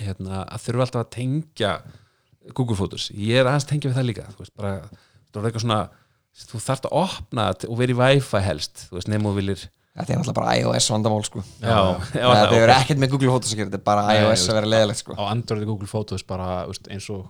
[0.00, 1.74] hérna, að þurfa alltaf að tengja
[2.52, 4.72] Google Photos, ég er aðeins tengja við það líka þú veist, bara,
[5.32, 5.82] þú veist, eitthvað svona
[6.34, 9.64] þú þarft að opna þetta og vera í Wi-Fi helst, þú veist, nefnum og viljir
[9.94, 11.40] Þetta er náttúrulega bara iOS vandamál sko.
[11.62, 14.16] Já, já, Þetta já, hefur ekkert með Google Photos að gera Þetta er bara Nei,
[14.24, 15.14] iOS þú að vera leðilegt sko.
[15.14, 17.20] á Android og Google Photos bara veist, eins og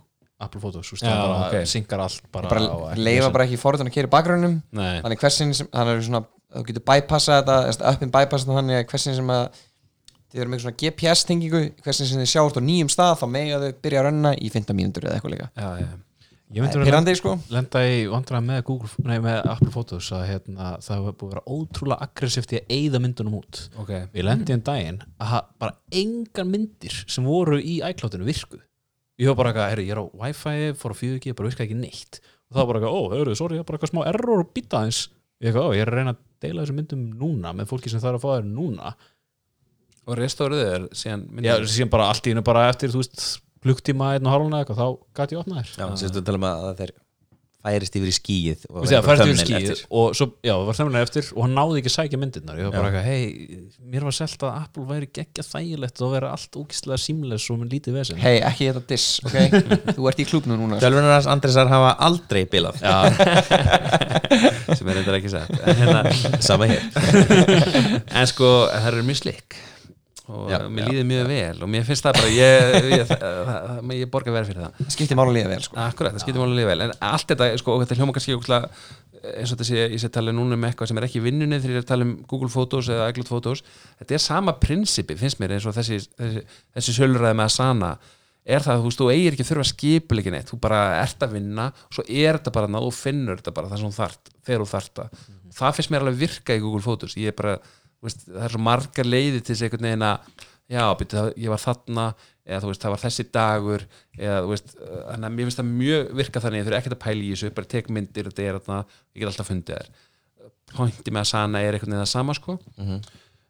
[0.41, 1.69] Apple Photos veist, Já, það bara ok.
[1.69, 4.97] synkar allt bara, bara leifa bara ekki forðan að kera í bakgrunum Nei.
[5.05, 6.23] þannig hversin sem þannig er svona
[6.55, 9.61] þú getur bypassa þetta uppin bypassa þetta þannig að hversin sem að
[10.33, 13.61] þið erum með svona GPS tengingu hversin sem þið sjáurt á nýjum stað þá mega
[13.61, 15.47] þau byrja að rönna í 15 mínútur eða eitthvað líka.
[15.55, 15.87] Já, já.
[16.55, 17.33] Ég myndi vera Pirrandi sko.
[17.51, 21.33] lenda í vandræða með Google, nei með Apple Photos að hérna, það hefur búið að
[21.33, 23.59] vera ótrúlega aggressíft í að eyða myndunum út.
[23.83, 23.91] Ok.
[24.13, 28.61] Við lendi um daginn að bara engar myndir sem voru í iCloudinu virku.
[29.19, 31.77] Ég var bara eitthvað, herri, ég er á Wi-Fi fór á 4G, bara virka ekki
[31.79, 32.19] neitt.
[32.49, 34.49] Og það var bara eitthvað, ó, hörru, sorry, það er bara eitthvað smá error og
[34.55, 35.01] býta aðeins.
[35.39, 38.03] Ég, eitthvað, ó, ég er að reyna að deila þessum myndum núna með fólki sem
[38.03, 38.91] þarf að fá þær núna.
[40.05, 43.23] Og restóruðu er síðan já, síðan bara allt í hennu bara eftir, þú veist
[43.65, 45.73] klukktíma, einn og hálfuna eitthvað, þá gæti ég opna þær.
[45.75, 46.95] Já, að tala um að þeir
[47.65, 49.79] færist yfir í skíið og það færst yfir thumbnail skíð eftir.
[49.97, 52.59] og svo, já, það var þemmulega eftir og hann náði ekki að sækja myndirnar.
[52.61, 56.31] Ég var bara eitthvað, hei, mér var selt að Apple væri geggja þægilegt og vera
[56.35, 58.21] allt ógistlega símles og með lítið vesen.
[58.21, 59.37] Hei ekki þetta diss ok?
[59.97, 60.81] Þú ert í klúbnu núna.
[60.83, 62.81] Tölvunar hans Andresar hafa aldrei bilað.
[64.77, 66.01] Sem er reyndar ekki sett en, hérna,
[66.43, 66.85] Sama hér.
[68.15, 69.57] En sko, það eru mjög slikk
[70.25, 74.11] og Já, mér líður mjög vel og mér finnst það bara ég, ég, það, ég
[74.13, 74.93] borga verið fyrir það.
[74.95, 75.77] Skiptir mála líða vel sko.
[75.83, 76.85] Akkurat, það skiptir máli líka vel.
[76.87, 78.37] En allt þetta, sko, og þetta hljóma kannski
[79.33, 81.77] eins og sé, ég sé tala núna um eitthvað sem er ekki í vinnunni þegar
[81.77, 83.63] ég er tala um Google Photos eða iCloud Photos.
[84.01, 86.43] Þetta er sama prinsipi, finnst mér eins og þessi, þessi,
[86.75, 87.91] þessi sölurræði með Asana.
[88.45, 90.81] Er það að þú veist, þú eigir ekki að þurfa að skipulegin eitt, þú bara
[90.99, 93.97] ert að vinna og svo er þetta bara, þú finnur þetta bara það sem þú
[94.03, 95.23] þart, þegar þú þart það.
[95.55, 97.15] Það finnst mér alveg virka í Google Photos.
[97.17, 97.55] Ég er bara,
[98.09, 100.31] veist, það er svo margar leiði til þess einhvern veginn að
[100.65, 102.05] já, byrju, það, ég var þarna
[102.45, 103.85] eða þú veist, það var þessi dagur
[104.17, 106.95] eða þú veist, uh, þannig að mér finnst það mjög virka þannig ég þurfi ekkert
[106.95, 110.09] að pæla í þessu, bara tek myndir þetta er þarna, ég get alltaf fundið þær.
[110.75, 112.57] Pointi með að sana er einhvern veginn það sama sko.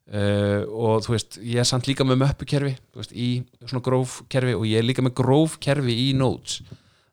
[0.06, 3.30] Uh, og þú veist, ég er samt líka með möppukerfi þú veist, í
[3.66, 6.60] svona grófkerfi og ég er líka með grófkerfi í Notes.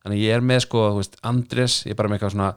[0.02, 2.50] Þannig ég er með sko, þú veist, Andres ég er bara með eitthvað svona,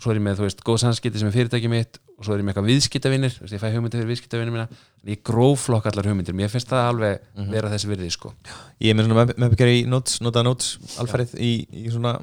[0.00, 2.42] svo er ég með þú veist, góð sannskipti sem er fyrirtæki mitt og svo er
[2.42, 4.66] ég með eitthvað viðskiptavinir, þú veist, ég fæ hugmyndir fyrir viðskiptavinir mína,
[5.00, 6.36] þannig ég gróflokk allar hugmyndir.
[6.36, 7.22] Mér finnst það alveg
[7.54, 8.32] vera þessi virði sko.
[8.80, 12.18] Ég er með svona möpukar í notes, nota notes alfarið í, í svona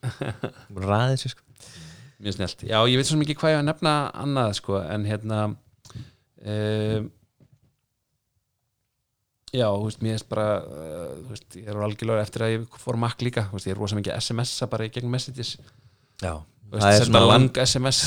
[0.84, 1.44] ræða þessu sko.
[2.24, 3.94] Mjög snjált, já ég veit svo mikið hvað ég var að nefna
[4.24, 7.08] annað sko, en hérna um,
[9.54, 12.78] já, þú veist, mér er bara uh, þú veist, ég er algjörlega eftir að ég
[12.84, 15.58] fór makk líka, þú veist, ég er rosa mikið SMS-a bara í gegnum messages,
[16.24, 18.04] Já, þú veist, það er senda svona lang SMS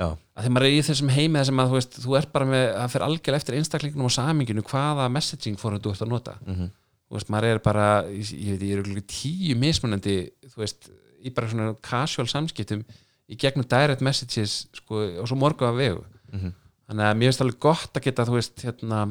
[0.00, 2.30] Já, að þegar maður er í þessum heimi þar sem að þú veist, þú ert
[2.32, 6.10] bara með að fyrir algjörlega eftir einstaklingunum og saminginu hvaða messaging fórum þú ert að
[6.14, 6.34] nota.
[6.46, 6.70] Mhm.
[7.12, 10.14] Þú veist, maður er bara ég, veit, ég er örugglega tíu mismunandi
[10.48, 10.88] þú veist,
[11.22, 12.84] í bara svona casual samskiptum
[13.28, 16.52] í gegnum direct messages sko, og svo morgu af vegu Mhm.
[16.88, 19.02] þannig að mér finnst alveg gott að geta þú veist, hérna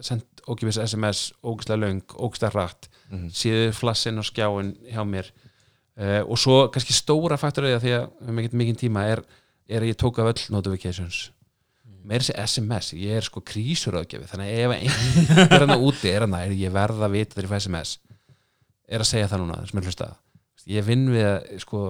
[0.00, 3.28] sendt ógifis SMS, ógislega löng, ógislega rætt Mhm.
[3.30, 5.30] síður flassin og skjáin hjá mér
[5.98, 9.22] uh, og svo kannski stóra faktorið því að við hefum ekkert mikið tíma er,
[9.68, 11.30] er að ég tók af öll notifications
[12.08, 16.38] meira þessi SMS, ég er sko krísuröðgjafi þannig ef einn er hann úti er hann
[16.38, 17.98] að ég verð að vita þegar ég fæ SMS
[18.88, 20.08] er að segja það núna sem er hlusta
[20.68, 21.82] ég vinn við að sko,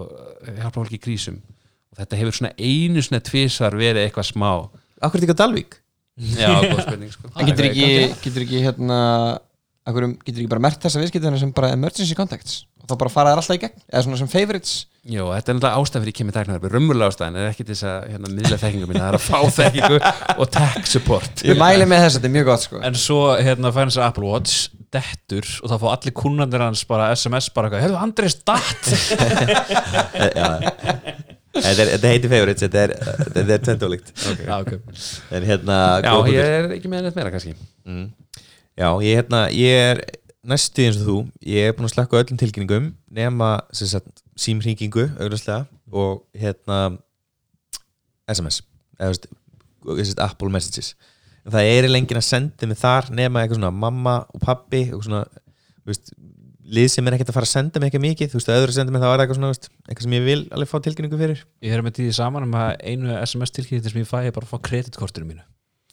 [0.47, 1.41] hjálpa fólki í krísum.
[1.91, 4.51] Og þetta hefur svona einu svona tvisar verið eitthvað smá.
[5.01, 5.79] Akkur þetta ekki á Dalvík?
[6.19, 7.31] já, góð spurning sko.
[7.49, 7.89] Getur ekki,
[8.25, 9.01] getur ekki hérna
[9.89, 12.64] akkurum, getur ekki bara mert þessa viðskiptuna sem bara emergency contacts?
[12.83, 13.85] Og þá bara fara þær alltaf í gegn?
[13.87, 14.75] Eða svona sem favorites
[15.09, 17.87] Jó, þetta er náttúrulega ástæð fyrir ég kemur tæknar Römmulega ástæðan er ekki til þess
[17.89, 19.99] að hérna, miðla þekkingu mín Það er að fá þekkingu
[20.35, 21.45] og tech support.
[21.49, 22.80] Ég mæli með þess, þetta er mjög gott sko.
[22.85, 27.09] En svo hérna fær hans Apple Watch dettur og það fá allir kunnandir hans bara
[27.17, 28.85] SMS bara eitthvað, hefðu Andrés datt.
[31.59, 32.95] Þetta, þetta heitir favorites, þetta er,
[33.25, 34.13] þetta er tvendólíkt
[34.45, 34.76] Já, ok.
[35.35, 35.79] En hérna
[36.29, 37.57] ég er ekki með neitt meira kannski.
[37.89, 38.11] Mm.
[38.79, 40.05] Já, ég, hérna, ég er
[40.49, 41.18] næstu eins og þú.
[41.49, 46.79] Ég er búin að slakka öllum tilkynningum nema sem sagt, símhringingu augljóslega og hérna
[48.29, 48.63] SMS
[48.99, 50.95] eða Apple Messages.
[51.47, 55.07] En það er lengið að senda mig þar nema eitthvað svona mamma og pappi eitthvað
[55.07, 55.23] svona
[55.89, 56.13] veist,
[56.69, 58.75] lið sem er ekkert að fara að senda mig ekki mikið þú veist, að öðru
[58.75, 60.79] að senda mig þá er það eitthvað svona veist, eitthvað sem ég vil alveg fá
[60.85, 61.45] tilkynningu fyrir.
[61.65, 64.49] Ég er með tíði saman um að einu SMS tilkynningi sem ég fæ er bara
[64.49, 65.47] að fá kreditkortinu mínu.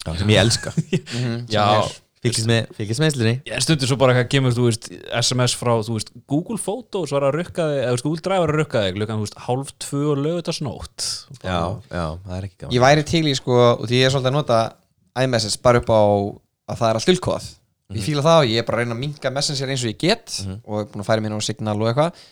[0.04, 0.74] Já, sem ég elska.
[1.56, 1.66] Já,
[2.26, 4.90] fylgist með, fylgist með einslinni Ég stundur svo bara hvað kemur, þú veist,
[5.22, 8.62] SMS frá, þú veist, Google Photos var að rukka þig, eða Google Drive var að
[8.62, 11.10] rukka þig, klukkan, þú veist, hálf tvö og lögutasnótt.
[11.42, 11.60] já,
[11.92, 12.74] já, það er ekki gaman.
[12.76, 14.64] Ég væri til í sko, og því ég er svolítið að nota
[15.26, 17.54] iMessage bara upp á að það er að stulkóðað
[17.94, 20.00] Ég fíla það og ég er bara að reyna að minka messenger eins og ég
[20.02, 22.24] get og er búin að færa mér á signal og eitthvað.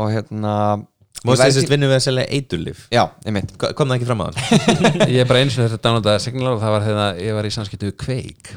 [0.00, 0.52] Og hérna
[1.20, 3.50] ég væri þessist til- vinnum við að selja eiturlif Já, einmitt.
[3.76, 4.36] Kom það ekki fram á hann?
[5.14, 7.52] Ég er bara eins og þetta downloadaði signalar og það var þegar ég var í
[7.56, 8.48] samskiptu við Quake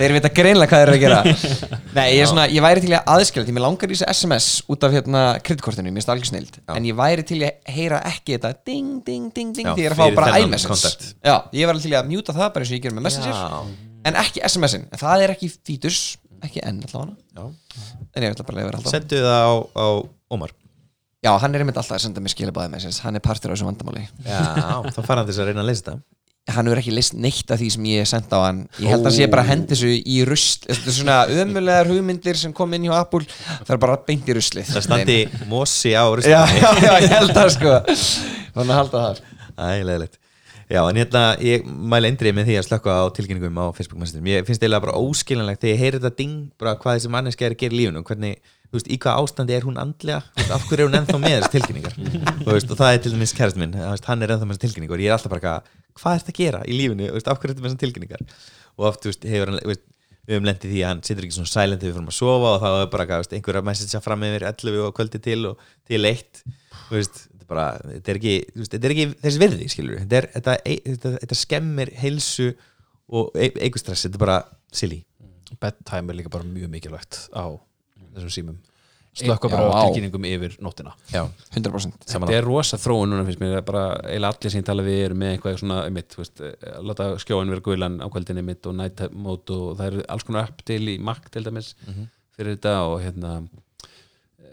[0.00, 1.18] Þeir vita greinlega hvað þeir eru að gera.
[1.96, 4.46] Nei, ég, er svona, ég væri til að aðskilja því mér langar í þessu SMS
[4.72, 6.56] út af hérna kreditkortinu, mér stálgi snild.
[6.72, 9.96] En ég væri til að heyra ekki þetta ding, ding, ding, ding því ég er
[9.96, 11.12] að fá bara iMessage.
[11.20, 13.60] Já, ég var til að mjúta það bara eins og ég gerum með Messenger Já.
[14.08, 16.00] en ekki SMS-in, en það er ekki fítus
[16.46, 17.16] ekki enn allavega.
[17.36, 17.44] Já.
[18.14, 19.86] en ég ætla bara að leiða alltaf Sendu það á, á
[20.30, 20.54] Ómar.
[21.20, 23.68] Já, hann er einmitt alltaf að senda mér skilabæði með hann er partur á þessu
[23.68, 24.06] vandamáli.
[24.24, 24.40] Já,
[24.88, 26.00] þá fara hann þess að reyna að leysa þetta
[26.50, 28.62] hann hefur ekki list neitt af því sem ég senda á hann.
[28.80, 30.64] Ég held að sé bara að hendi þessu í rusl.
[30.66, 33.28] Þetta er svona ömulegar hugmyndir sem kom inn hjá Apple.
[33.60, 34.72] Það er bara beint í ruslið.
[34.72, 35.18] Það standi
[35.50, 37.76] Mossi á já, ristinni já, já, ég held að sko.
[38.56, 39.22] Þannig að halda það
[39.60, 40.19] Ægilegilegt
[40.70, 44.22] Já, en hérna, ég mæli endrið með því að slökka á tilkynningum á Facebook Messenger.
[44.22, 47.56] Mér finnst eiginlega bara óskiljanlegt þegar ég heyri þetta ding bara hvað þessi manneski er
[47.56, 50.20] að gera í lífinu og hvernig, þú veist, í hvað ástandi er hún andlega?
[50.38, 51.98] Veist, af hverju er hún ennþá með þessi tilkynningar?
[52.44, 54.66] Þú veist, og það er til dæmis kærist minn veist, hann er ennþá með þessi
[54.68, 57.32] tilkynningar ég er alltaf bara eitthvað, hvað er þetta að gera í lífinu, Þú veist,
[57.34, 58.24] af hverju er þetta með þessi tilkynningar?
[58.78, 59.84] Og oft, þú veist, hefur hann veist,
[60.30, 62.50] við höfum lendið því að hann situr ekki svona silent þegar við fyrir að sofa
[62.54, 65.20] og þá er bara eitthvað, þú veist, einhver að messagea fram yfir 11 og kvöldi
[65.24, 69.68] til og til 1 þú veist, bara þetta er ekki, þetta er ekki þessi virði
[69.72, 70.56] skilur við, þetta, er, þetta,
[70.86, 72.48] þetta, þetta skemmir heilsu
[73.10, 74.40] og e- eigur stress, þetta er bara
[74.72, 75.02] silly.
[75.60, 77.44] Bedtime er líka bara mjög mikilvægt á
[78.14, 78.58] þessum símum.
[79.18, 80.92] Slökka bara á tilkynningum yfir nóttina.
[81.10, 83.56] Já, 100% Þetta er rosa þróun núna finnst mér.
[83.66, 86.76] Bara eiginlega allir sem ég tala við eru með eitthvað svona einmitt, þú veist, eh,
[86.86, 90.52] láta skjóin vera guðlan á kvöldinni mitt og night mode og það eru alls konar
[90.52, 91.74] upp til í Mac til dæmis
[92.36, 93.34] fyrir þetta og hérna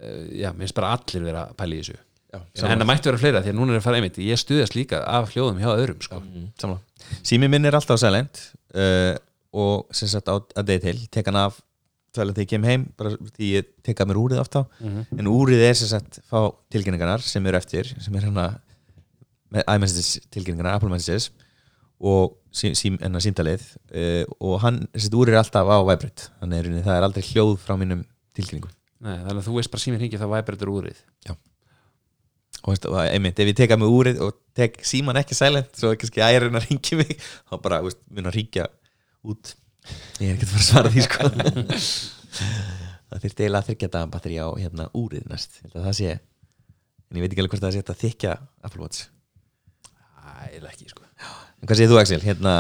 [0.02, 2.02] eh, já, mér finnst bara allir vera að pæla í þessu
[2.40, 5.02] en það mætti vera fleira því að núna er að fara einmitt ég stuðast líka
[5.06, 6.22] af hljóðum hjá öðrum sko.
[6.62, 6.80] samla
[7.24, 8.42] Sími minn er alltaf á silent
[8.76, 9.16] uh,
[9.56, 11.62] og sem sagt á að degi til tek hann af
[12.18, 15.66] þegar ég kem heim bara því ég tek að mér úrið oft á en úrið
[15.68, 18.48] er sem sagt fá tilkynningarnar sem eru eftir, sem er hérna
[19.54, 21.30] með iMessages tilkynningarnar, Apple Messages
[21.98, 26.60] og sí, sí, enna símtalið uh, og hann, þessi úrið er alltaf á Vibrate, þannig
[26.60, 28.04] er, það er aldrei hljóð frá mínum
[28.38, 28.74] tilkynningum.
[29.06, 31.00] Nei, þannig að þú veist bara síminn hringi þá væpir úrið.
[31.26, 31.40] Veist,
[32.68, 36.24] og einmitt, ef ég tek að mig úrið og tek síman ekki silent, svo kannski
[36.26, 37.14] ærin að ringi mig,
[37.48, 38.68] þá bara, veist, mun að ringja
[39.28, 39.54] út.
[40.20, 41.30] Ég er ekki að fara að svara því sko.
[43.08, 47.24] Það þyrfti eiginlega að þyrkja þetta batteri á hérna úrið næst, það sé en ég
[47.24, 48.34] veit ekki alveg hvort það sé að þykja
[48.68, 49.06] Apple Watch,
[50.28, 51.06] Æ, ekki, sko.
[51.08, 52.20] en hvað segir þú Axel?
[52.26, 52.56] Hérna,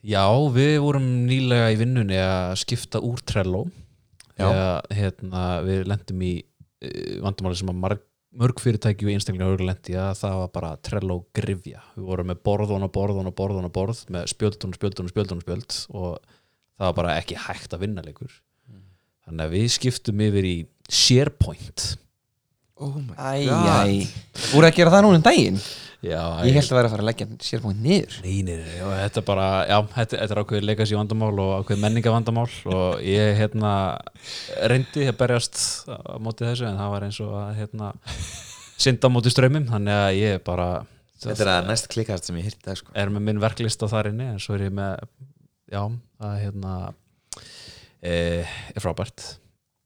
[0.00, 0.24] Já,
[0.54, 3.66] við vorum nýlega í vinnunni að skipta úr Trello.
[4.40, 4.46] Já.
[4.46, 8.04] þegar hérna, við lendum í uh, vandamáli sem að marg,
[8.38, 12.42] mörg fyrirtæki og einstaklega örgulega lendi að það var bara Trello grifja við vorum með
[12.46, 15.78] borðun og borðun og borðun og borð með spjöldun og spjöldun og spjöldun og spjöld
[15.90, 16.12] og
[16.78, 18.30] það var bara ekki hægt að vinna leikur.
[19.26, 20.54] Þannig að við skiptum yfir í
[20.90, 21.88] SharePoint.
[22.80, 25.58] Oh my Æj, æj Úr að gera það núna en daginn
[26.00, 28.14] Já, Ég held að vera að fara að leggja sér búin niður.
[28.24, 31.50] Nei, nei, nei, já, þetta er bara, já, þetta, þetta er ákveðið legacy vandamál og
[31.58, 33.72] ákveðið menningavandamál og ég, hérna,
[34.72, 35.58] reyndi að berjast
[35.92, 37.90] á móti þessu en það var eins og að, hérna,
[38.80, 40.68] synda á móti strömmum, þannig að ég bara
[41.20, 42.94] þetta er að næst klikkast sem ég hýrti það sko.
[43.02, 45.04] Er með minn verklista þar inni en svo er ég með,
[45.68, 45.82] já,
[46.22, 46.78] það, hérna,
[48.00, 48.14] e,
[48.72, 49.26] er frábært.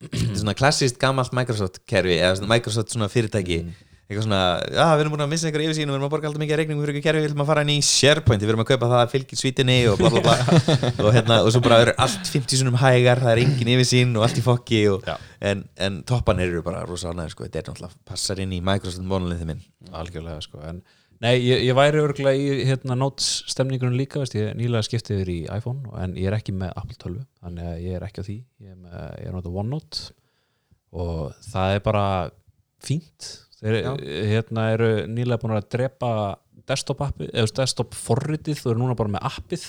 [0.04, 3.64] þetta er svona klassist gamalt Microsoft kerfi eða Microsoft svona fyrirtæki
[4.04, 6.28] eitthvað svona, já við erum búin að missa einhver yfirsýn og við erum að borga
[6.28, 8.62] alltaf mikið reikningum fyrir ykkur kerfi við viljum að fara inn í SharePoint, við erum
[8.64, 10.34] að kaupa það að fylgja svítinni og bla bla bla.
[11.04, 14.26] Og, hérna, og svo bara eru allt 50 sunum hægar það er engin yfirsýn og
[14.26, 15.08] allt í fokki og,
[15.40, 19.08] en, en toppanir eru bara rosa ánæður sko, þetta er náttúrulega passar inn í Microsoft
[19.08, 19.62] mónulegði minn.
[19.96, 20.60] Algjörlega sko.
[20.68, 20.82] En
[21.24, 25.32] nei, ég, ég væri örgulega í hérna, notes stemningunum líka, veist, ég nýlega skiptið yfir
[25.32, 28.28] í iPhone en ég er ekki með Apple 12 þannig að ég er ekki á
[28.28, 28.38] því.
[28.66, 30.04] Ég er, með, ég er OneNote
[30.94, 32.06] og það er bara
[32.84, 33.32] fínt
[33.64, 33.78] þeir
[34.28, 36.10] hérna, eru nýlega búin að drepa
[36.68, 39.66] desktop þú desktop forritið og eru núna bara með appið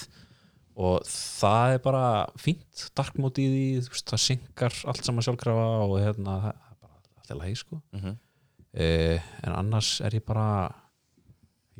[0.76, 2.05] og það er bara
[2.39, 6.51] fínt dark mode í því, þú veist, það synkar allt saman sjálfkrafa og hérna, það
[6.51, 8.15] er bara allt í lagi sko Mhm.
[8.76, 10.72] eh, en annars er ég bara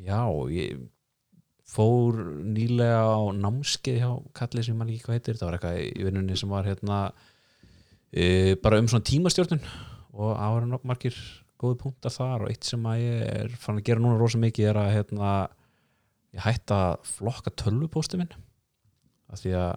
[0.00, 0.80] já, ég
[1.66, 2.14] fór
[2.46, 6.36] nýlega á námskeið hjá kalli sem mann ekki hvað heitir, það var eitthvað í vinnunni
[6.38, 7.12] sem var hérna
[8.12, 9.60] e, bara um svona tímastjórnun
[10.14, 11.16] og ára margir
[11.60, 14.70] góði punktar þar og eitt sem að ég er fann að gera núna rosa mikið
[14.70, 15.32] er að hérna
[16.36, 18.32] ég hætti að flokka tölvupósti minn.
[19.32, 19.72] Af því að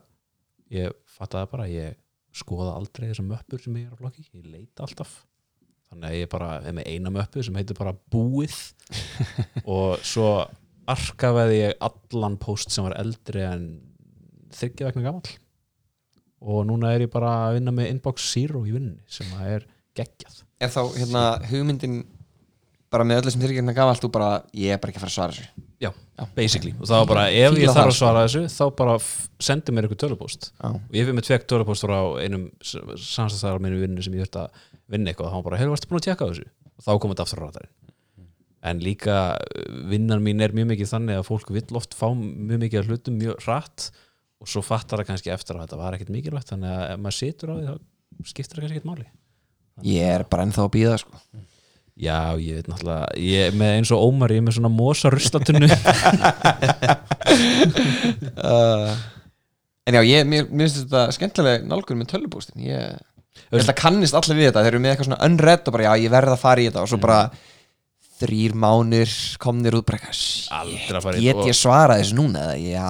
[0.76, 2.00] ég fattaði bara að ég
[2.40, 5.14] skoða aldrei þessar möppur sem ég er á bloggi ég leita alltaf.
[5.90, 8.58] Þannig að ég bara er með eina möppu sem heitir bara búið.
[9.76, 10.30] Og svo
[10.90, 13.70] arkafaði ég allan post sem var eldri en
[14.54, 15.34] þryggja vegna gamall.
[16.40, 19.68] Og núna er ég bara að vinna með inbox zero í vinninni sem að er
[19.98, 22.02] geggjað Er þá hérna hugmyndin
[22.92, 25.06] bara með öllu sem þér ekki hérna gafalt þú bara, ég er bara ekki að
[25.06, 25.66] fara að svara þessu.
[25.80, 25.92] Já,
[26.36, 26.74] basically.
[26.76, 28.00] Og var bara, ef Fíla ég þarf að sko.
[28.02, 28.96] svara þessu þá bara
[29.48, 30.72] sendi mér eitthvað tölupóst Já.
[30.74, 34.42] og ég fyrir með tvekk tölupóst frá einum samstæðar á minni vinnu sem ég þurfti
[34.42, 35.30] að vinna eitthvað.
[35.30, 36.50] Og hann bara, hefur varstu búin að tjekka þessu?
[36.76, 37.76] Og þá komið þetta aftur á radarinn.
[38.70, 42.66] En líka uh, vinnan mín er mjög mikið þannig að fólk vill oft fá mjög
[42.66, 43.88] mikið af hlutum mjög hratt.
[44.44, 47.20] Og svo fattar það kannski eftir að þetta var ekkert mikilvægt þannig að ef maður
[47.22, 49.08] situr á því þá skiptir það kannski ekkert máli
[49.88, 51.16] Ég er bara ennþá að býða sko.
[52.00, 55.68] Já, ég veit náttúrulega ég með eins og Ómar, ég er með svona mosa ruslatunnu
[58.40, 58.94] uh,
[59.84, 62.96] En já, ég, mér, finnst þetta skemmtilega nálgur með tölvupústin Ég,
[63.50, 64.64] ég held að kannist allir við þetta.
[64.64, 66.86] Þeir eru með eitthvað svona unread og bara, já, ég verð að fara í þetta
[66.86, 67.20] og svo bara
[68.20, 72.50] þrýr mánir komnir út bara eitthvað get ég svarað þessu núna?
[72.54, 72.90] Eða já,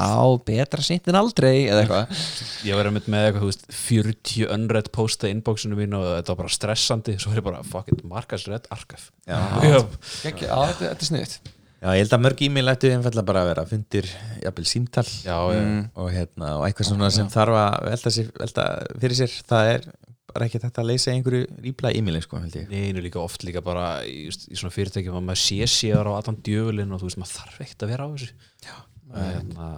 [0.49, 2.26] betra seint en aldrei eða eitthvað.
[2.69, 6.57] Ég var með eitthvað, þú veist, 40 unread posta inboxinu mín og þetta var bara
[6.57, 9.10] stressandi svo er ég bara, fuck it, markas red archive.
[9.30, 9.39] Já.
[9.69, 9.80] Já.
[10.26, 13.41] Gekki, á, þetta, þetta er sniðut Já, ég held að mörg e-mail ættu einfallega bara
[13.45, 14.07] að vera fundir,
[14.43, 15.06] jafnvel símtal.
[15.23, 15.61] Já, já,
[15.95, 18.65] og, hérna, og eitthvað svona sem þarf að velta, sér, velta
[18.99, 19.85] fyrir sér það er
[20.34, 22.68] bara ekki þetta að leysa einhverju rípla e-maili sko, held ég.
[22.72, 26.14] Neinu líka oft líka bara í, just, í svona fyrirtækjum að maður sé sér á
[26.15, 28.31] allan djöfulinn og þú veist, maður þarf ekkert að vera á þessu.
[28.65, 28.76] Já
[29.10, 29.69] hérna,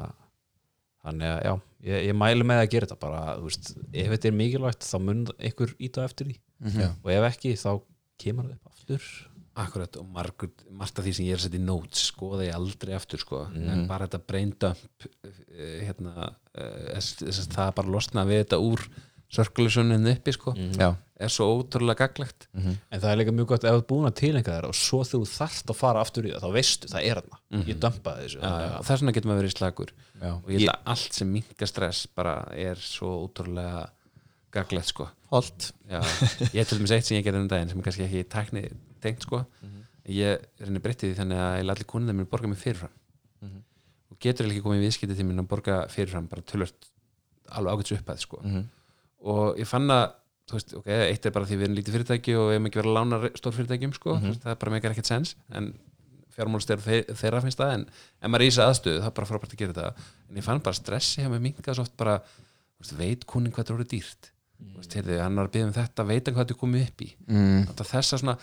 [1.01, 1.53] Þannig að, já,
[1.89, 5.23] ég, ég mælu með að gera þetta bara, veist, ef þetta er mikilvægt þá mun
[5.41, 6.35] einhver íta eftir því.
[6.77, 6.89] Já.
[7.01, 7.69] og ef ekki, þá
[8.21, 9.07] kemur það upp aftur.
[9.61, 12.53] Akkurat og margur, margt af því sem ég er að setja í notes skoða ég
[12.55, 13.41] aldrei aftur sko.
[13.51, 18.43] En bara þetta brain dump eh, hérna, eh, þess- þess að það bara losna við
[18.45, 18.85] þetta úr
[19.31, 20.51] circulationin uppi sko.
[20.75, 20.89] Já,
[21.21, 22.47] er svo ótrúlega gaglegt.
[22.57, 24.99] En það er líka mjög gott ef þú er búin að tilengja þér og svo
[25.07, 27.39] þú þarft að fara aftur í það, þá veistu, það er þarna.
[27.69, 28.39] Ég dömpaði þessu.
[28.41, 30.31] Já, þannig já, að- og þess vegna getur maður verið slagur já.
[30.35, 33.89] og ég held að allt sem minka stress bara er svo ótrúlega
[34.51, 35.07] gaglegt sko.
[35.31, 36.01] Holt Já,
[36.51, 38.65] ég til dæmis eitt sem ég gerði um daginn sem er kannski ekki tækni
[39.01, 39.45] tengt sko.
[40.11, 42.91] Ég reynir breytti því þannig að ég allir konuna mér borga mig fyrirfram.
[44.11, 46.89] Og getur ekki komið í viðskipti til mín að borga fyrirfram bara tölvört
[47.51, 48.41] alveg ágæts upphæð sko
[49.21, 50.17] og ég fann að
[50.49, 52.81] þú veist, ok, eitt er bara því við erum lítið fyrirtæki og við erum ekki
[52.81, 55.71] verið að lána stór fyrirtækjum sko, mm það bara meikar ekkert sens en
[56.35, 56.83] fjármálstjár
[57.19, 59.61] þeirra finnst það en ef maður er í þessu aðstöðu, það er bara frábært að
[59.61, 62.19] gera þetta en ég fann bara stressi hjá mig minkað svo oft bara,
[62.97, 64.31] veit kunin hvað þetta voru dýrt
[64.61, 64.85] mm.
[64.95, 67.09] heyrðu, hann var að byggja um þetta veit hann hvað þetta er komið upp í
[67.27, 67.59] mm.
[67.71, 68.37] þetta þessa svona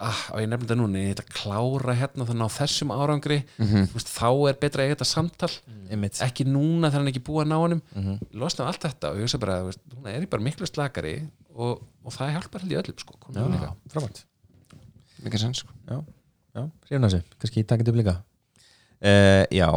[0.00, 3.38] ah, og ég nefnir þetta núna, ég heit að klára hérna þannig á þessum árangri.
[3.58, 3.86] Mhm.
[3.90, 5.50] þú veist, þá er betra að eiga þetta samtal.
[5.90, 6.20] Einmitt.
[6.24, 7.82] Ekki núna þegar hann ekki búið að ná honum.
[7.94, 10.66] Mm losna allt þetta og ég hugsa bara þú veist, núna er ég bara miklu
[10.66, 11.16] slakari
[11.54, 13.18] og, og það hjálpar held ég öllum sko.
[13.92, 14.24] Frábært.
[15.24, 15.72] Mikið sens sko.
[15.88, 16.00] Já,
[16.54, 18.16] já, hrifna þessu, kannski ég takit upp líka.
[19.04, 19.68] Uh, Já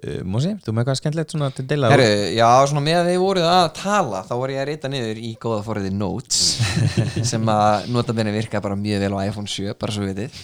[0.00, 1.90] uh, Mósi, þú með eitthvað skemmtilegt svona til deila?
[1.92, 5.20] Herru, já, svona með að þið voruð að tala þá voru ég að reyta niður
[5.22, 6.42] í góða fóriði Notes
[7.32, 10.36] sem að nota benni virka bara mjög vel á iPhone 7 bara svo við vitið.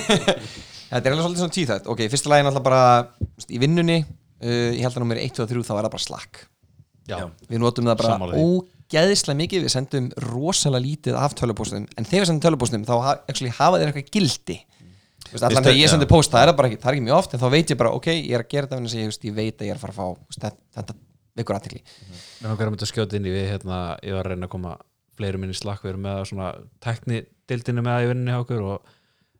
[0.86, 2.82] Þetta er alveg svolítið svona tíþætt Ok, fyrsta er náttúrulega bara
[3.50, 6.46] í vinnunni uh, ég held að nummer 1 og 3 þá er það bara slack.
[7.06, 12.24] Já, Við notum það bara ógeðislega mikið við sendum rosalega lítið af tölupóstum en þegar
[12.24, 13.12] við sendum tölupóstum þá ha
[13.60, 14.56] hafa þeir eitthvað gildi
[15.32, 17.34] Veistu- þegar ég sendi post það er það bara ekki, það er ekki mjög oft
[17.36, 19.56] en þá veit ég bara, ok, ég er að gera þetta að ég, ég veit
[19.60, 20.96] að ég er að fara að fá þetta, þetta
[21.36, 24.34] vekur aðtekli Mér langar að mynda að skjóta inn í við hérna, ég var að
[24.36, 24.76] reyna að koma
[25.16, 26.50] fleiri minni slakk við erum með svona
[26.84, 28.94] tekni dildinu með í vinninni hjá okkur og,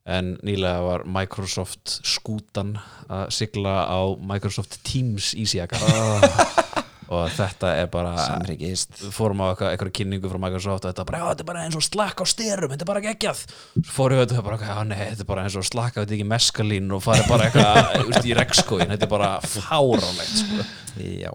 [0.07, 2.77] en nýlega var Microsoft skútan
[3.11, 5.81] að sigla á Microsoft Teams ísjaka
[7.13, 11.09] og þetta er bara Samrikist fórum á eitthvað, eitthvað kynningu frá Microsoft og þetta er
[11.11, 13.43] bara, já, þetta er bara eins og slakk á styrum þetta er bara geggjað
[13.87, 16.19] fórum við þetta og bara, já, nei, þetta er bara eins og slakk þetta er
[16.19, 17.81] ekki meskalín og farið bara eitthvað
[18.11, 20.71] veist, í rekskóin, þetta er bara fáránlegt sko.
[21.03, 21.33] Já,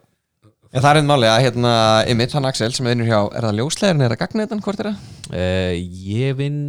[0.72, 1.72] En það er einn máli að hérna,
[2.08, 5.02] Emmitt, hann Axel sem er vinnur hjá, er það ljóslegarinn eða gagnetan, hvort er það?
[5.28, 5.74] Uh,
[6.08, 6.62] ég vinn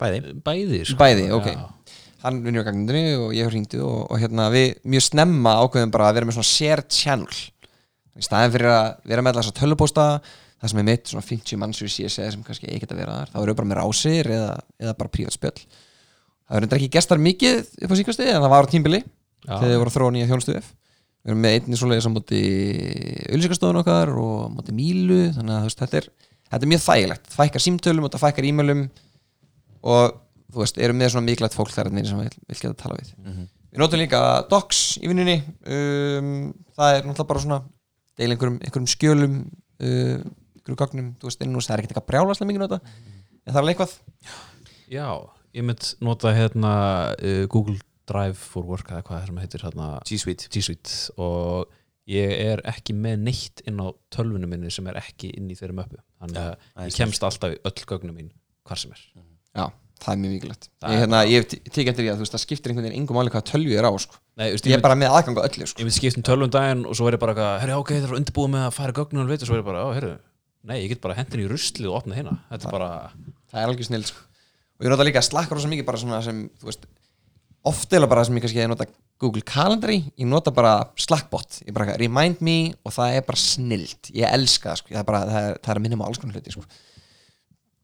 [0.00, 0.32] Bæði.
[0.42, 0.98] Bæði, sko.
[0.98, 1.60] Bæði, ok Já.
[2.24, 5.92] Hann vinnur á gagnetinu og ég hef hringdu og, og hérna, við mjög snemma ákveðum
[5.94, 7.38] bara að vera með svona shared channel
[8.18, 10.06] í staðin fyrir að vera með alltaf tölupósta
[10.58, 13.30] það sem er mitt, svona 50 manns í CSS sem kannski ekki að vera þar,
[13.30, 14.50] þá erum við bara með rásir eða,
[14.82, 18.66] eða bara prívat spjöll það verður ekki gestar mikið upp á síkvæsti en það var
[18.66, 19.52] á tímbili Já.
[19.52, 20.70] þegar þið voru að þróa nýja þjónustu við
[21.28, 22.40] erum með einnig svoleiðis á móti
[23.28, 26.08] auðlýsingastofun okkar og á móti mílu þannig að veist, þetta er,
[26.48, 27.28] þetta er mjög þægilegt.
[27.28, 28.84] Það fækkar símtölum og það fækkar e-mailum
[29.92, 30.18] og
[30.48, 33.12] þú veist, erum með svona mikilvægt fólk þar sem vil, vil geta að tala við
[33.68, 35.36] við notum líka docs í vinnunni
[35.68, 36.30] um,
[36.78, 37.58] það er náttúrulega bara svona
[38.18, 40.18] deila einhverjum, einhverjum skjölum uh,
[40.58, 42.80] einhverjum gögnum, þú veist, innúst, það er ekkert eitthvað brjálaslega mikið nota
[43.48, 43.94] en það er eitthvað.
[44.92, 45.08] Já,
[45.56, 46.72] ég mynd nota hérna
[47.16, 47.78] uh, Google
[48.08, 50.48] Drive for Work eða hvað það sem heitir hérna G Suite.
[50.52, 50.94] G Suite.
[51.20, 51.74] Og
[52.08, 55.76] ég er ekki með neitt inn á tölvunum minni sem er ekki inn í þeirri
[55.76, 56.00] möppu.
[56.22, 58.32] Þannig að er ég kemst alltaf í öll gögnum mín
[58.68, 59.02] hvar sem er.
[59.56, 59.66] Já,
[60.02, 60.68] það er mjög mikilvægt.
[60.78, 63.02] Það ég, er hérna, ég tekið eftir því að þú veist, það skiptir einhvern veginn
[63.02, 64.20] engum máli hvað tölvu er á sko.
[64.38, 65.80] Nei, veist, ég er bara með aðgang á öllu sko.
[65.80, 68.18] ég mynd skipt um tölvun daginn og svo er ég bara herri ok, það er
[68.20, 70.12] undirbúið með að fara gögnum og svo er ég bara, á, herri,
[70.62, 72.90] nei, ég get bara hendin í ruslið og opna hérna, er bara
[73.50, 74.22] það er algjör snill sko.
[74.78, 76.86] og ég nota líka slakkar rosa mikið bara svona sem þú veist,
[77.66, 78.86] oft eða bara sem ég kannski ég nota
[79.18, 84.12] Google Calendar ég nota bara Slackbot, ég bara remind me og það er bara snilt,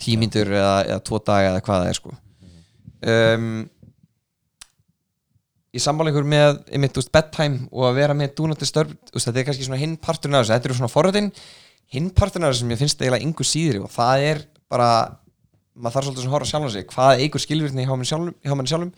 [0.03, 2.15] tímyndur eða, eða tvo daga eða hvað það er sko.
[3.15, 3.51] um,
[5.75, 9.47] ég sammála ykkur með einmitt, veist, bedtime og að vera með þú veist, þetta er
[9.49, 11.33] kannski svona hinn parturinn af þessu, þetta eru svona forrætin
[11.95, 14.91] hinn parturinn af þessu sem ég finnst eiginlega yngu síðri og það er bara
[15.75, 16.87] maður þarf svolítið að horfa sjálf á sig.
[16.91, 18.93] Hvað eigur skilvirkni hjá mann sjálfum, hjá mann sjálfum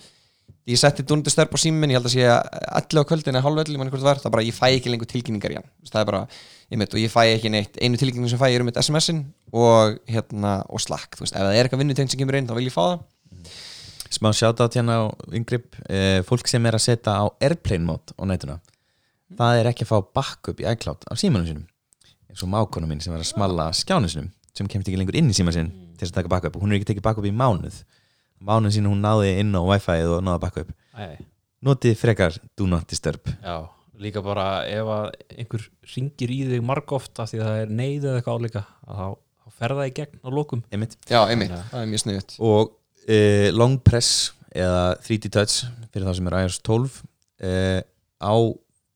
[0.66, 3.62] ég setti not disturb á síminn ég held að sé allir á kvöldin eða halv
[3.62, 5.68] öll mann hvort var, það bara ég fæ ekki lengur tilkynningar í hann.
[5.86, 6.20] Það er bara,
[6.72, 7.78] ég mitt, og ég fæ ekki neitt.
[7.78, 9.22] Einu tilkynning sem fæ ég er um eitt SMS-in
[9.54, 12.56] og hérna, og slack, þú veist, ef það er eitthvað vinnutegn sem kemur inn, þá
[12.58, 12.98] vil ég fá það.
[14.16, 18.22] Smá shoutout hérna á yngripp eh, Fólk sem er að setja á airplane mode á
[18.26, 18.58] nætuna.
[19.38, 21.66] Það er ekki að fá backup í iCloud á símanum sínum.
[22.30, 24.66] Eins og mákona mín sem er að smalla skjánum sínum sem
[28.40, 31.16] í að í mánuð sín hún náði inn á wifi og náði backup Æ,
[31.66, 33.26] Notið frekar do not disturb.
[33.42, 33.68] Já,
[33.98, 35.06] líka bara ef að
[35.36, 35.64] einhver
[35.94, 39.06] ringir í þig margóft af því að það er neyð eða eitthvað álíka að þá,
[39.42, 40.62] þá fer það í gegn á lokum.
[40.70, 40.96] Einmitt.
[41.08, 41.62] já, einmitt, Já.
[41.72, 42.70] það er mjög sniðut og
[43.08, 45.56] uh, long press eða 3D touch
[45.92, 47.00] fyrir þá sem er iOS 12
[47.42, 47.80] uh,
[48.20, 48.34] á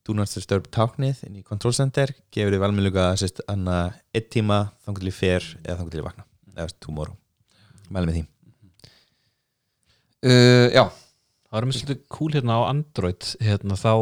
[0.06, 4.70] do not disturb táknið inn í control center gefur þið valmiðluga sérst anna einn tíma
[4.84, 6.24] þangur til ég fer eða þangur til ég vakna.
[6.56, 7.16] Eða tomorrow.
[7.90, 8.28] Mælum með því
[10.26, 10.84] uh, já,
[11.50, 13.92] Það var með svolítið cool hérna á Android hérna, þá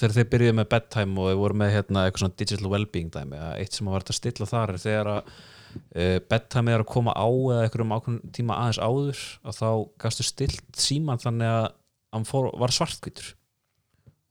[0.00, 3.38] þegar þeir byrjuði með bedtime og þeir voru með hérna, eitthvað svona digital well-being dæmi
[3.38, 6.90] að eitt sem að verða að stilla þar er þegar að uh, bedtime er að
[6.90, 9.70] koma á eða einhverjum ákveðnum tíma aðeins áður að þá
[10.02, 11.68] gastu stilt síman þannig að
[12.16, 13.30] hann fór, var svartkvítur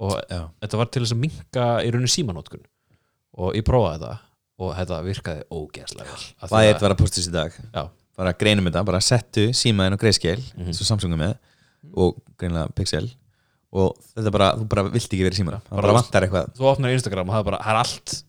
[0.04, 0.42] og Já.
[0.60, 2.68] þetta var til þess að minka í rauninni símanótkun
[3.38, 4.18] og ég prófaði þetta
[4.58, 5.48] og þetta virkaði
[6.42, 7.56] því það er þetta að postis í dag.
[7.72, 7.84] Já,
[8.18, 10.68] bara greinum þetta, bara settu símaðin og greiðskeil Mhm.
[10.72, 11.36] eins og Samsung er með
[11.96, 13.10] og greinlega Pixel.
[13.78, 16.54] Og þetta bara, þú bara vilt ekki verið símaðina það Bara- vantar eitthvað.
[16.58, 18.24] þú opnar Instagram og það er bara, það er allt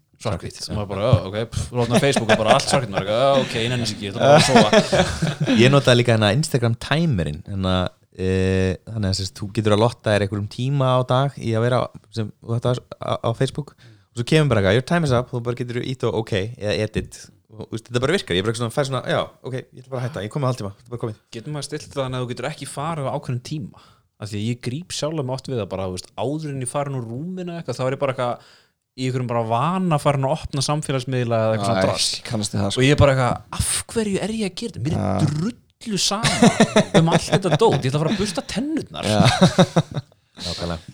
[1.46, 4.24] pff, þú opnar Facebook og bara allt oh, ok, ég nenni sér ekki, þetta er
[4.26, 5.54] bara að sofa.
[5.62, 7.74] Ég notaði líka hérna Instagram timerinn hérna,
[8.18, 11.64] e, þannig að sérst, þú getur að lotta þér einhverjum tíma á dag í að
[11.68, 13.76] vera sem, þú þetta á, á Facebook.
[14.10, 15.30] Og svo kemur bara eitthvað, your time is up.
[15.30, 18.44] Þú bara getur ít og ok, eða edit og þú veist, þetta bara virkar, ég
[18.44, 21.20] bara svona, fæ svona, já, ok ég ætla bara að hætta, ég komið.
[21.32, 23.84] Getur maður stilt það þannig að þú getur ekki farið á ákveðin tíma?
[24.18, 26.70] Af því að ég gríp sjálf með oft við að bara, veist, áður en ég
[26.72, 28.50] farin úr rúminu eitthvað, þá er ég bara eitthvað
[28.98, 32.82] í einhverjum bara vana farin að opna samfélagsmiðla eða eitthvað svona drast það sko.
[32.82, 34.84] og ég er bara eitthvað, af hverju er ég að gera þetta?
[34.88, 39.10] Mér er drullu saman um allt þetta dót, ég ætla að fara að busta tennurnar.
[39.14, 40.02] Nákvæmlega.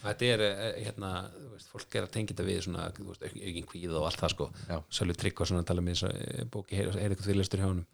[0.02, 3.68] Þetta er, eh, hérna, þú veist, fólk er að tengja þetta við svona, veist, aukin
[3.70, 4.48] kvíða og allt það sko.
[4.70, 4.76] Já.
[4.98, 7.86] Sölvi Tryggva svona að tala um þess að bóki er eitthvað fyrirlistur hjá honum.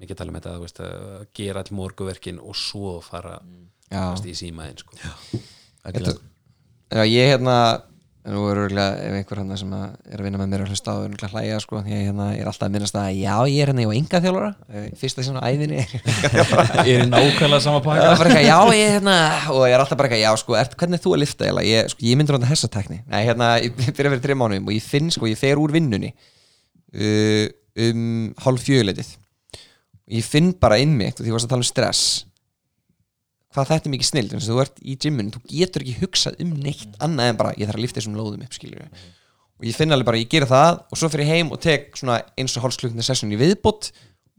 [0.00, 3.38] Mikið tala um þetta, veist, að gera all morguverkin og svo fara
[4.26, 4.96] í símaðin sko.
[6.94, 7.56] Já, ég hérna
[8.24, 10.70] en nú er örgulega ef einhver hann sem að er að vinna með mér að
[10.72, 13.08] hlusta á er örgulega hlæja sko, því að ég hérna, er alltaf að minnast að
[13.18, 15.82] já, ég er hérna, ég var enga þjálfara fyrsta sem á æðinni
[16.88, 18.40] ég er nákvæmlega sama pakka.
[18.40, 19.16] Já, ég er hérna
[19.52, 21.92] og ég er alltaf bara eitthvað, já, sko, er, hvernig er þú að lifta ég,
[21.92, 24.78] sko, ég myndir á þetta hessatekni Nei, hérna, ég fyrir að vera þreim mánuðum og
[24.78, 27.46] ég finn, sko, ég fer úr vinnunni uh,
[27.84, 28.06] um
[28.46, 29.18] hálf fjöguleitið
[30.04, 32.24] og ég finn bara inn mig, þú varst að tala um stress
[33.54, 36.40] hvað þetta er mikið snill þannig að þú ert í gymmun, þú getur ekki hugsað
[36.42, 38.82] um neitt annað en bara, ég þarf að lifta þessum lóðum upp, skilur
[39.54, 42.56] og ég finn alveg bara, ég gera það og svo ég heim og tek eins
[42.58, 43.92] og hálfsklukna sessun í viðbót.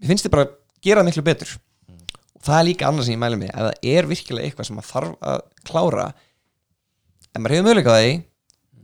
[0.04, 1.54] Ég finnst þið bara að gera það miklu betur.
[2.36, 4.76] Og það er líka annað sem ég mæli mig ef það er virkilega eitthvað sem
[4.76, 6.10] maður þarf að klára.
[7.32, 8.12] Ef maður hefur möguleika á því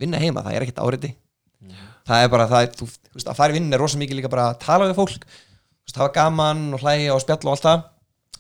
[0.02, 1.12] vinna heima, það er ekkert áriði
[2.08, 4.20] það er bara, það er, þú, þú veist, að fara í vinnu er rosa mikið
[4.20, 5.26] líka bara að tala við fólk.
[5.26, 7.84] Þú veist, hafa gaman og hlæja og spjalla og allt það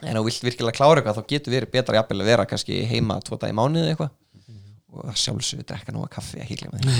[0.01, 3.19] en þú vilt virkilega klára eitthvað þá getur verið betra jafnvel að vera kannski heima
[3.25, 4.13] tvo dag í mánuði eitthvað.
[4.91, 6.95] Og sjálfsögur drekka nú að kaffi ekki gleyma því.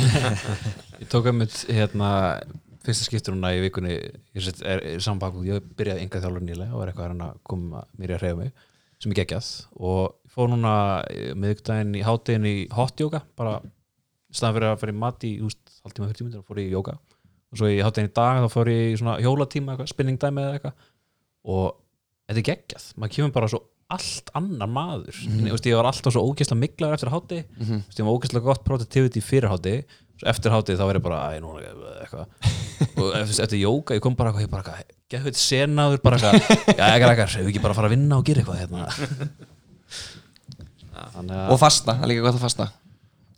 [1.02, 2.12] Ég tók að mitt hérna
[2.86, 6.46] fyrsta skiptur núna í vikunni ég set, er, er saman bakvöld, ég byrjaði enga þjálfur
[6.46, 8.54] nýlega og var eitthvað að að koma mér í að hreyfa mig
[9.02, 9.52] sem er geggjað.
[9.82, 10.74] Og ég fór núna
[11.42, 15.62] miðugdæðin í háttegin í hot yoga bara í staðan fyrir að fyrir mat í úst,
[15.84, 16.98] 40 minnir fór ég í yoga.
[17.52, 20.46] Og svo í háttegin í dag þá fór ég í svona hjólatíma eitthvað, spinning dæmi
[20.46, 20.90] eða eitthvað.
[21.52, 21.66] Og
[22.32, 25.66] þetta er geggjað, maður kemur bara svo allt annar maður mm -hmm.
[25.68, 27.82] ég var alltaf svo ógeðslega miklaður eftir hátti mm -hmm.
[27.92, 29.84] ég var ógeðslega gott productivity fyrir hátti
[30.26, 31.62] eftir hátti þá verður bara æ, núna,
[32.02, 32.26] eitthvað
[33.02, 36.34] og eftir, eftir jóka, ég kom bara eitthvað, ég bara geðu þetta senaður, bara eitthvað
[36.80, 38.80] já, ekkert, ekkert, ef við ekki bara fara að vinna og gera eitthvað hérna.
[41.12, 42.68] Þannig að og fasta, það er líka gott að fasta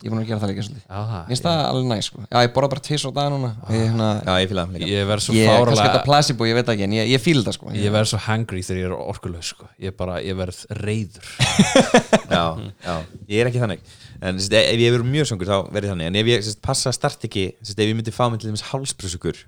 [0.04, 0.84] ég er búin að gera það líka svolítið.
[0.92, 2.22] Mér finnst það alveg næ sko.
[2.28, 3.50] Já, ég borða bara tvis á dag núna.
[3.72, 4.88] Ég, hérna, Já, ég fíla það líka.
[4.92, 7.56] Ég verð svo ég kannski þetta placebo, ég veit ekki En ég, ég fíl það
[7.56, 7.72] sko.
[7.78, 9.70] Ég verð svo hangry þegar ég er orkulegs sko.
[9.80, 11.32] ég bara, ég verð reyður
[12.36, 12.44] já,
[12.84, 12.94] já,
[13.32, 13.88] ég er ekki þannig.
[14.20, 16.12] En sérst, ef ég verður mjög söngur þá verður þannig.
[16.12, 18.66] En ef ég sérst, passa start ekki sérst, ef ég myndi fá mig til dæmis
[18.68, 19.40] hálsbrösugur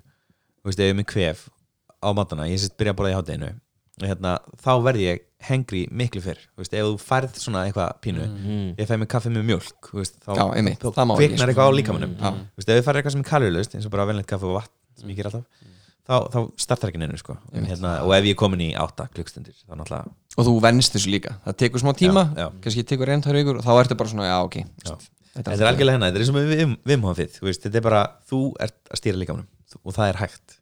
[0.67, 1.47] ef ég með kvef
[2.03, 3.51] á matana ég byrja að borða í hátteginu
[4.03, 8.27] hérna, þá verð ég hengri miklu fyrr þú veist, ef þú færð svona eitthvað pínu
[8.77, 11.47] ég fæ mig kaffi með mjölk þú veist, þá, Já, kviknar sko.
[11.47, 14.05] eitthvað á líkamannum Þú veist, ef ég færð eitthvað sem er kaljulegust eins og bara
[14.11, 15.45] venlegt kaffi og vatn sem ég ger alltaf
[16.07, 17.33] þá, þá startar ekki neinu sko.
[17.51, 20.93] En hérna, og ef ég er komin í átta klukkstundir þá náttúrulega Og þú venst
[20.93, 21.31] þessu líka.
[21.43, 22.47] Það tekur smá tíma, Já, já.
[22.63, 24.55] kannski tekur einn, tvær vikur Og þá ertu bara svona, já, ok.
[25.37, 27.85] Þetta er algjörlega hennar, þetta er eins og með vim, vimhafið þú veist, þetta er
[27.89, 30.55] bara, þú ert að stýra líkamanum og það er hægt.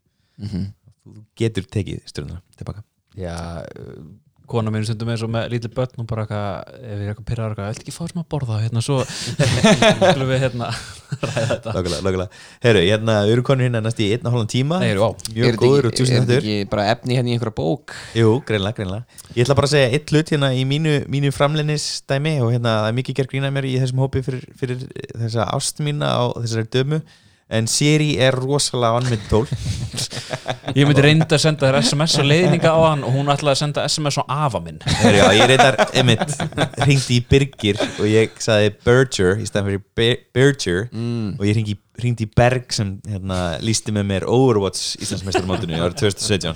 [1.06, 1.14] Þú
[1.44, 2.82] getur tekið stjórnuna tilbaka.
[3.16, 3.36] Já,
[4.50, 7.28] kona mín stundum eins og með lítið börn og bara eitthvað, ef ég er eitthvað
[7.30, 8.98] pyrraður eitthvað, ætti ekki fá sem að borða hérna svo
[10.12, 10.70] skulum við hérna
[11.26, 11.74] ræða þetta.
[11.78, 14.80] Lókulega, lókulega Herru, hérna, við erum konur hérna næst í einn og hálfan tíma.
[14.84, 15.08] Nei, vá.
[15.36, 17.96] Mjög góður og tjúsin Er þetta ekki bara efni hérna í einhverja bók?
[18.18, 22.38] Jú, greinlega, greinlega Ég ætla bara að segja eitt hlut hérna í mínu, mínu framleinisdæmi
[22.46, 25.82] og hérna það er mikið gerð grína mér í þessum hópi fyrir, fyrir þessa ást
[25.86, 27.02] mína á þessari dömu
[27.54, 29.46] en Siri er rosalega vannmynd tól
[30.76, 33.60] ég myndi reynda að senda þér SMS og leiðninga á hann og hún ætlaði að
[33.62, 34.80] senda SMS á afa minn.
[34.82, 36.34] Herru, já, ég reyndar, einmitt,
[36.82, 41.36] hringdi í Birgir og ég sagði Berger í stæðan fyrir Be- Berger Mm.
[41.40, 46.52] og ég hringdi, hringdi í Berg sem hérna, lísti með mér Overwatch Íslandsmeistarmótinu árið 2017
[46.52, 46.56] uh,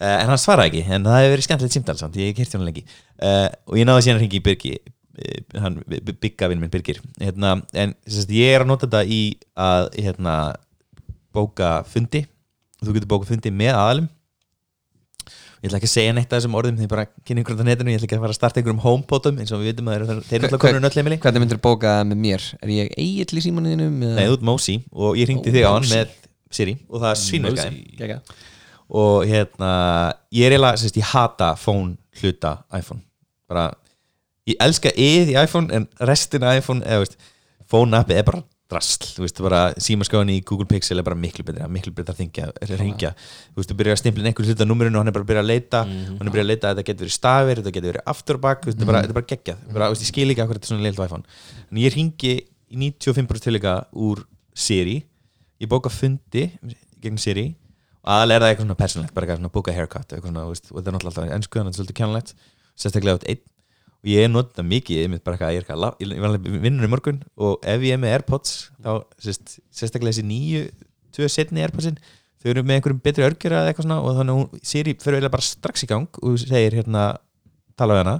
[0.00, 2.84] en hann svaraði ekki, en það hefur verið skemmtilegt símtal samt, ég kerti hann lengi.
[3.22, 4.74] Uh, og ég náði síðan að hringi í Birgi
[5.18, 5.78] uh, hann,
[6.22, 7.00] bygga vinn minn Birgir.
[7.20, 9.22] Hérna, en sérst, ég er að nota þetta í
[9.58, 10.36] að hérna,
[11.34, 12.24] bóka fundi.
[12.82, 14.10] Þú getur bóka fundi með aðalum.
[15.62, 17.92] Ég ætla ekki að segja neitt af þessum orðum því bara kynni ykkur á netinu,
[17.92, 20.34] ég ætla ekki að fara að starta einhverjum homepodum eins og við vitum að þeir
[20.34, 22.46] eru- alltaf konur nöll heimili Hvernig myndir bóka það með mér?
[22.58, 23.86] Er ég eigill í símanuðinu?
[24.00, 26.16] Nei, þú ert Mosi og ég ringdi þig á hann með
[26.58, 28.16] Siri og það svínverkaði Gæga
[28.92, 29.70] og hérna,
[30.34, 33.00] ég er eiginlega sérst, ég hata phone hluta iPhone.
[33.48, 33.68] Bara,
[34.50, 37.18] ég elska ið í iPhone en restin af iPhone eða veist,
[37.70, 38.42] phone appi er bara
[38.72, 42.48] drasl þú veist, bara símaskáðan í Google Pixel er bara miklu betra, miklu betra þingja,
[42.80, 45.26] ringja þú veist, þú byrjar að stimpla inn einhver hluta númerinu og hann er bara
[45.26, 47.60] að byrja að leita hann er að byrja að leita að þetta getur verið stafir
[47.60, 48.08] þetta getur verið
[48.86, 49.62] er bara, þetta er bara geggjað.
[49.76, 51.38] Bara, veist, ég skil ekki hvað þetta er svona leilt á iPhone.
[51.68, 52.32] En ég ringi
[52.72, 54.24] í 95% tilíka úr
[54.56, 55.02] Siri
[55.60, 56.48] ég bóka fundi
[57.02, 57.52] gegn Siri
[58.02, 60.54] og aðalega er það eitthvað svona persónlegt bara eitthvað svona bóka haircut eitthvað svona, þú
[60.54, 62.34] veist, og þetta er náttúrulega alltaf ennsku þannig að þetta er svolítið kjánulegt
[62.82, 63.42] sérstaklega átt einn
[64.02, 66.90] og ég notað mikið ég, bara, eitthvað, ég, er eitthvað, ég, var alveg vinnur í
[66.90, 68.92] morgun og ef ég er með Airpods þá
[69.22, 70.64] sérst, sérstaklega þessi nýju
[71.14, 72.00] tvö setni Airpodsin
[72.42, 75.36] þau eru með einhverjum betri örgjur eða eitthvað svona og þannig hún Siri fyrir eiginlega
[75.36, 77.04] bara strax í gang og segir hérna
[77.78, 78.16] tala við hana.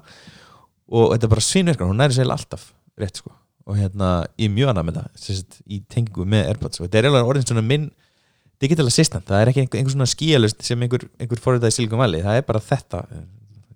[0.93, 2.69] Og þetta er bara svínverkar, hún næri segja alltaf
[3.01, 3.33] rétt sko.
[3.67, 6.81] Og hérna ég er mjög annað með það sérst, í tengingu með Airpods.
[6.81, 7.91] Og þetta er eiginlega orðin svona minn
[8.63, 11.41] digital assistant, það er ekki einhver, einhver svona skíalust sem einhver, einhver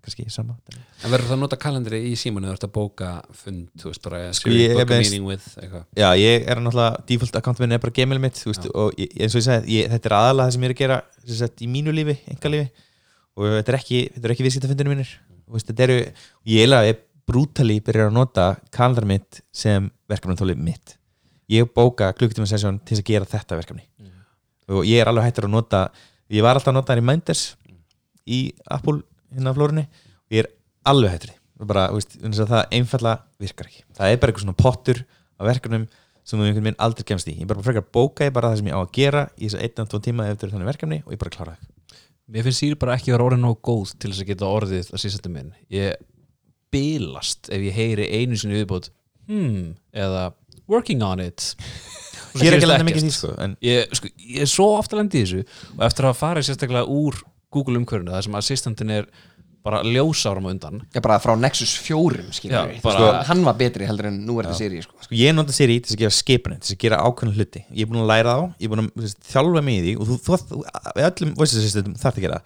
[0.06, 0.56] það kannski sama
[1.04, 4.02] En verður það að nota kalendri í símanu þú ert að bóka fund, þú veist
[4.06, 5.84] bara Sko, ég book a með- meeting with, eitthvað?
[5.98, 9.34] Já, ég er náttúrulega, default account minn er bara gmail mitt, veist, og ég, eins
[9.36, 11.00] og ég sagði ég, þetta er aðalega það sem ég er að gera
[11.42, 12.70] sagt, í mínu lífi, enga lífi
[13.36, 15.10] og þetta er ekki, þetta er ekki viðskiptafundinu mínir.
[15.46, 15.98] Þú veist, þetta eru,
[16.48, 20.96] ég er brútali byrjar að nota kalendar mitt sem verkefnum mitt.
[21.50, 23.84] Ég bóka klukkutíma sesjón til að gera þetta verkefni.
[24.70, 25.80] Og ég er alveg hættur að nota
[26.32, 27.42] ég var alltaf að nota það í Minders
[28.26, 28.38] í
[28.70, 29.02] Apple
[29.36, 29.86] hérna á flórunni.
[30.26, 30.50] Og ég er
[30.88, 33.84] alveg hættur því það einfallega virkar ekki.
[33.96, 34.98] Það er bara eitthvað svona pottur
[35.40, 35.86] á verkefnum
[36.26, 37.36] sem þú einhvern veginn aldrei kemst í.
[37.40, 39.64] Ég bara frekar bóka ég bara það sem ég á að gera í þess að
[39.64, 42.00] einn og tvo tíma eftir þannig verkefni og ég bara klára það.
[42.26, 45.02] Mér finnst Siri bara ekki vera orðin nóg góð til þess að geta orðið að
[45.04, 45.52] sísættu minn.
[45.72, 45.94] Ég
[46.74, 48.90] bilast ef ég heyri einu sinni viðbót
[49.30, 50.32] hmm, eða
[50.66, 51.54] working on it.
[52.36, 54.66] Ég er ekki að lenda mikið í því sko en ég, sko, ég er svo
[54.76, 55.44] ofta lendi í þessu
[55.78, 57.22] og eftir að farið sérstaklega úr
[57.54, 59.06] Google umhverfinu þar sem assistantin er
[59.66, 60.76] bara ljósárum á undan.
[60.94, 64.20] Já, bara frá Nexus 4 skilur Já, við bara- sko, Hann var betri heldur en
[64.26, 64.94] nú er þetta séri sko.
[65.02, 65.10] sko.
[65.14, 67.64] Ég nota Siri til þess að gefa skipunni til þess að gera ákveðna hluti.
[67.74, 70.06] Ég er búin að læra þá, ég er búin að þjálfa mig í því og
[70.06, 70.62] þú, þú, þú
[70.96, 72.40] við öllum voice assistantum þarf að gera.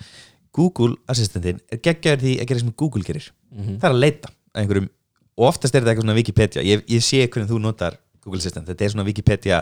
[0.53, 3.31] Google assistentin er geggjaður því að gera sem Google gerir.
[3.53, 3.77] Mhm.
[3.81, 4.89] það er að leita að einhverjum
[5.37, 6.63] og oftast er þetta eitthvað svona Wikipedia.
[6.65, 8.67] Ég, ég sé hvernig þú notar Google Assistant.
[8.67, 9.61] Þetta er svona Wikipedia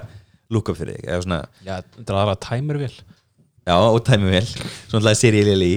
[0.51, 2.95] lookup fyrir þig eða svona, Já, þetta er aðra timervél
[3.69, 4.49] já, og tæmi vel.
[4.89, 5.77] Svona alltaf Siri Lili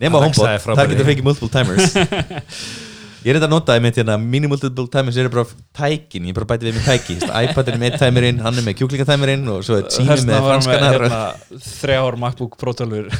[0.00, 1.92] nema Alexa HomePod, er frábær þar í getur fengið multiple timers.
[3.22, 5.44] Ég er þetta að nota einmitt hérna mini multiple timers eru bara
[5.78, 6.24] tækin.
[6.26, 7.16] Ég bara bæti við með tæki.
[7.22, 11.20] iPad er með tæmirinn, hann er með kjúklingatæmirinn og svo er Þess með franskanar hérna,
[11.68, 13.12] þrjár MacBook Pro 12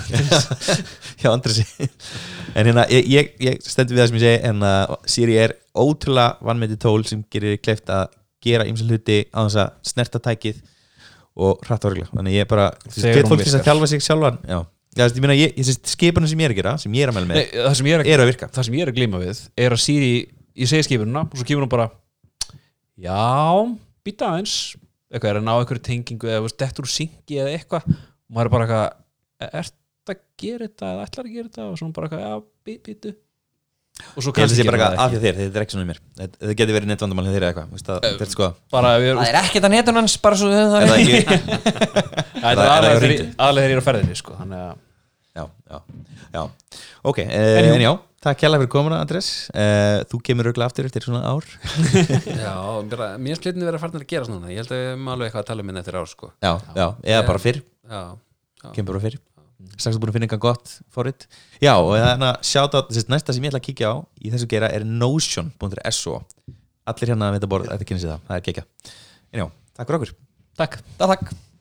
[1.22, 4.96] hjá Andresi en hérna, ég, ég, ég stendur við það sem ég segi en að
[5.14, 8.10] Siri er ótrúlega vannmeti tól sem gerir kleift að
[8.42, 10.58] gera ymsal hluti á þess að snerta tækið
[11.36, 13.64] og hratt og regla þannig ég bara, Þegar hvet hún fólk virkar.
[13.68, 14.38] þjálfa sig sjálfan.
[14.48, 14.58] Já,
[14.96, 15.54] já ég meina, ég,
[15.88, 17.86] skipunum sem ég er að gera sem ég er að mæla með, Nei, það sem
[17.86, 18.48] ég er að, eru að virka.
[18.52, 20.12] það sem ég er að glíma við er að Siri,
[20.56, 21.88] ég segi skipununa og svo kemur hún bara
[23.00, 23.18] já,
[24.04, 24.56] býta aðeins.
[25.12, 27.88] Eitthvað er að ná einhverju tengingu eða dettur úr syngi eða eitthvað.
[27.92, 28.92] Og maður er bara eitthvað,
[29.42, 29.74] "E- ert
[30.08, 31.66] að gera þetta eða ætlar að gera þetta?
[31.72, 33.14] Og svona bara eitthvað, já, býtu
[34.16, 35.22] og svo að kannski bara gerir eitthvað það af ekki.
[35.22, 35.98] þetta er ekki svona mér.
[36.18, 39.02] Þetta, þetta getur verið nettvandamál hjá þér eða eitthvað það- þetta er sko bara ef
[39.06, 40.96] ég, Það er ekkert að hans bara svo er það það.
[41.02, 41.18] ekki,
[42.42, 43.26] það er aðlega hjá þegar Ringdu?
[43.26, 44.72] ég- aðlega þegar ég er á ferðinni sko, þannig að
[45.32, 45.78] já, já,
[46.32, 46.42] já.
[47.02, 47.92] Ok, uh, en já,
[48.22, 51.46] takk kjærlega fyrir komuna Andres, uh, þú kemur auðvitað aftur eftir svona ár.
[52.42, 52.54] Já,
[52.92, 55.26] bara, mér finnst hlutinni vera farnir að gera svona Ég held að við erum alveg
[55.30, 56.30] eitthvað að tala um minna eftir ár sko.
[56.42, 57.58] já, já, eða bara fyrr.
[58.72, 59.18] Kemur bara fyrr
[59.76, 61.26] strax búin að finna eitthvað gott forrið
[61.62, 62.82] já og þannig að sjáta
[63.12, 66.18] næsta sem ég ætla að kíkja á í þessu gera er notion.so
[66.88, 68.66] allir hérna að vita borð, þetta kynni sig það, það er kekja
[69.32, 69.48] en já,
[69.78, 70.14] takk fyrir okkur.
[70.58, 71.51] Takk Takk